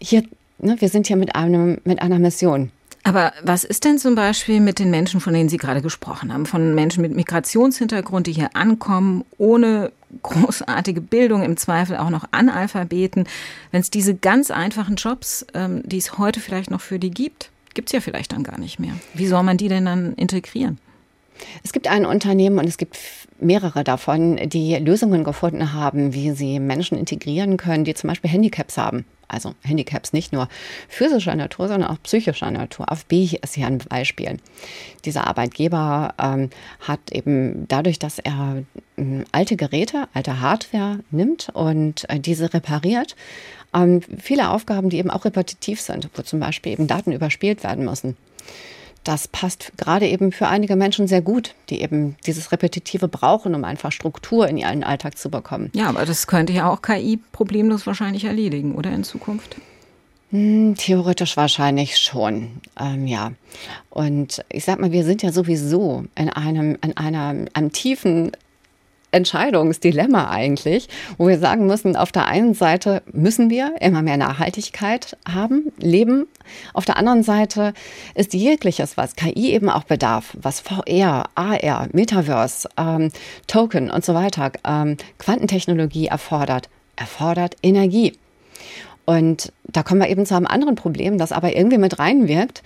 hier, 0.00 0.22
ne, 0.58 0.76
wir 0.80 0.88
sind 0.88 1.06
hier 1.06 1.16
mit 1.16 1.34
einem, 1.34 1.78
mit 1.84 2.02
einer 2.02 2.18
Mission. 2.18 2.70
Aber 3.04 3.32
was 3.42 3.64
ist 3.64 3.84
denn 3.84 3.98
zum 3.98 4.14
Beispiel 4.14 4.60
mit 4.60 4.78
den 4.78 4.90
Menschen, 4.90 5.20
von 5.20 5.32
denen 5.32 5.48
Sie 5.48 5.56
gerade 5.56 5.80
gesprochen 5.80 6.32
haben, 6.32 6.46
von 6.46 6.74
Menschen 6.74 7.00
mit 7.00 7.14
Migrationshintergrund, 7.14 8.26
die 8.26 8.32
hier 8.32 8.50
ankommen, 8.54 9.24
ohne 9.38 9.92
großartige 10.22 11.00
Bildung, 11.00 11.42
im 11.42 11.56
Zweifel 11.56 11.96
auch 11.96 12.10
noch 12.10 12.24
Analphabeten? 12.30 13.26
Wenn 13.70 13.80
es 13.80 13.90
diese 13.90 14.14
ganz 14.14 14.50
einfachen 14.50 14.96
Jobs, 14.96 15.46
ähm, 15.54 15.82
die 15.84 15.98
es 15.98 16.18
heute 16.18 16.40
vielleicht 16.40 16.70
noch 16.70 16.80
für 16.80 16.98
die 16.98 17.10
gibt, 17.10 17.50
gibt 17.74 17.88
es 17.88 17.92
ja 17.92 18.00
vielleicht 18.00 18.32
dann 18.32 18.42
gar 18.42 18.58
nicht 18.58 18.78
mehr. 18.78 18.94
Wie 19.14 19.26
soll 19.26 19.42
man 19.42 19.56
die 19.56 19.68
denn 19.68 19.84
dann 19.84 20.14
integrieren? 20.14 20.78
Es 21.64 21.72
gibt 21.72 21.88
ein 21.88 22.06
Unternehmen 22.06 22.58
und 22.58 22.66
es 22.66 22.78
gibt 22.78 22.98
mehrere 23.40 23.84
davon, 23.84 24.36
die 24.48 24.76
Lösungen 24.76 25.24
gefunden 25.24 25.72
haben, 25.72 26.14
wie 26.14 26.32
sie 26.32 26.60
Menschen 26.60 26.98
integrieren 26.98 27.56
können, 27.56 27.84
die 27.84 27.94
zum 27.94 28.08
Beispiel 28.08 28.30
Handicaps 28.30 28.76
haben. 28.76 29.04
Also 29.28 29.54
Handicaps 29.62 30.14
nicht 30.14 30.32
nur 30.32 30.48
physischer 30.88 31.34
Natur, 31.34 31.68
sondern 31.68 31.90
auch 31.90 32.02
psychischer 32.02 32.50
Natur. 32.50 32.90
AFB 32.90 33.36
ist 33.42 33.54
hier 33.54 33.66
ein 33.66 33.78
Beispiel. 33.78 34.38
Dieser 35.04 35.26
Arbeitgeber 35.26 36.14
ähm, 36.18 36.48
hat 36.80 37.12
eben 37.12 37.68
dadurch, 37.68 37.98
dass 37.98 38.18
er 38.18 38.64
äh, 38.96 39.24
alte 39.30 39.56
Geräte, 39.56 40.08
alte 40.14 40.40
Hardware 40.40 41.00
nimmt 41.10 41.50
und 41.52 42.08
äh, 42.08 42.18
diese 42.18 42.54
repariert, 42.54 43.16
ähm, 43.74 44.00
viele 44.18 44.48
Aufgaben, 44.48 44.88
die 44.88 44.96
eben 44.96 45.10
auch 45.10 45.26
repetitiv 45.26 45.82
sind, 45.82 46.08
wo 46.14 46.22
zum 46.22 46.40
Beispiel 46.40 46.72
eben 46.72 46.86
Daten 46.86 47.12
überspielt 47.12 47.62
werden 47.64 47.84
müssen 47.84 48.16
das 49.04 49.28
passt 49.28 49.72
gerade 49.76 50.06
eben 50.06 50.32
für 50.32 50.48
einige 50.48 50.76
Menschen 50.76 51.08
sehr 51.08 51.22
gut, 51.22 51.54
die 51.70 51.80
eben 51.80 52.16
dieses 52.26 52.52
Repetitive 52.52 53.08
brauchen, 53.08 53.54
um 53.54 53.64
einfach 53.64 53.92
Struktur 53.92 54.48
in 54.48 54.58
ihren 54.58 54.84
Alltag 54.84 55.16
zu 55.16 55.30
bekommen. 55.30 55.70
Ja, 55.74 55.88
aber 55.88 56.04
das 56.04 56.26
könnte 56.26 56.52
ja 56.52 56.70
auch 56.70 56.82
KI 56.82 57.18
problemlos 57.32 57.86
wahrscheinlich 57.86 58.24
erledigen, 58.24 58.74
oder 58.74 58.90
in 58.90 59.04
Zukunft? 59.04 59.56
Hm, 60.30 60.74
theoretisch 60.76 61.36
wahrscheinlich 61.38 61.96
schon, 61.96 62.60
ähm, 62.78 63.06
ja. 63.06 63.32
Und 63.88 64.44
ich 64.50 64.64
sag 64.64 64.78
mal, 64.78 64.92
wir 64.92 65.04
sind 65.04 65.22
ja 65.22 65.32
sowieso 65.32 66.04
in 66.14 66.28
einem, 66.28 66.76
in 66.82 66.96
einer, 66.96 67.46
einem 67.54 67.72
tiefen 67.72 68.32
Entscheidungsdilemma 69.10 70.30
eigentlich, 70.30 70.88
wo 71.16 71.28
wir 71.28 71.38
sagen 71.38 71.66
müssen, 71.66 71.96
auf 71.96 72.12
der 72.12 72.26
einen 72.26 72.54
Seite 72.54 73.02
müssen 73.12 73.50
wir 73.50 73.74
immer 73.80 74.02
mehr 74.02 74.16
Nachhaltigkeit 74.16 75.16
haben, 75.26 75.72
leben. 75.78 76.26
Auf 76.74 76.84
der 76.84 76.96
anderen 76.96 77.22
Seite 77.22 77.72
ist 78.14 78.34
jegliches, 78.34 78.96
was 78.96 79.16
KI 79.16 79.52
eben 79.52 79.70
auch 79.70 79.84
bedarf, 79.84 80.36
was 80.40 80.60
VR, 80.60 81.30
AR, 81.34 81.88
Metaverse, 81.92 82.68
ähm, 82.76 83.10
Token 83.46 83.90
und 83.90 84.04
so 84.04 84.14
weiter, 84.14 84.52
ähm, 84.66 84.96
Quantentechnologie 85.18 86.06
erfordert, 86.06 86.68
erfordert 86.96 87.56
Energie. 87.62 88.12
Und 89.04 89.52
da 89.64 89.82
kommen 89.82 90.02
wir 90.02 90.10
eben 90.10 90.26
zu 90.26 90.36
einem 90.36 90.46
anderen 90.46 90.74
Problem, 90.74 91.16
das 91.16 91.32
aber 91.32 91.56
irgendwie 91.56 91.78
mit 91.78 91.98
reinwirkt. 91.98 92.62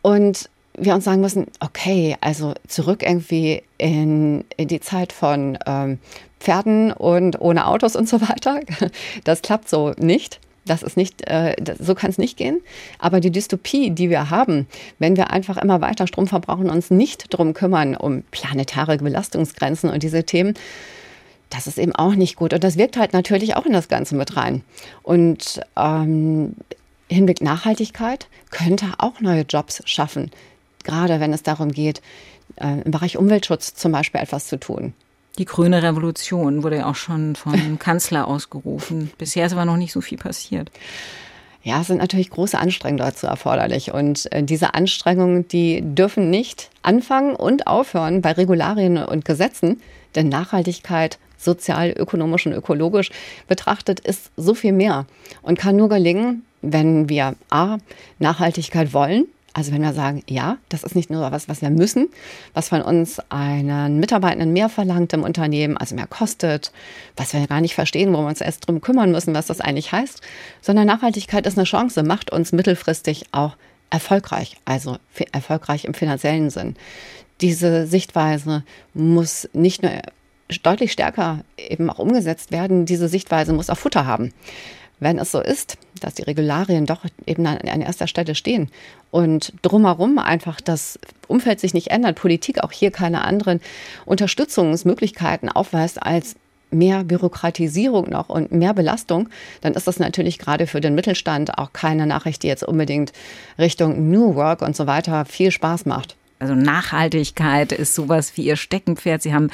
Und 0.00 0.48
wir 0.74 0.94
uns 0.94 1.04
sagen 1.04 1.20
müssen, 1.20 1.46
okay, 1.60 2.16
also 2.20 2.54
zurück 2.66 3.02
irgendwie 3.02 3.62
in, 3.78 4.44
in 4.56 4.68
die 4.68 4.80
Zeit 4.80 5.12
von 5.12 5.58
ähm, 5.66 5.98
Pferden 6.40 6.92
und 6.92 7.40
ohne 7.40 7.66
Autos 7.66 7.96
und 7.96 8.08
so 8.08 8.20
weiter. 8.20 8.60
Das 9.24 9.42
klappt 9.42 9.68
so 9.68 9.92
nicht. 9.98 10.40
Das 10.64 10.82
ist 10.82 10.96
nicht, 10.96 11.28
äh, 11.28 11.56
so 11.78 11.94
kann 11.94 12.10
es 12.10 12.18
nicht 12.18 12.36
gehen. 12.36 12.60
Aber 12.98 13.20
die 13.20 13.32
Dystopie, 13.32 13.90
die 13.90 14.10
wir 14.10 14.30
haben, 14.30 14.68
wenn 14.98 15.16
wir 15.16 15.30
einfach 15.30 15.56
immer 15.56 15.80
weiter 15.80 16.06
Strom 16.06 16.28
verbrauchen, 16.28 16.70
uns 16.70 16.90
nicht 16.90 17.26
drum 17.34 17.52
kümmern, 17.52 17.96
um 17.96 18.22
planetare 18.30 18.96
Belastungsgrenzen 18.98 19.90
und 19.90 20.02
diese 20.02 20.24
Themen, 20.24 20.54
das 21.50 21.66
ist 21.66 21.78
eben 21.78 21.94
auch 21.94 22.14
nicht 22.14 22.36
gut. 22.36 22.54
Und 22.54 22.64
das 22.64 22.78
wirkt 22.78 22.96
halt 22.96 23.12
natürlich 23.12 23.56
auch 23.56 23.66
in 23.66 23.72
das 23.72 23.88
Ganze 23.88 24.14
mit 24.14 24.36
rein. 24.36 24.62
Und 25.02 25.60
ähm, 25.76 26.54
Hinblick 27.08 27.42
Nachhaltigkeit 27.42 28.28
könnte 28.50 28.86
auch 28.98 29.20
neue 29.20 29.42
Jobs 29.42 29.82
schaffen 29.84 30.30
gerade 30.84 31.20
wenn 31.20 31.32
es 31.32 31.42
darum 31.42 31.72
geht, 31.72 32.02
äh, 32.56 32.80
im 32.82 32.90
Bereich 32.90 33.16
Umweltschutz 33.16 33.74
zum 33.74 33.92
Beispiel 33.92 34.20
etwas 34.20 34.46
zu 34.46 34.58
tun. 34.58 34.94
Die 35.38 35.46
grüne 35.46 35.82
Revolution 35.82 36.62
wurde 36.62 36.78
ja 36.78 36.90
auch 36.90 36.94
schon 36.94 37.36
vom 37.36 37.78
Kanzler 37.78 38.28
ausgerufen. 38.28 39.10
Bisher 39.18 39.46
ist 39.46 39.52
aber 39.52 39.64
noch 39.64 39.76
nicht 39.76 39.92
so 39.92 40.00
viel 40.00 40.18
passiert. 40.18 40.70
Ja, 41.64 41.80
es 41.80 41.86
sind 41.86 41.98
natürlich 41.98 42.30
große 42.30 42.58
Anstrengungen 42.58 42.98
dazu 42.98 43.26
erforderlich. 43.26 43.92
Und 43.92 44.30
äh, 44.32 44.42
diese 44.42 44.74
Anstrengungen, 44.74 45.46
die 45.48 45.80
dürfen 45.82 46.28
nicht 46.28 46.70
anfangen 46.82 47.36
und 47.36 47.66
aufhören 47.66 48.20
bei 48.20 48.32
Regularien 48.32 48.98
und 48.98 49.24
Gesetzen. 49.24 49.80
Denn 50.14 50.28
Nachhaltigkeit, 50.28 51.18
sozial, 51.38 51.94
ökonomisch 51.96 52.46
und 52.46 52.52
ökologisch 52.52 53.10
betrachtet, 53.48 54.00
ist 54.00 54.30
so 54.36 54.54
viel 54.54 54.72
mehr 54.72 55.06
und 55.42 55.58
kann 55.58 55.76
nur 55.76 55.88
gelingen, 55.88 56.44
wenn 56.62 57.08
wir 57.08 57.34
A, 57.48 57.78
Nachhaltigkeit 58.18 58.92
wollen, 58.92 59.26
also 59.54 59.72
wenn 59.72 59.82
wir 59.82 59.92
sagen, 59.92 60.22
ja, 60.28 60.56
das 60.68 60.82
ist 60.82 60.94
nicht 60.94 61.10
nur 61.10 61.30
was, 61.30 61.48
was 61.48 61.60
wir 61.60 61.70
müssen, 61.70 62.08
was 62.54 62.70
von 62.70 62.80
uns 62.82 63.20
einen 63.28 64.00
Mitarbeitenden 64.00 64.52
mehr 64.52 64.68
verlangt 64.68 65.12
im 65.12 65.22
Unternehmen, 65.22 65.76
also 65.76 65.94
mehr 65.94 66.06
kostet, 66.06 66.72
was 67.16 67.34
wir 67.34 67.46
gar 67.46 67.60
nicht 67.60 67.74
verstehen, 67.74 68.12
wo 68.12 68.18
wir 68.18 68.28
uns 68.28 68.40
erst 68.40 68.66
drum 68.66 68.80
kümmern 68.80 69.10
müssen, 69.10 69.34
was 69.34 69.46
das 69.46 69.60
eigentlich 69.60 69.92
heißt, 69.92 70.22
sondern 70.60 70.86
Nachhaltigkeit 70.86 71.46
ist 71.46 71.58
eine 71.58 71.64
Chance, 71.64 72.02
macht 72.02 72.32
uns 72.32 72.52
mittelfristig 72.52 73.26
auch 73.32 73.56
erfolgreich, 73.90 74.56
also 74.64 74.96
erfolgreich 75.32 75.84
im 75.84 75.94
finanziellen 75.94 76.48
Sinn. 76.48 76.76
Diese 77.42 77.86
Sichtweise 77.86 78.64
muss 78.94 79.48
nicht 79.52 79.82
nur 79.82 79.92
deutlich 80.62 80.92
stärker 80.92 81.44
eben 81.58 81.90
auch 81.90 81.98
umgesetzt 81.98 82.52
werden, 82.52 82.86
diese 82.86 83.08
Sichtweise 83.08 83.52
muss 83.52 83.70
auch 83.70 83.78
Futter 83.78 84.06
haben 84.06 84.32
wenn 85.02 85.18
es 85.18 85.32
so 85.32 85.40
ist, 85.40 85.76
dass 86.00 86.14
die 86.14 86.22
Regularien 86.22 86.86
doch 86.86 87.04
eben 87.26 87.46
an, 87.46 87.58
an 87.58 87.80
erster 87.80 88.06
Stelle 88.06 88.34
stehen 88.34 88.70
und 89.10 89.52
drumherum 89.62 90.18
einfach 90.18 90.60
das 90.60 90.98
Umfeld 91.28 91.60
sich 91.60 91.74
nicht 91.74 91.90
ändert, 91.90 92.16
Politik 92.16 92.62
auch 92.62 92.72
hier 92.72 92.90
keine 92.90 93.24
anderen 93.24 93.60
Unterstützungsmöglichkeiten 94.06 95.48
aufweist 95.48 96.02
als 96.02 96.36
mehr 96.70 97.04
Bürokratisierung 97.04 98.08
noch 98.08 98.28
und 98.28 98.52
mehr 98.52 98.74
Belastung, 98.74 99.28
dann 99.60 99.74
ist 99.74 99.86
das 99.86 99.98
natürlich 99.98 100.38
gerade 100.38 100.66
für 100.66 100.80
den 100.80 100.94
Mittelstand 100.94 101.58
auch 101.58 101.72
keine 101.72 102.06
Nachricht, 102.06 102.42
die 102.42 102.48
jetzt 102.48 102.64
unbedingt 102.64 103.12
Richtung 103.58 104.10
New 104.10 104.34
Work 104.34 104.62
und 104.62 104.74
so 104.74 104.86
weiter 104.86 105.24
viel 105.24 105.50
Spaß 105.50 105.84
macht. 105.84 106.16
Also 106.42 106.56
Nachhaltigkeit 106.56 107.70
ist 107.70 107.94
sowas 107.94 108.36
wie 108.36 108.42
ihr 108.42 108.56
Steckenpferd. 108.56 109.22
Sie 109.22 109.32
haben 109.32 109.48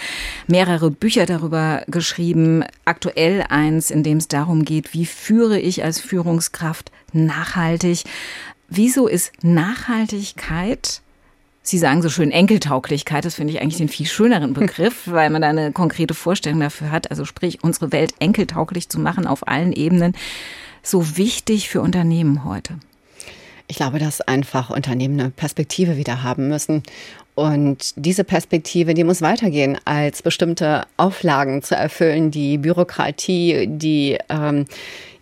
mehrere 0.46 0.90
Bücher 0.90 1.26
darüber 1.26 1.82
geschrieben. 1.86 2.64
Aktuell 2.86 3.44
eins, 3.50 3.90
in 3.90 4.02
dem 4.02 4.16
es 4.16 4.26
darum 4.26 4.64
geht, 4.64 4.94
wie 4.94 5.04
führe 5.04 5.60
ich 5.60 5.84
als 5.84 6.00
Führungskraft 6.00 6.90
nachhaltig. 7.12 8.04
Wieso 8.70 9.06
ist 9.06 9.32
Nachhaltigkeit 9.42 11.02
Sie 11.60 11.76
sagen 11.76 12.00
so 12.00 12.08
schön 12.08 12.30
Enkeltauglichkeit, 12.30 13.26
das 13.26 13.34
finde 13.34 13.52
ich 13.52 13.60
eigentlich 13.60 13.76
den 13.76 13.90
viel 13.90 14.06
schöneren 14.06 14.54
Begriff, 14.54 15.02
weil 15.04 15.28
man 15.28 15.42
da 15.42 15.50
eine 15.50 15.70
konkrete 15.70 16.14
Vorstellung 16.14 16.60
dafür 16.60 16.90
hat. 16.90 17.10
Also 17.10 17.26
sprich, 17.26 17.62
unsere 17.62 17.92
Welt 17.92 18.14
enkeltauglich 18.20 18.88
zu 18.88 18.98
machen 18.98 19.26
auf 19.26 19.46
allen 19.46 19.74
Ebenen, 19.74 20.14
so 20.82 21.18
wichtig 21.18 21.68
für 21.68 21.82
Unternehmen 21.82 22.44
heute. 22.44 22.78
Ich 23.68 23.76
glaube, 23.76 23.98
dass 23.98 24.22
einfach 24.22 24.70
Unternehmen 24.70 25.20
eine 25.20 25.30
Perspektive 25.30 25.96
wieder 25.96 26.22
haben 26.22 26.48
müssen. 26.48 26.82
Und 27.34 27.92
diese 27.94 28.24
Perspektive, 28.24 28.94
die 28.94 29.04
muss 29.04 29.22
weitergehen, 29.22 29.78
als 29.84 30.22
bestimmte 30.22 30.86
Auflagen 30.96 31.62
zu 31.62 31.76
erfüllen, 31.76 32.32
die 32.32 32.58
Bürokratie, 32.58 33.68
die 33.68 34.18
ähm, 34.28 34.64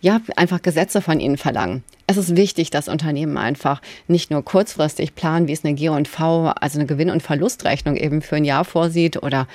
ja 0.01 0.19
einfach 0.35 0.61
Gesetze 0.61 1.01
von 1.01 1.19
ihnen 1.19 1.37
verlangen. 1.37 1.83
Es 2.09 2.15
ist 2.15 2.37
wichtig, 2.37 2.69
dass 2.69 2.87
Unternehmen 2.87 3.35
einfach 3.35 3.81
nicht 4.07 4.31
nur 4.31 4.41
kurzfristig 4.41 5.13
planen, 5.13 5.49
wie 5.49 5.51
es 5.51 5.65
eine 5.65 5.73
G&V, 5.73 6.47
also 6.47 6.79
eine 6.79 6.87
Gewinn- 6.87 7.09
und 7.09 7.21
Verlustrechnung 7.21 7.97
eben 7.97 8.21
für 8.21 8.37
ein 8.37 8.45
Jahr 8.45 8.63
vorsieht 8.63 9.21
oder 9.21 9.45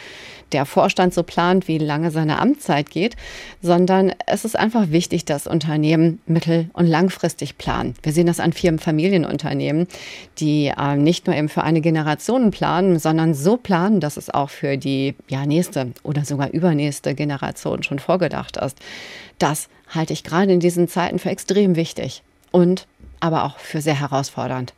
der 0.53 0.67
Vorstand 0.67 1.15
so 1.15 1.23
plant, 1.23 1.67
wie 1.67 1.79
lange 1.79 2.11
seine 2.11 2.39
Amtszeit 2.39 2.91
geht, 2.91 3.17
sondern 3.63 4.13
es 4.27 4.45
ist 4.45 4.55
einfach 4.55 4.91
wichtig, 4.91 5.25
dass 5.25 5.47
Unternehmen 5.47 6.21
mittel- 6.27 6.69
und 6.75 6.87
langfristig 6.87 7.57
planen. 7.57 7.95
Wir 8.03 8.13
sehen 8.13 8.27
das 8.27 8.39
an 8.39 8.53
vielen 8.53 8.79
Familienunternehmen, 8.79 9.87
die 10.39 10.67
äh, 10.67 10.97
nicht 10.97 11.27
nur 11.27 11.35
eben 11.35 11.49
für 11.49 11.63
eine 11.63 11.81
Generation 11.81 12.51
planen, 12.51 12.99
sondern 12.99 13.33
so 13.33 13.57
planen, 13.57 14.01
dass 14.01 14.19
es 14.19 14.29
auch 14.29 14.51
für 14.51 14.77
die 14.77 15.15
ja, 15.27 15.47
nächste 15.47 15.93
oder 16.03 16.27
sogar 16.27 16.51
übernächste 16.51 17.15
Generation 17.15 17.83
schon 17.83 17.99
vorgedacht 17.99 18.59
ist. 18.59 18.77
Das 19.39 19.71
halte 19.89 20.13
ich 20.13 20.23
gerade 20.23 20.53
in 20.53 20.61
diesen 20.61 20.87
Zeiten 20.87 21.19
für 21.19 21.31
extrem 21.31 21.77
wichtig 21.77 22.23
und 22.53 22.87
aber 23.21 23.45
auch 23.45 23.59
für 23.59 23.81
sehr 23.81 23.99
herausfordernd. 23.99 24.73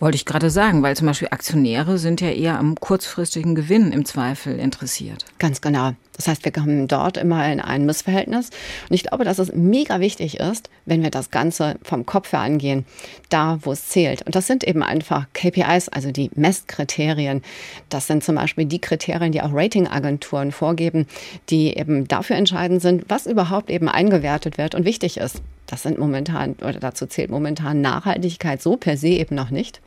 Wollte 0.00 0.16
ich 0.16 0.26
gerade 0.26 0.50
sagen, 0.50 0.82
weil 0.82 0.96
zum 0.96 1.06
Beispiel 1.06 1.28
Aktionäre 1.30 1.98
sind 1.98 2.20
ja 2.20 2.28
eher 2.28 2.58
am 2.58 2.74
kurzfristigen 2.74 3.54
Gewinn 3.54 3.92
im 3.92 4.04
Zweifel 4.04 4.58
interessiert. 4.58 5.24
Ganz 5.38 5.60
genau. 5.60 5.92
Das 6.16 6.28
heißt, 6.28 6.44
wir 6.44 6.52
kommen 6.52 6.86
dort 6.88 7.16
immer 7.16 7.50
in 7.50 7.60
ein 7.60 7.86
Missverhältnis. 7.86 8.50
Und 8.88 8.94
ich 8.94 9.04
glaube, 9.04 9.24
dass 9.24 9.38
es 9.38 9.52
mega 9.52 10.00
wichtig 10.00 10.38
ist, 10.38 10.70
wenn 10.86 11.02
wir 11.02 11.10
das 11.10 11.30
Ganze 11.30 11.76
vom 11.82 12.06
Kopf 12.06 12.32
her 12.32 12.40
angehen, 12.40 12.84
da 13.30 13.58
wo 13.62 13.72
es 13.72 13.88
zählt. 13.88 14.22
Und 14.22 14.34
das 14.34 14.46
sind 14.46 14.64
eben 14.64 14.82
einfach 14.82 15.26
KPIs, 15.32 15.88
also 15.88 16.10
die 16.12 16.30
Messkriterien. 16.34 17.42
Das 17.88 18.06
sind 18.06 18.22
zum 18.22 18.36
Beispiel 18.36 18.66
die 18.66 18.80
Kriterien, 18.80 19.32
die 19.32 19.42
auch 19.42 19.52
Ratingagenturen 19.52 20.52
vorgeben, 20.52 21.06
die 21.50 21.76
eben 21.76 22.06
dafür 22.06 22.36
entscheidend 22.36 22.82
sind, 22.82 23.04
was 23.08 23.26
überhaupt 23.26 23.70
eben 23.70 23.88
eingewertet 23.88 24.58
wird 24.58 24.74
und 24.74 24.84
wichtig 24.84 25.16
ist. 25.16 25.42
Das 25.66 25.82
sind 25.82 25.98
momentan, 25.98 26.52
oder 26.60 26.74
dazu 26.74 27.06
zählt 27.06 27.30
momentan 27.30 27.80
Nachhaltigkeit 27.80 28.60
so 28.60 28.76
per 28.76 28.96
se 28.96 29.08
eben 29.08 29.34
noch 29.34 29.50
nicht. 29.50 29.80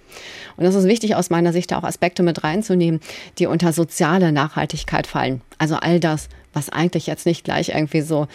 Und 0.55 0.65
es 0.65 0.75
ist 0.75 0.85
wichtig 0.85 1.15
aus 1.15 1.29
meiner 1.29 1.53
Sicht 1.53 1.73
auch 1.73 1.83
Aspekte 1.83 2.23
mit 2.23 2.43
reinzunehmen, 2.43 2.99
die 3.37 3.45
unter 3.45 3.71
soziale 3.73 4.31
Nachhaltigkeit 4.31 5.05
fallen. 5.05 5.41
Also 5.57 5.75
all 5.75 5.99
das, 5.99 6.29
was 6.53 6.69
eigentlich 6.69 7.07
jetzt 7.07 7.25
nicht 7.25 7.43
gleich 7.43 7.69
irgendwie 7.69 8.01
so, 8.01 8.27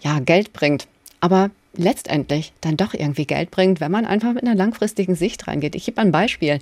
ja, 0.00 0.20
Geld 0.20 0.52
bringt, 0.52 0.86
aber 1.20 1.50
letztendlich 1.76 2.52
dann 2.60 2.76
doch 2.76 2.94
irgendwie 2.94 3.26
Geld 3.26 3.50
bringt, 3.50 3.80
wenn 3.80 3.90
man 3.90 4.04
einfach 4.04 4.32
mit 4.32 4.44
einer 4.44 4.54
langfristigen 4.54 5.14
Sicht 5.14 5.46
reingeht. 5.46 5.74
Ich 5.74 5.86
gebe 5.86 6.00
ein 6.00 6.12
Beispiel. 6.12 6.58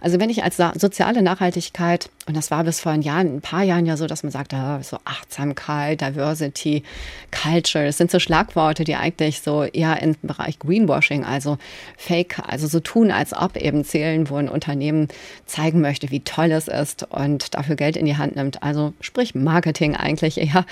Also 0.00 0.20
wenn 0.20 0.30
ich 0.30 0.42
als 0.42 0.56
soziale 0.56 1.22
Nachhaltigkeit, 1.22 2.10
und 2.26 2.36
das 2.36 2.50
war 2.50 2.64
bis 2.64 2.80
vor 2.80 2.92
ein, 2.92 3.02
Jahr, 3.02 3.20
ein 3.20 3.40
paar 3.40 3.62
Jahren 3.62 3.86
ja 3.86 3.96
so, 3.96 4.06
dass 4.06 4.22
man 4.22 4.32
sagt, 4.32 4.52
ah, 4.54 4.82
so 4.82 4.98
Achtsamkeit, 5.04 6.00
Diversity, 6.00 6.82
Culture, 7.30 7.86
das 7.86 7.98
sind 7.98 8.10
so 8.10 8.18
Schlagworte, 8.18 8.84
die 8.84 8.96
eigentlich 8.96 9.40
so 9.40 9.64
eher 9.64 10.02
im 10.02 10.16
Bereich 10.22 10.58
Greenwashing, 10.58 11.24
also 11.24 11.58
Fake, 11.96 12.38
also 12.46 12.66
so 12.66 12.80
tun, 12.80 13.10
als 13.10 13.32
ob 13.34 13.56
eben 13.56 13.84
zählen, 13.84 14.28
wo 14.28 14.36
ein 14.36 14.48
Unternehmen 14.48 15.08
zeigen 15.46 15.80
möchte, 15.80 16.10
wie 16.10 16.20
toll 16.20 16.52
es 16.52 16.68
ist 16.68 17.04
und 17.10 17.54
dafür 17.54 17.76
Geld 17.76 17.96
in 17.96 18.06
die 18.06 18.16
Hand 18.16 18.36
nimmt. 18.36 18.62
Also 18.62 18.92
sprich 19.00 19.34
Marketing 19.34 19.96
eigentlich 19.96 20.38
eher. 20.38 20.66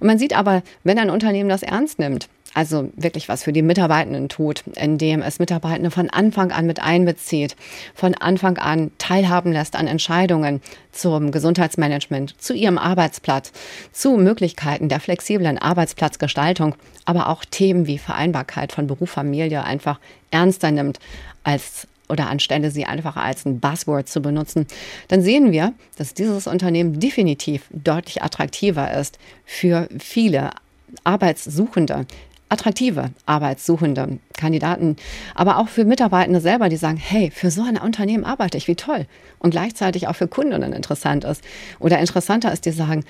Und 0.00 0.06
man 0.06 0.18
sieht 0.18 0.36
aber, 0.36 0.62
wenn 0.84 0.98
ein 0.98 1.10
Unternehmen 1.10 1.48
das 1.48 1.62
ernst 1.62 1.98
nimmt, 1.98 2.28
also 2.56 2.90
wirklich 2.96 3.28
was 3.28 3.44
für 3.44 3.52
die 3.52 3.60
Mitarbeitenden 3.60 4.30
tut, 4.30 4.64
indem 4.76 5.20
es 5.20 5.38
Mitarbeitende 5.38 5.90
von 5.90 6.08
Anfang 6.08 6.52
an 6.52 6.64
mit 6.64 6.80
einbezieht, 6.80 7.54
von 7.94 8.14
Anfang 8.14 8.56
an 8.56 8.92
teilhaben 8.96 9.52
lässt 9.52 9.76
an 9.76 9.86
Entscheidungen 9.86 10.62
zum 10.90 11.32
Gesundheitsmanagement, 11.32 12.40
zu 12.40 12.54
ihrem 12.54 12.78
Arbeitsplatz, 12.78 13.52
zu 13.92 14.16
Möglichkeiten 14.16 14.88
der 14.88 15.00
flexiblen 15.00 15.58
Arbeitsplatzgestaltung, 15.58 16.76
aber 17.04 17.28
auch 17.28 17.44
Themen 17.44 17.86
wie 17.86 17.98
Vereinbarkeit 17.98 18.72
von 18.72 18.86
Beruf, 18.86 19.10
Familie 19.10 19.62
einfach 19.62 20.00
ernster 20.30 20.70
nimmt 20.70 20.98
als 21.44 21.86
oder 22.08 22.30
anstelle 22.30 22.70
sie 22.70 22.86
einfach 22.86 23.16
als 23.16 23.44
ein 23.44 23.60
Buzzword 23.60 24.08
zu 24.08 24.22
benutzen, 24.22 24.66
dann 25.08 25.20
sehen 25.20 25.52
wir, 25.52 25.74
dass 25.98 26.14
dieses 26.14 26.46
Unternehmen 26.46 27.00
definitiv 27.00 27.64
deutlich 27.70 28.22
attraktiver 28.22 28.94
ist 28.94 29.18
für 29.44 29.88
viele 29.98 30.52
Arbeitssuchende, 31.04 32.06
attraktive 32.48 33.10
Arbeitssuchende, 33.26 34.18
Kandidaten, 34.36 34.96
aber 35.34 35.58
auch 35.58 35.68
für 35.68 35.84
Mitarbeitende 35.84 36.40
selber, 36.40 36.68
die 36.68 36.76
sagen, 36.76 36.96
hey, 36.96 37.30
für 37.30 37.50
so 37.50 37.62
ein 37.62 37.76
Unternehmen 37.76 38.24
arbeite 38.24 38.56
ich, 38.56 38.68
wie 38.68 38.76
toll. 38.76 39.06
Und 39.38 39.50
gleichzeitig 39.50 40.08
auch 40.08 40.16
für 40.16 40.28
Kundinnen 40.28 40.72
interessant 40.72 41.24
ist. 41.24 41.42
Oder 41.80 41.98
interessanter 41.98 42.52
ist, 42.52 42.64
die 42.64 42.70
sagen, 42.70 43.04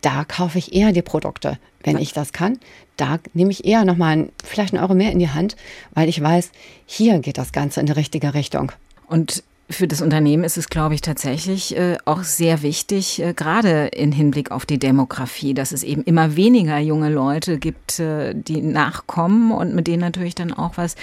da 0.00 0.24
kaufe 0.24 0.58
ich 0.58 0.74
eher 0.74 0.92
die 0.92 1.02
Produkte, 1.02 1.58
wenn 1.82 1.98
ich 1.98 2.12
das 2.12 2.32
kann. 2.32 2.58
Da 2.96 3.18
nehme 3.34 3.50
ich 3.50 3.64
eher 3.64 3.84
nochmal 3.84 4.30
vielleicht 4.42 4.74
einen 4.74 4.82
Euro 4.82 4.94
mehr 4.94 5.12
in 5.12 5.18
die 5.18 5.30
Hand, 5.30 5.56
weil 5.92 6.08
ich 6.08 6.20
weiß, 6.20 6.50
hier 6.86 7.18
geht 7.18 7.38
das 7.38 7.52
Ganze 7.52 7.80
in 7.80 7.86
die 7.86 7.92
richtige 7.92 8.34
Richtung. 8.34 8.72
Und 9.06 9.42
für 9.70 9.86
das 9.86 10.02
Unternehmen 10.02 10.44
ist 10.44 10.58
es, 10.58 10.68
glaube 10.68 10.94
ich, 10.94 11.00
tatsächlich 11.00 11.76
äh, 11.76 11.96
auch 12.04 12.24
sehr 12.24 12.62
wichtig, 12.62 13.22
äh, 13.22 13.32
gerade 13.32 13.86
in 13.86 14.12
Hinblick 14.12 14.50
auf 14.50 14.66
die 14.66 14.78
Demografie, 14.78 15.54
dass 15.54 15.72
es 15.72 15.82
eben 15.82 16.02
immer 16.02 16.36
weniger 16.36 16.78
junge 16.78 17.08
Leute 17.08 17.58
gibt, 17.58 18.00
äh, 18.00 18.34
die 18.34 18.60
nachkommen 18.62 19.52
und 19.52 19.74
mit 19.74 19.86
denen 19.86 20.00
natürlich 20.00 20.34
dann 20.34 20.52
auch 20.52 20.76
was 20.76 20.96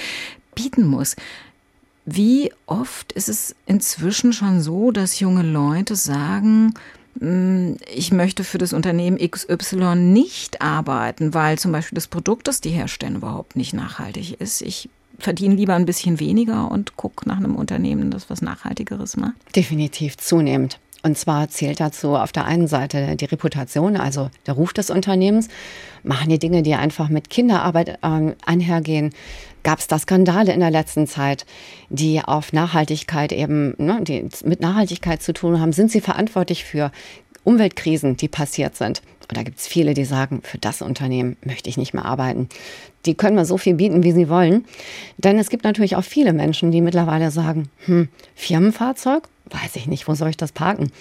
bieten 0.54 0.86
muss. 0.86 1.16
Wie 2.06 2.52
oft 2.66 3.12
ist 3.14 3.30
es 3.30 3.56
inzwischen 3.66 4.34
schon 4.34 4.62
so, 4.62 4.92
dass 4.92 5.20
junge 5.20 5.44
Leute 5.44 5.96
sagen, 5.96 6.74
hm, 7.20 7.78
ich 7.94 8.12
möchte 8.12 8.44
für 8.44 8.58
das 8.58 8.74
Unternehmen 8.74 9.18
XY 9.18 9.96
nicht 9.96 10.62
arbeiten, 10.62 11.34
weil 11.34 11.58
zum 11.58 11.72
Beispiel 11.72 11.96
das 11.96 12.08
Produkt, 12.08 12.48
das 12.48 12.62
die 12.62 12.70
herstellen, 12.70 13.16
überhaupt 13.16 13.56
nicht 13.56 13.74
nachhaltig 13.74 14.40
ist. 14.40 14.62
Ich 14.62 14.90
verdiene 15.20 15.56
lieber 15.56 15.76
ein 15.76 15.86
bisschen 15.86 16.20
weniger 16.20 16.72
und 16.72 16.96
gucke 16.96 17.28
nach 17.28 17.38
einem 17.38 17.56
Unternehmen, 17.56 18.12
das 18.12 18.30
was 18.30 18.42
Nachhaltigeres 18.42 19.18
macht? 19.18 19.36
Definitiv 19.56 20.18
zunehmend. 20.18 20.80
Und 21.04 21.18
zwar 21.18 21.48
zählt 21.50 21.80
dazu 21.80 22.16
auf 22.16 22.32
der 22.32 22.46
einen 22.46 22.68
Seite 22.68 23.16
die 23.16 23.26
Reputation, 23.26 23.98
also 23.98 24.30
der 24.46 24.56
Ruf 24.56 24.74
des 24.74 24.90
Unternehmens. 24.90 25.48
Machen 26.04 26.30
die 26.30 26.40
Dinge, 26.40 26.64
die 26.64 26.74
einfach 26.74 27.10
mit 27.10 27.30
Kinderarbeit 27.30 28.00
äh, 28.02 28.34
einhergehen? 28.46 29.14
Gab 29.64 29.80
es 29.80 29.88
da 29.88 30.00
Skandale 30.00 30.54
in 30.54 30.60
der 30.60 30.72
letzten 30.72 31.08
Zeit, 31.08 31.46
die 31.90 32.22
auf 32.22 32.52
Nachhaltigkeit 32.52 33.32
eben, 33.32 33.74
ne, 33.78 34.00
die 34.02 34.28
mit 34.44 34.60
Nachhaltigkeit 34.60 35.22
zu 35.22 35.34
tun 35.34 35.60
haben? 35.60 35.72
Sind 35.72 35.92
sie 35.92 36.02
verantwortlich 36.02 36.66
für 36.66 36.92
Umweltkrisen, 37.44 38.18
die 38.18 38.28
passiert 38.28 38.76
sind? 38.76 39.02
Und 39.30 39.38
da 39.38 39.44
gibt 39.44 39.60
es 39.60 39.68
viele, 39.68 39.94
die 39.94 40.06
sagen, 40.06 40.42
für 40.44 40.58
das 40.58 40.82
Unternehmen 40.82 41.36
möchte 41.44 41.70
ich 41.70 41.78
nicht 41.78 41.94
mehr 41.94 42.06
arbeiten. 42.06 42.48
Die 43.06 43.16
können 43.16 43.36
mir 43.36 43.46
so 43.46 43.58
viel 43.58 43.76
bieten, 43.76 44.04
wie 44.04 44.14
sie 44.14 44.30
wollen. 44.30 44.66
Denn 45.18 45.38
es 45.38 45.50
gibt 45.50 45.66
natürlich 45.66 45.96
auch 45.96 46.04
viele 46.04 46.34
Menschen, 46.34 46.72
die 46.72 46.82
mittlerweile 46.82 47.30
sagen, 47.32 47.70
hm, 47.86 48.08
Firmenfahrzeug? 48.36 49.28
Weiß 49.50 49.76
ich 49.76 49.88
nicht, 49.88 50.08
wo 50.08 50.14
soll 50.14 50.30
ich 50.30 50.38
das 50.38 50.52
parken? 50.52 50.92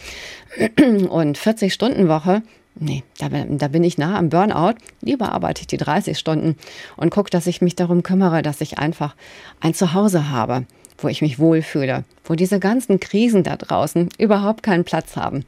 Und 1.08 1.38
40-Stunden-Woche? 1.38 2.42
Nee, 2.78 3.04
da, 3.18 3.28
da, 3.28 3.68
bin 3.68 3.84
ich 3.84 3.96
nah 3.96 4.18
am 4.18 4.28
Burnout. 4.28 4.74
Lieber 5.00 5.32
arbeite 5.32 5.62
ich 5.62 5.66
die 5.66 5.78
30 5.78 6.18
Stunden 6.18 6.56
und 6.98 7.08
gucke, 7.08 7.30
dass 7.30 7.46
ich 7.46 7.62
mich 7.62 7.74
darum 7.74 8.02
kümmere, 8.02 8.42
dass 8.42 8.60
ich 8.60 8.76
einfach 8.76 9.16
ein 9.60 9.72
Zuhause 9.72 10.28
habe, 10.28 10.66
wo 10.98 11.08
ich 11.08 11.22
mich 11.22 11.38
wohlfühle, 11.38 12.04
wo 12.22 12.34
diese 12.34 12.60
ganzen 12.60 13.00
Krisen 13.00 13.44
da 13.44 13.56
draußen 13.56 14.10
überhaupt 14.18 14.62
keinen 14.62 14.84
Platz 14.84 15.16
haben 15.16 15.46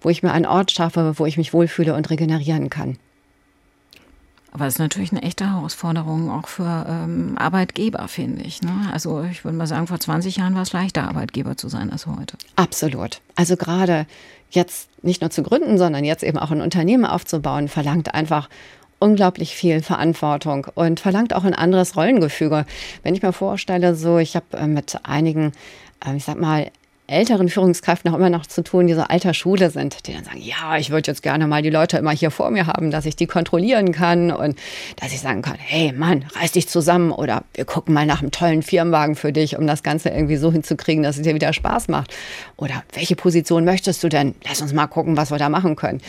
wo 0.00 0.10
ich 0.10 0.22
mir 0.22 0.32
einen 0.32 0.46
Ort 0.46 0.70
schaffe, 0.70 1.18
wo 1.18 1.26
ich 1.26 1.36
mich 1.36 1.52
wohlfühle 1.52 1.94
und 1.94 2.10
regenerieren 2.10 2.70
kann. 2.70 2.98
Aber 4.52 4.66
es 4.66 4.76
ist 4.76 4.78
natürlich 4.78 5.12
eine 5.12 5.22
echte 5.22 5.52
Herausforderung 5.52 6.30
auch 6.30 6.48
für 6.48 6.86
ähm, 6.88 7.36
Arbeitgeber, 7.36 8.08
finde 8.08 8.42
ich. 8.42 8.62
Ne? 8.62 8.88
Also 8.90 9.22
ich 9.22 9.44
würde 9.44 9.58
mal 9.58 9.66
sagen, 9.66 9.86
vor 9.86 10.00
20 10.00 10.36
Jahren 10.36 10.54
war 10.54 10.62
es 10.62 10.72
leichter, 10.72 11.06
Arbeitgeber 11.06 11.58
zu 11.58 11.68
sein 11.68 11.92
als 11.92 12.06
heute. 12.06 12.38
Absolut. 12.56 13.20
Also 13.34 13.58
gerade 13.58 14.06
jetzt 14.50 14.88
nicht 15.02 15.20
nur 15.20 15.28
zu 15.28 15.42
gründen, 15.42 15.76
sondern 15.76 16.04
jetzt 16.04 16.22
eben 16.22 16.38
auch 16.38 16.50
ein 16.52 16.62
Unternehmen 16.62 17.04
aufzubauen, 17.04 17.68
verlangt 17.68 18.14
einfach 18.14 18.48
unglaublich 18.98 19.54
viel 19.54 19.82
Verantwortung 19.82 20.66
und 20.74 21.00
verlangt 21.00 21.34
auch 21.34 21.44
ein 21.44 21.54
anderes 21.54 21.96
Rollengefüge. 21.96 22.64
Wenn 23.02 23.14
ich 23.14 23.22
mir 23.22 23.34
vorstelle, 23.34 23.94
so 23.94 24.16
ich 24.16 24.36
habe 24.36 24.56
äh, 24.56 24.66
mit 24.66 24.98
einigen, 25.02 25.52
äh, 26.02 26.16
ich 26.16 26.24
sag 26.24 26.40
mal, 26.40 26.70
älteren 27.06 27.48
Führungskräften 27.48 28.10
auch 28.10 28.16
immer 28.16 28.30
noch 28.30 28.46
zu 28.46 28.62
tun, 28.62 28.86
die 28.86 28.94
so 28.94 29.02
alter 29.02 29.34
Schule 29.34 29.70
sind, 29.70 30.06
die 30.06 30.12
dann 30.12 30.24
sagen, 30.24 30.40
ja, 30.40 30.76
ich 30.76 30.90
würde 30.90 31.10
jetzt 31.10 31.22
gerne 31.22 31.46
mal 31.46 31.62
die 31.62 31.70
Leute 31.70 31.98
immer 31.98 32.10
hier 32.10 32.30
vor 32.30 32.50
mir 32.50 32.66
haben, 32.66 32.90
dass 32.90 33.06
ich 33.06 33.16
die 33.16 33.26
kontrollieren 33.26 33.92
kann 33.92 34.32
und 34.32 34.58
dass 34.96 35.12
ich 35.12 35.20
sagen 35.20 35.42
kann, 35.42 35.56
hey 35.58 35.92
Mann, 35.92 36.24
reiß 36.34 36.52
dich 36.52 36.68
zusammen 36.68 37.12
oder 37.12 37.44
wir 37.54 37.64
gucken 37.64 37.94
mal 37.94 38.06
nach 38.06 38.20
einem 38.20 38.30
tollen 38.30 38.62
Firmenwagen 38.62 39.14
für 39.14 39.32
dich, 39.32 39.56
um 39.56 39.66
das 39.66 39.82
Ganze 39.82 40.08
irgendwie 40.08 40.36
so 40.36 40.50
hinzukriegen, 40.50 41.02
dass 41.02 41.16
es 41.16 41.22
dir 41.22 41.34
wieder 41.34 41.52
Spaß 41.52 41.88
macht. 41.88 42.14
Oder 42.56 42.82
welche 42.92 43.16
Position 43.16 43.64
möchtest 43.64 44.02
du 44.02 44.08
denn? 44.08 44.34
Lass 44.46 44.60
uns 44.60 44.72
mal 44.72 44.86
gucken, 44.86 45.16
was 45.16 45.30
wir 45.30 45.38
da 45.38 45.48
machen 45.48 45.76
können 45.76 46.00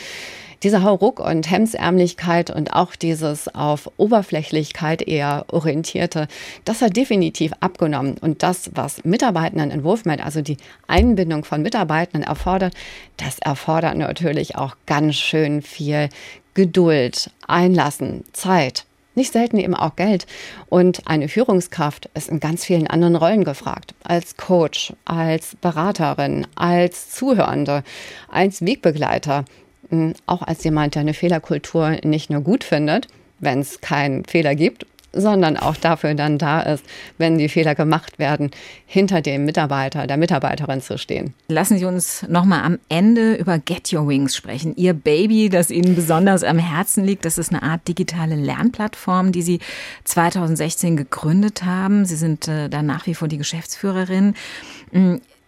diese 0.63 0.83
Hauruck- 0.83 1.19
und 1.19 1.49
Hemsärmlichkeit 1.49 2.49
und 2.49 2.73
auch 2.73 2.95
dieses 2.95 3.53
auf 3.53 3.89
Oberflächlichkeit 3.97 5.01
eher 5.01 5.45
orientierte, 5.51 6.27
das 6.65 6.81
hat 6.81 6.95
definitiv 6.95 7.53
abgenommen. 7.59 8.17
Und 8.19 8.43
das, 8.43 8.71
was 8.73 9.03
Mitarbeitenden 9.03 9.71
Involvement, 9.71 10.23
also 10.23 10.41
die 10.41 10.57
Einbindung 10.87 11.45
von 11.45 11.61
Mitarbeitenden 11.61 12.27
erfordert, 12.27 12.73
das 13.17 13.39
erfordert 13.39 13.97
natürlich 13.97 14.55
auch 14.55 14.75
ganz 14.85 15.15
schön 15.15 15.61
viel 15.61 16.09
Geduld, 16.53 17.29
Einlassen, 17.47 18.23
Zeit. 18.33 18.85
Nicht 19.17 19.33
selten 19.33 19.57
eben 19.57 19.73
auch 19.73 19.95
Geld. 19.95 20.27
Und 20.69 21.07
eine 21.07 21.27
Führungskraft 21.27 22.07
ist 22.13 22.29
in 22.29 22.39
ganz 22.39 22.65
vielen 22.65 22.85
anderen 22.85 23.15
Rollen 23.15 23.43
gefragt. 23.43 23.95
Als 24.03 24.37
Coach, 24.37 24.93
als 25.05 25.55
Beraterin, 25.55 26.45
als 26.53 27.09
Zuhörende, 27.09 27.83
als 28.29 28.63
Wegbegleiter. 28.63 29.45
Hm, 29.89 30.13
auch 30.25 30.41
als 30.41 30.63
jemand, 30.63 30.95
der 30.95 31.01
eine 31.01 31.13
Fehlerkultur 31.13 31.97
nicht 32.03 32.29
nur 32.29 32.41
gut 32.41 32.63
findet, 32.63 33.07
wenn 33.39 33.59
es 33.59 33.81
keinen 33.81 34.25
Fehler 34.25 34.55
gibt, 34.55 34.85
sondern 35.13 35.57
auch 35.57 35.75
dafür 35.75 36.13
dann 36.13 36.37
da 36.37 36.61
ist, 36.61 36.85
wenn 37.17 37.37
die 37.37 37.49
Fehler 37.49 37.75
gemacht 37.75 38.19
werden, 38.19 38.51
hinter 38.85 39.21
dem 39.21 39.45
Mitarbeiter, 39.45 40.05
der 40.05 40.17
Mitarbeiterin 40.17 40.81
zu 40.81 40.97
stehen. 40.97 41.33
Lassen 41.47 41.77
Sie 41.77 41.85
uns 41.85 42.25
nochmal 42.27 42.63
am 42.63 42.79
Ende 42.89 43.35
über 43.35 43.57
Get 43.57 43.91
Your 43.93 44.07
Wings 44.07 44.35
sprechen. 44.35 44.75
Ihr 44.75 44.93
Baby, 44.93 45.49
das 45.49 45.71
Ihnen 45.71 45.95
besonders 45.95 46.43
am 46.43 46.59
Herzen 46.59 47.03
liegt, 47.03 47.25
das 47.25 47.37
ist 47.37 47.51
eine 47.51 47.63
Art 47.63 47.87
digitale 47.87 48.35
Lernplattform, 48.35 49.31
die 49.31 49.41
Sie 49.41 49.59
2016 50.03 50.97
gegründet 50.97 51.63
haben. 51.63 52.05
Sie 52.05 52.15
sind 52.15 52.47
äh, 52.47 52.69
da 52.69 52.83
nach 52.83 53.07
wie 53.07 53.15
vor 53.15 53.27
die 53.27 53.37
Geschäftsführerin. 53.37 54.35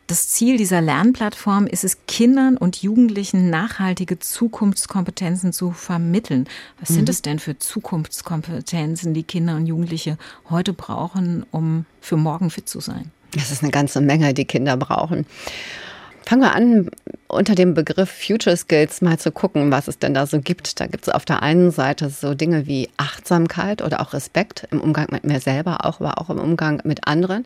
Das 0.09 0.27
Ziel 0.27 0.57
dieser 0.57 0.81
Lernplattform 0.81 1.67
ist 1.67 1.83
es, 1.83 1.99
Kindern 2.07 2.57
und 2.57 2.81
Jugendlichen 2.81 3.51
nachhaltige 3.51 4.17
Zukunftskompetenzen 4.17 5.53
zu 5.53 5.69
vermitteln. 5.69 6.47
Was 6.79 6.89
mhm. 6.89 6.93
sind 6.95 7.09
es 7.09 7.21
denn 7.21 7.37
für 7.37 7.59
Zukunftskompetenzen, 7.59 9.13
die 9.13 9.21
Kinder 9.21 9.55
und 9.55 9.67
Jugendliche 9.67 10.17
heute 10.49 10.73
brauchen, 10.73 11.45
um 11.51 11.85
für 12.01 12.17
morgen 12.17 12.49
fit 12.49 12.67
zu 12.67 12.79
sein? 12.79 13.11
Das 13.35 13.51
ist 13.51 13.61
eine 13.61 13.71
ganze 13.71 14.01
Menge, 14.01 14.33
die 14.33 14.45
Kinder 14.45 14.77
brauchen. 14.77 15.27
Fangen 16.25 16.41
wir 16.41 16.55
an, 16.55 16.89
unter 17.27 17.53
dem 17.53 17.75
Begriff 17.75 18.09
Future 18.09 18.57
Skills 18.57 19.03
mal 19.03 19.19
zu 19.19 19.31
gucken, 19.31 19.69
was 19.69 19.87
es 19.87 19.99
denn 19.99 20.15
da 20.15 20.25
so 20.25 20.41
gibt. 20.41 20.79
Da 20.79 20.87
gibt 20.87 21.07
es 21.07 21.13
auf 21.13 21.25
der 21.25 21.43
einen 21.43 21.69
Seite 21.69 22.09
so 22.09 22.33
Dinge 22.33 22.65
wie 22.65 22.89
Achtsamkeit 22.97 23.83
oder 23.83 24.01
auch 24.01 24.13
Respekt 24.13 24.67
im 24.71 24.81
Umgang 24.81 25.09
mit 25.11 25.23
mir 25.23 25.39
selber, 25.39 25.85
auch, 25.85 25.99
aber 25.99 26.17
auch 26.17 26.31
im 26.31 26.39
Umgang 26.39 26.81
mit 26.83 27.05
anderen, 27.05 27.45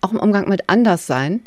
auch 0.00 0.10
im 0.10 0.18
Umgang 0.18 0.48
mit 0.48 0.68
Anderssein 0.68 1.42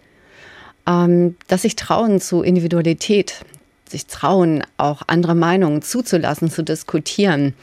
ähm, 0.87 1.35
dass 1.47 1.63
sich 1.63 1.75
trauen 1.75 2.19
zu 2.21 2.41
Individualität, 2.41 3.45
sich 3.89 4.07
trauen, 4.07 4.63
auch 4.77 5.03
andere 5.07 5.35
Meinungen 5.35 5.81
zuzulassen, 5.81 6.49
zu 6.49 6.63
diskutieren, 6.63 7.53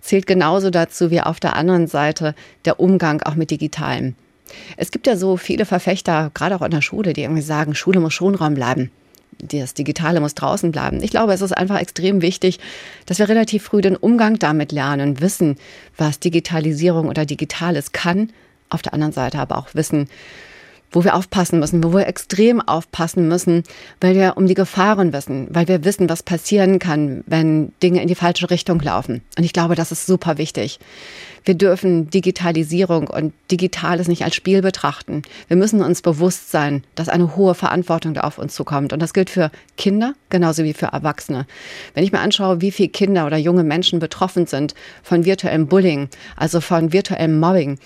zählt 0.00 0.26
genauso 0.26 0.70
dazu 0.70 1.10
wie 1.10 1.20
auf 1.20 1.40
der 1.40 1.56
anderen 1.56 1.86
Seite 1.86 2.34
der 2.64 2.80
Umgang 2.80 3.22
auch 3.22 3.34
mit 3.34 3.50
Digitalem. 3.50 4.14
Es 4.76 4.90
gibt 4.90 5.06
ja 5.06 5.16
so 5.16 5.36
viele 5.36 5.64
Verfechter, 5.64 6.30
gerade 6.34 6.56
auch 6.56 6.62
in 6.62 6.70
der 6.70 6.82
Schule, 6.82 7.12
die 7.12 7.22
irgendwie 7.22 7.42
sagen, 7.42 7.74
Schule 7.74 8.00
muss 8.00 8.14
Schonraum 8.14 8.54
bleiben. 8.54 8.90
Das 9.38 9.74
Digitale 9.74 10.20
muss 10.20 10.34
draußen 10.34 10.70
bleiben. 10.70 11.02
Ich 11.02 11.10
glaube, 11.10 11.32
es 11.32 11.40
ist 11.40 11.56
einfach 11.56 11.78
extrem 11.78 12.20
wichtig, 12.20 12.58
dass 13.06 13.18
wir 13.18 13.28
relativ 13.28 13.62
früh 13.62 13.80
den 13.80 13.96
Umgang 13.96 14.38
damit 14.38 14.72
lernen, 14.72 15.20
wissen, 15.20 15.56
was 15.96 16.18
Digitalisierung 16.18 17.08
oder 17.08 17.24
Digitales 17.24 17.92
kann. 17.92 18.30
Auf 18.68 18.82
der 18.82 18.92
anderen 18.92 19.12
Seite 19.12 19.38
aber 19.38 19.56
auch 19.56 19.68
wissen, 19.72 20.08
wo 20.92 21.04
wir 21.04 21.14
aufpassen 21.14 21.60
müssen, 21.60 21.82
wo 21.84 21.92
wir 21.92 22.06
extrem 22.06 22.60
aufpassen 22.60 23.28
müssen, 23.28 23.64
weil 24.00 24.14
wir 24.14 24.36
um 24.36 24.46
die 24.46 24.54
Gefahren 24.54 25.12
wissen, 25.12 25.48
weil 25.50 25.68
wir 25.68 25.84
wissen, 25.84 26.08
was 26.08 26.22
passieren 26.22 26.78
kann, 26.78 27.22
wenn 27.26 27.72
Dinge 27.82 28.02
in 28.02 28.08
die 28.08 28.14
falsche 28.14 28.50
Richtung 28.50 28.80
laufen. 28.80 29.22
Und 29.36 29.44
ich 29.44 29.52
glaube, 29.52 29.74
das 29.74 29.92
ist 29.92 30.06
super 30.06 30.38
wichtig. 30.38 30.78
Wir 31.44 31.54
dürfen 31.54 32.10
Digitalisierung 32.10 33.08
und 33.08 33.32
Digitales 33.50 34.08
nicht 34.08 34.24
als 34.24 34.34
Spiel 34.34 34.62
betrachten. 34.62 35.22
Wir 35.48 35.56
müssen 35.56 35.82
uns 35.82 36.02
bewusst 36.02 36.50
sein, 36.50 36.84
dass 36.94 37.08
eine 37.08 37.36
hohe 37.36 37.54
Verantwortung 37.54 38.14
da 38.14 38.22
auf 38.22 38.38
uns 38.38 38.54
zukommt. 38.54 38.92
Und 38.92 39.00
das 39.00 39.14
gilt 39.14 39.30
für 39.30 39.50
Kinder 39.76 40.14
genauso 40.28 40.64
wie 40.64 40.72
für 40.72 40.86
Erwachsene. 40.86 41.46
Wenn 41.94 42.04
ich 42.04 42.12
mir 42.12 42.20
anschaue, 42.20 42.60
wie 42.60 42.70
viele 42.70 42.88
Kinder 42.88 43.26
oder 43.26 43.36
junge 43.36 43.64
Menschen 43.64 43.98
betroffen 43.98 44.46
sind 44.46 44.74
von 45.02 45.24
virtuellem 45.24 45.66
Bullying, 45.66 46.08
also 46.36 46.60
von 46.60 46.92
virtuellem 46.92 47.38
Mobbing, 47.38 47.78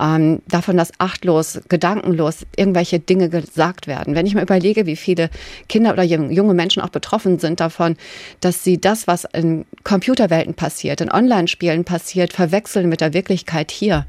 ähm, 0.00 0.42
davon, 0.48 0.76
dass 0.76 0.90
achtlos, 0.98 1.60
gedankenlos 1.68 2.46
irgendwelche 2.56 2.98
Dinge 2.98 3.28
gesagt 3.28 3.86
werden. 3.86 4.14
Wenn 4.14 4.26
ich 4.26 4.34
mir 4.34 4.42
überlege, 4.42 4.86
wie 4.86 4.96
viele 4.96 5.30
Kinder 5.68 5.92
oder 5.92 6.02
junge 6.02 6.54
Menschen 6.54 6.82
auch 6.82 6.88
betroffen 6.88 7.38
sind 7.38 7.60
davon, 7.60 7.96
dass 8.40 8.64
sie 8.64 8.80
das, 8.80 9.06
was 9.06 9.24
in 9.32 9.64
Computerwelten 9.84 10.54
passiert, 10.54 11.00
in 11.00 11.12
Online-Spielen 11.12 11.84
passiert, 11.84 12.32
verwechseln 12.32 12.90
mit 12.94 13.00
der 13.00 13.12
Wirklichkeit 13.12 13.72
hier. 13.72 14.06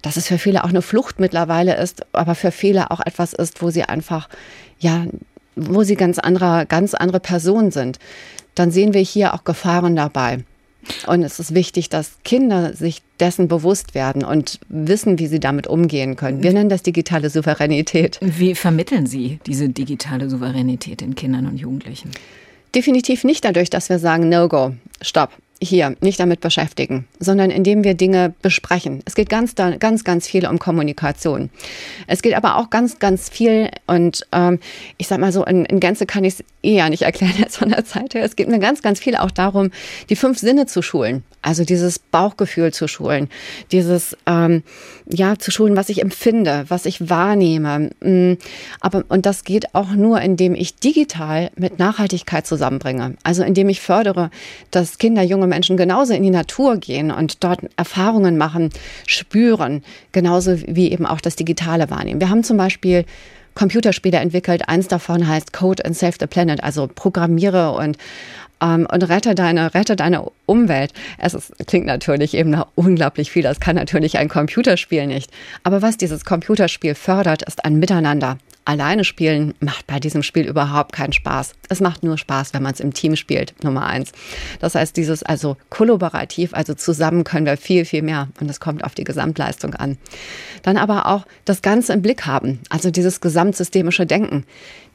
Dass 0.00 0.16
es 0.16 0.28
für 0.28 0.38
viele 0.38 0.64
auch 0.64 0.70
eine 0.70 0.80
Flucht 0.80 1.20
mittlerweile 1.20 1.76
ist, 1.76 2.06
aber 2.14 2.34
für 2.34 2.52
viele 2.52 2.90
auch 2.90 3.00
etwas 3.04 3.34
ist, 3.34 3.60
wo 3.60 3.68
sie 3.68 3.82
einfach, 3.82 4.30
ja, 4.78 5.04
wo 5.56 5.82
sie 5.82 5.94
ganz 5.94 6.18
andere, 6.18 6.64
ganz 6.66 6.94
andere 6.94 7.20
Personen 7.20 7.70
sind. 7.70 7.98
Dann 8.54 8.70
sehen 8.70 8.94
wir 8.94 9.02
hier 9.02 9.34
auch 9.34 9.44
Gefahren 9.44 9.94
dabei. 9.94 10.38
Und 11.06 11.22
es 11.22 11.38
ist 11.38 11.52
wichtig, 11.52 11.90
dass 11.90 12.12
Kinder 12.24 12.72
sich 12.72 13.02
dessen 13.20 13.48
bewusst 13.48 13.94
werden 13.94 14.24
und 14.24 14.58
wissen, 14.70 15.18
wie 15.18 15.26
sie 15.26 15.40
damit 15.40 15.66
umgehen 15.66 16.16
können. 16.16 16.42
Wir 16.42 16.54
nennen 16.54 16.70
das 16.70 16.82
digitale 16.82 17.28
Souveränität. 17.28 18.18
Wie 18.22 18.54
vermitteln 18.54 19.04
Sie 19.04 19.38
diese 19.44 19.68
digitale 19.68 20.30
Souveränität 20.30 21.02
den 21.02 21.14
Kindern 21.14 21.46
und 21.46 21.58
Jugendlichen? 21.58 22.12
Definitiv 22.74 23.24
nicht 23.24 23.44
dadurch, 23.44 23.68
dass 23.68 23.90
wir 23.90 23.98
sagen, 23.98 24.30
no 24.30 24.48
go, 24.48 24.72
stopp, 25.02 25.32
hier 25.60 25.96
nicht 26.00 26.20
damit 26.20 26.40
beschäftigen, 26.40 27.06
sondern 27.18 27.50
indem 27.50 27.82
wir 27.82 27.94
Dinge 27.94 28.34
besprechen. 28.42 29.02
Es 29.04 29.14
geht 29.14 29.28
ganz, 29.28 29.54
ganz, 29.56 30.04
ganz 30.04 30.28
viel 30.28 30.46
um 30.46 30.58
Kommunikation. 30.58 31.50
Es 32.06 32.22
geht 32.22 32.34
aber 32.34 32.56
auch 32.56 32.70
ganz, 32.70 32.98
ganz 32.98 33.28
viel 33.28 33.68
und 33.86 34.26
ähm, 34.32 34.60
ich 34.98 35.08
sag 35.08 35.18
mal 35.18 35.32
so, 35.32 35.44
in, 35.44 35.64
in 35.64 35.80
Gänze 35.80 36.06
kann 36.06 36.24
ich 36.24 36.34
es 36.34 36.44
eher 36.62 36.88
nicht 36.90 37.02
erklären 37.02 37.34
jetzt 37.38 37.56
von 37.56 37.70
der 37.70 37.84
Zeit 37.84 38.14
her. 38.14 38.24
Es 38.24 38.36
geht 38.36 38.48
mir 38.48 38.60
ganz, 38.60 38.82
ganz 38.82 39.00
viel 39.00 39.16
auch 39.16 39.30
darum, 39.30 39.70
die 40.10 40.16
fünf 40.16 40.38
Sinne 40.38 40.66
zu 40.66 40.82
schulen. 40.82 41.24
Also 41.40 41.64
dieses 41.64 41.98
Bauchgefühl 41.98 42.72
zu 42.72 42.88
schulen, 42.88 43.28
dieses 43.70 44.16
ähm, 44.26 44.64
ja 45.08 45.38
zu 45.38 45.52
schulen, 45.52 45.76
was 45.76 45.88
ich 45.88 46.02
empfinde, 46.02 46.64
was 46.68 46.84
ich 46.84 47.08
wahrnehme. 47.08 47.90
Mm, 48.00 48.34
aber 48.80 49.04
und 49.08 49.24
das 49.24 49.44
geht 49.44 49.74
auch 49.74 49.90
nur, 49.90 50.20
indem 50.20 50.54
ich 50.54 50.76
digital 50.76 51.50
mit 51.56 51.78
Nachhaltigkeit 51.78 52.46
zusammenbringe. 52.46 53.14
Also 53.22 53.44
indem 53.44 53.68
ich 53.68 53.80
fördere, 53.80 54.30
dass 54.72 54.98
Kinder, 54.98 55.22
junge 55.22 55.47
Menschen 55.48 55.76
genauso 55.76 56.14
in 56.14 56.22
die 56.22 56.30
Natur 56.30 56.76
gehen 56.76 57.10
und 57.10 57.42
dort 57.42 57.60
Erfahrungen 57.76 58.36
machen, 58.36 58.70
spüren, 59.06 59.82
genauso 60.12 60.58
wie 60.66 60.92
eben 60.92 61.06
auch 61.06 61.20
das 61.20 61.36
Digitale 61.36 61.90
wahrnehmen. 61.90 62.20
Wir 62.20 62.30
haben 62.30 62.44
zum 62.44 62.56
Beispiel 62.56 63.04
Computerspiele 63.54 64.18
entwickelt. 64.18 64.68
Eins 64.68 64.86
davon 64.86 65.26
heißt 65.26 65.52
Code 65.52 65.84
and 65.84 65.96
Save 65.96 66.14
the 66.20 66.26
Planet, 66.26 66.62
also 66.62 66.86
programmiere 66.86 67.72
und 67.72 67.98
ähm, 68.60 68.86
und 68.90 69.08
rette 69.08 69.34
deine, 69.34 69.74
rette 69.74 69.96
deine 69.96 70.30
Umwelt. 70.46 70.92
Es 71.18 71.34
ist, 71.34 71.52
klingt 71.66 71.86
natürlich 71.86 72.34
eben 72.34 72.50
noch 72.50 72.68
unglaublich 72.74 73.30
viel. 73.30 73.42
Das 73.42 73.60
kann 73.60 73.76
natürlich 73.76 74.18
ein 74.18 74.28
Computerspiel 74.28 75.06
nicht. 75.06 75.30
Aber 75.62 75.82
was 75.82 75.96
dieses 75.96 76.24
Computerspiel 76.24 76.94
fördert, 76.94 77.42
ist 77.42 77.64
ein 77.64 77.78
Miteinander. 77.78 78.38
Alleine 78.68 79.04
spielen 79.04 79.54
macht 79.60 79.86
bei 79.86 79.98
diesem 79.98 80.22
Spiel 80.22 80.46
überhaupt 80.46 80.92
keinen 80.92 81.14
Spaß. 81.14 81.54
Es 81.70 81.80
macht 81.80 82.02
nur 82.02 82.18
Spaß, 82.18 82.52
wenn 82.52 82.62
man 82.62 82.74
es 82.74 82.80
im 82.80 82.92
Team 82.92 83.16
spielt, 83.16 83.54
Nummer 83.64 83.86
eins. 83.86 84.12
Das 84.60 84.74
heißt, 84.74 84.94
dieses 84.94 85.22
also 85.22 85.56
kollaborativ, 85.70 86.52
also 86.52 86.74
zusammen 86.74 87.24
können 87.24 87.46
wir 87.46 87.56
viel, 87.56 87.86
viel 87.86 88.02
mehr. 88.02 88.28
Und 88.38 88.50
es 88.50 88.60
kommt 88.60 88.84
auf 88.84 88.94
die 88.94 89.04
Gesamtleistung 89.04 89.72
an. 89.72 89.96
Dann 90.64 90.76
aber 90.76 91.06
auch 91.06 91.24
das 91.46 91.62
Ganze 91.62 91.94
im 91.94 92.02
Blick 92.02 92.26
haben, 92.26 92.58
also 92.68 92.90
dieses 92.90 93.22
gesamtsystemische 93.22 94.04
Denken 94.04 94.44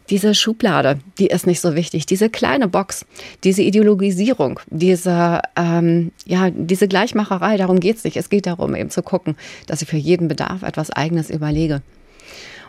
diese 0.10 0.36
Schublade, 0.36 1.00
die 1.18 1.28
ist 1.28 1.48
nicht 1.48 1.62
so 1.62 1.76
wichtig. 1.76 2.06
Diese 2.06 2.30
kleine 2.30 2.68
Box, 2.68 3.06
diese 3.46 3.62
Ideologisierung, 3.62 4.60
diese, 4.70 5.42
ähm, 5.56 6.12
ja, 6.26 6.50
diese 6.50 6.90
Gleichmacherei, 6.90 7.56
darum 7.56 7.80
geht 7.80 7.96
es 7.96 8.04
nicht. 8.04 8.18
Es 8.18 8.30
geht 8.30 8.46
darum, 8.46 8.76
eben 8.76 8.90
zu 8.90 9.02
gucken, 9.02 9.38
dass 9.66 9.82
ich 9.82 9.88
für 9.88 9.96
jeden 9.96 10.28
Bedarf 10.28 10.62
etwas 10.62 10.92
Eigenes 10.92 11.30
überlege. 11.30 11.82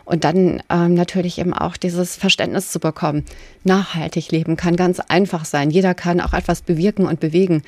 Und 0.05 0.23
dann 0.23 0.61
ähm, 0.69 0.93
natürlich 0.93 1.39
eben 1.39 1.53
auch 1.53 1.77
dieses 1.77 2.15
Verständnis 2.15 2.71
zu 2.71 2.79
bekommen. 2.79 3.25
Nachhaltig 3.63 4.31
leben 4.31 4.55
kann 4.55 4.75
ganz 4.75 4.99
einfach 4.99 5.45
sein. 5.45 5.71
Jeder 5.71 5.95
kann 5.95 6.21
auch 6.21 6.33
etwas 6.33 6.61
bewirken 6.61 7.07
und 7.07 7.19
bewegen. 7.19 7.63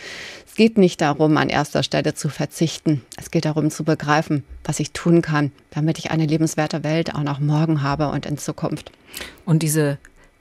Es 0.46 0.56
geht 0.56 0.78
nicht 0.78 1.02
darum, 1.02 1.36
an 1.38 1.50
erster 1.50 1.82
Stelle 1.82 2.14
zu 2.14 2.30
verzichten. 2.30 3.02
Es 3.18 3.32
geht 3.32 3.46
darum 3.46 3.72
zu 3.72 3.84
begreifen, 3.84 4.44
was 4.64 4.80
ich 4.80 4.92
tun 4.92 5.24
kann, 5.24 5.52
damit 5.72 5.98
ich 5.98 6.12
eine 6.12 6.28
lebenswerte 6.28 6.84
Welt 6.84 7.16
auch 7.16 7.24
noch 7.24 7.40
morgen 7.40 7.82
habe 7.82 8.10
und 8.10 8.28
in 8.28 8.38
Zukunft. 8.38 8.92
Und 9.46 9.64
diese 9.64 9.98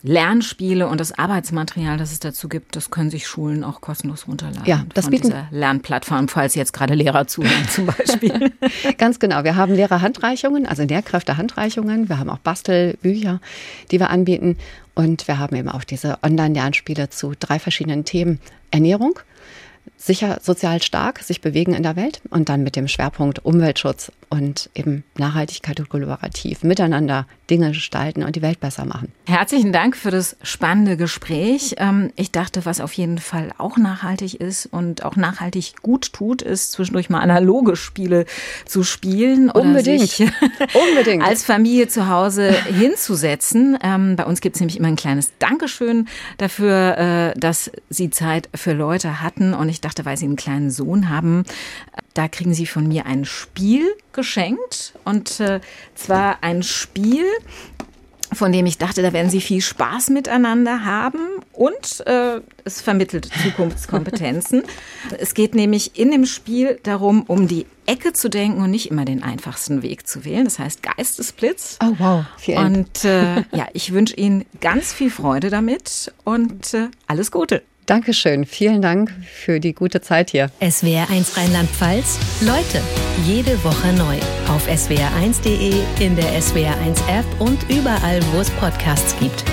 Lernspiele 0.06 0.86
und 0.86 1.00
das 1.00 1.18
Arbeitsmaterial, 1.18 1.98
das 1.98 2.12
es 2.12 2.20
dazu 2.20 2.48
gibt, 2.48 2.76
das 2.76 2.90
können 2.90 3.10
sich 3.10 3.26
Schulen 3.26 3.64
auch 3.64 3.80
kostenlos 3.80 4.28
runterladen. 4.28 4.64
Ja, 4.64 4.84
das 4.94 5.06
von 5.06 5.10
bieten 5.10 5.28
dieser 5.28 5.48
Lernplattform, 5.50 6.28
falls 6.28 6.54
jetzt 6.54 6.72
gerade 6.72 6.94
Lehrer 6.94 7.26
zuhören 7.26 7.68
zum 7.68 7.86
Beispiel. 7.86 8.52
Ganz 8.98 9.18
genau. 9.18 9.44
Wir 9.44 9.56
haben 9.56 9.74
Lehrerhandreichungen, 9.74 10.66
also 10.66 10.84
Lehrkräftehandreichungen. 10.84 12.08
Wir 12.08 12.18
haben 12.18 12.30
auch 12.30 12.38
Bastelbücher, 12.38 13.40
die 13.90 14.00
wir 14.00 14.10
anbieten. 14.10 14.56
Und 14.94 15.28
wir 15.28 15.38
haben 15.38 15.56
eben 15.56 15.68
auch 15.68 15.84
diese 15.84 16.18
Online-Lernspiele 16.22 17.10
zu 17.10 17.34
drei 17.38 17.58
verschiedenen 17.58 18.04
Themen. 18.04 18.40
Ernährung, 18.70 19.18
sicher 19.96 20.38
sozial 20.42 20.82
stark 20.82 21.20
sich 21.20 21.40
bewegen 21.40 21.74
in 21.74 21.82
der 21.82 21.96
Welt 21.96 22.20
und 22.30 22.48
dann 22.48 22.62
mit 22.62 22.76
dem 22.76 22.88
Schwerpunkt 22.88 23.44
Umweltschutz 23.44 24.12
und 24.28 24.70
eben 24.74 25.04
Nachhaltigkeit 25.16 25.78
und 25.78 25.88
kollaborativ 25.88 26.62
miteinander 26.64 27.26
Dinge 27.48 27.70
gestalten 27.70 28.24
und 28.24 28.34
die 28.34 28.42
Welt 28.42 28.58
besser 28.58 28.84
machen. 28.84 29.12
Herzlichen 29.26 29.72
Dank 29.72 29.96
für 29.96 30.10
das 30.10 30.36
spannende 30.42 30.96
Gespräch. 30.96 31.76
Ähm, 31.78 32.10
ich 32.16 32.32
dachte, 32.32 32.64
was 32.66 32.80
auf 32.80 32.92
jeden 32.94 33.18
Fall 33.18 33.52
auch 33.58 33.76
nachhaltig 33.76 34.40
ist 34.40 34.66
und 34.66 35.04
auch 35.04 35.14
nachhaltig 35.14 35.74
gut 35.82 36.12
tut, 36.12 36.42
ist 36.42 36.72
zwischendurch 36.72 37.08
mal 37.08 37.20
analoge 37.20 37.76
Spiele 37.76 38.26
zu 38.64 38.82
spielen 38.82 39.50
oder 39.50 39.60
Unbedingt. 39.60 40.10
sich 40.10 40.28
Unbedingt. 40.90 41.22
als 41.22 41.44
Familie 41.44 41.86
zu 41.86 42.08
Hause 42.08 42.50
hinzusetzen. 42.50 43.78
Ähm, 43.82 44.16
bei 44.16 44.24
uns 44.24 44.40
gibt 44.40 44.56
es 44.56 44.60
nämlich 44.60 44.78
immer 44.78 44.88
ein 44.88 44.96
kleines 44.96 45.32
Dankeschön 45.38 46.08
dafür, 46.38 46.98
äh, 47.34 47.38
dass 47.38 47.70
Sie 47.90 48.10
Zeit 48.10 48.48
für 48.54 48.72
Leute 48.72 49.22
hatten 49.22 49.54
und 49.54 49.68
ich 49.68 49.75
dachte, 49.80 50.04
weil 50.04 50.16
Sie 50.16 50.26
einen 50.26 50.36
kleinen 50.36 50.70
Sohn 50.70 51.08
haben, 51.08 51.44
da 52.14 52.28
kriegen 52.28 52.54
Sie 52.54 52.66
von 52.66 52.88
mir 52.88 53.06
ein 53.06 53.24
Spiel 53.24 53.86
geschenkt. 54.12 54.94
Und 55.04 55.40
äh, 55.40 55.60
zwar 55.94 56.42
ein 56.42 56.62
Spiel 56.62 57.24
von 58.32 58.52
dem 58.52 58.66
ich 58.66 58.78
dachte, 58.78 59.02
da 59.02 59.12
werden 59.12 59.30
sie 59.30 59.40
viel 59.40 59.60
Spaß 59.60 60.10
miteinander 60.10 60.84
haben 60.84 61.20
und 61.52 62.06
äh, 62.06 62.40
es 62.64 62.80
vermittelt 62.80 63.28
Zukunftskompetenzen. 63.42 64.62
es 65.18 65.34
geht 65.34 65.54
nämlich 65.54 65.98
in 65.98 66.10
dem 66.10 66.26
Spiel 66.26 66.78
darum, 66.82 67.22
um 67.22 67.46
die 67.48 67.66
Ecke 67.86 68.12
zu 68.12 68.28
denken 68.28 68.62
und 68.62 68.70
nicht 68.70 68.90
immer 68.90 69.04
den 69.04 69.22
einfachsten 69.22 69.82
Weg 69.82 70.08
zu 70.08 70.24
wählen. 70.24 70.44
Das 70.44 70.58
heißt 70.58 70.82
Geistesblitz. 70.82 71.78
Oh 71.82 71.94
wow. 71.98 72.24
Vielen. 72.36 72.76
Und 72.76 73.04
äh, 73.04 73.36
ja, 73.52 73.68
ich 73.72 73.92
wünsche 73.92 74.16
Ihnen 74.16 74.44
ganz 74.60 74.92
viel 74.92 75.10
Freude 75.10 75.50
damit 75.50 76.12
und 76.24 76.74
äh, 76.74 76.88
alles 77.06 77.30
Gute. 77.30 77.62
Dankeschön. 77.86 78.44
Vielen 78.44 78.82
Dank 78.82 79.12
für 79.24 79.60
die 79.60 79.72
gute 79.72 80.00
Zeit 80.00 80.30
hier. 80.30 80.50
SWR1 80.60 81.36
Rheinland-Pfalz. 81.36 82.18
Leute, 82.42 82.80
jede 83.24 83.62
Woche 83.64 83.92
neu. 83.92 84.16
Auf 84.48 84.68
swr1.de, 84.68 85.74
in 86.04 86.16
der 86.16 86.40
SWR1 86.40 86.98
App 87.08 87.24
und 87.38 87.58
überall, 87.70 88.20
wo 88.32 88.40
es 88.40 88.50
Podcasts 88.50 89.16
gibt. 89.18 89.44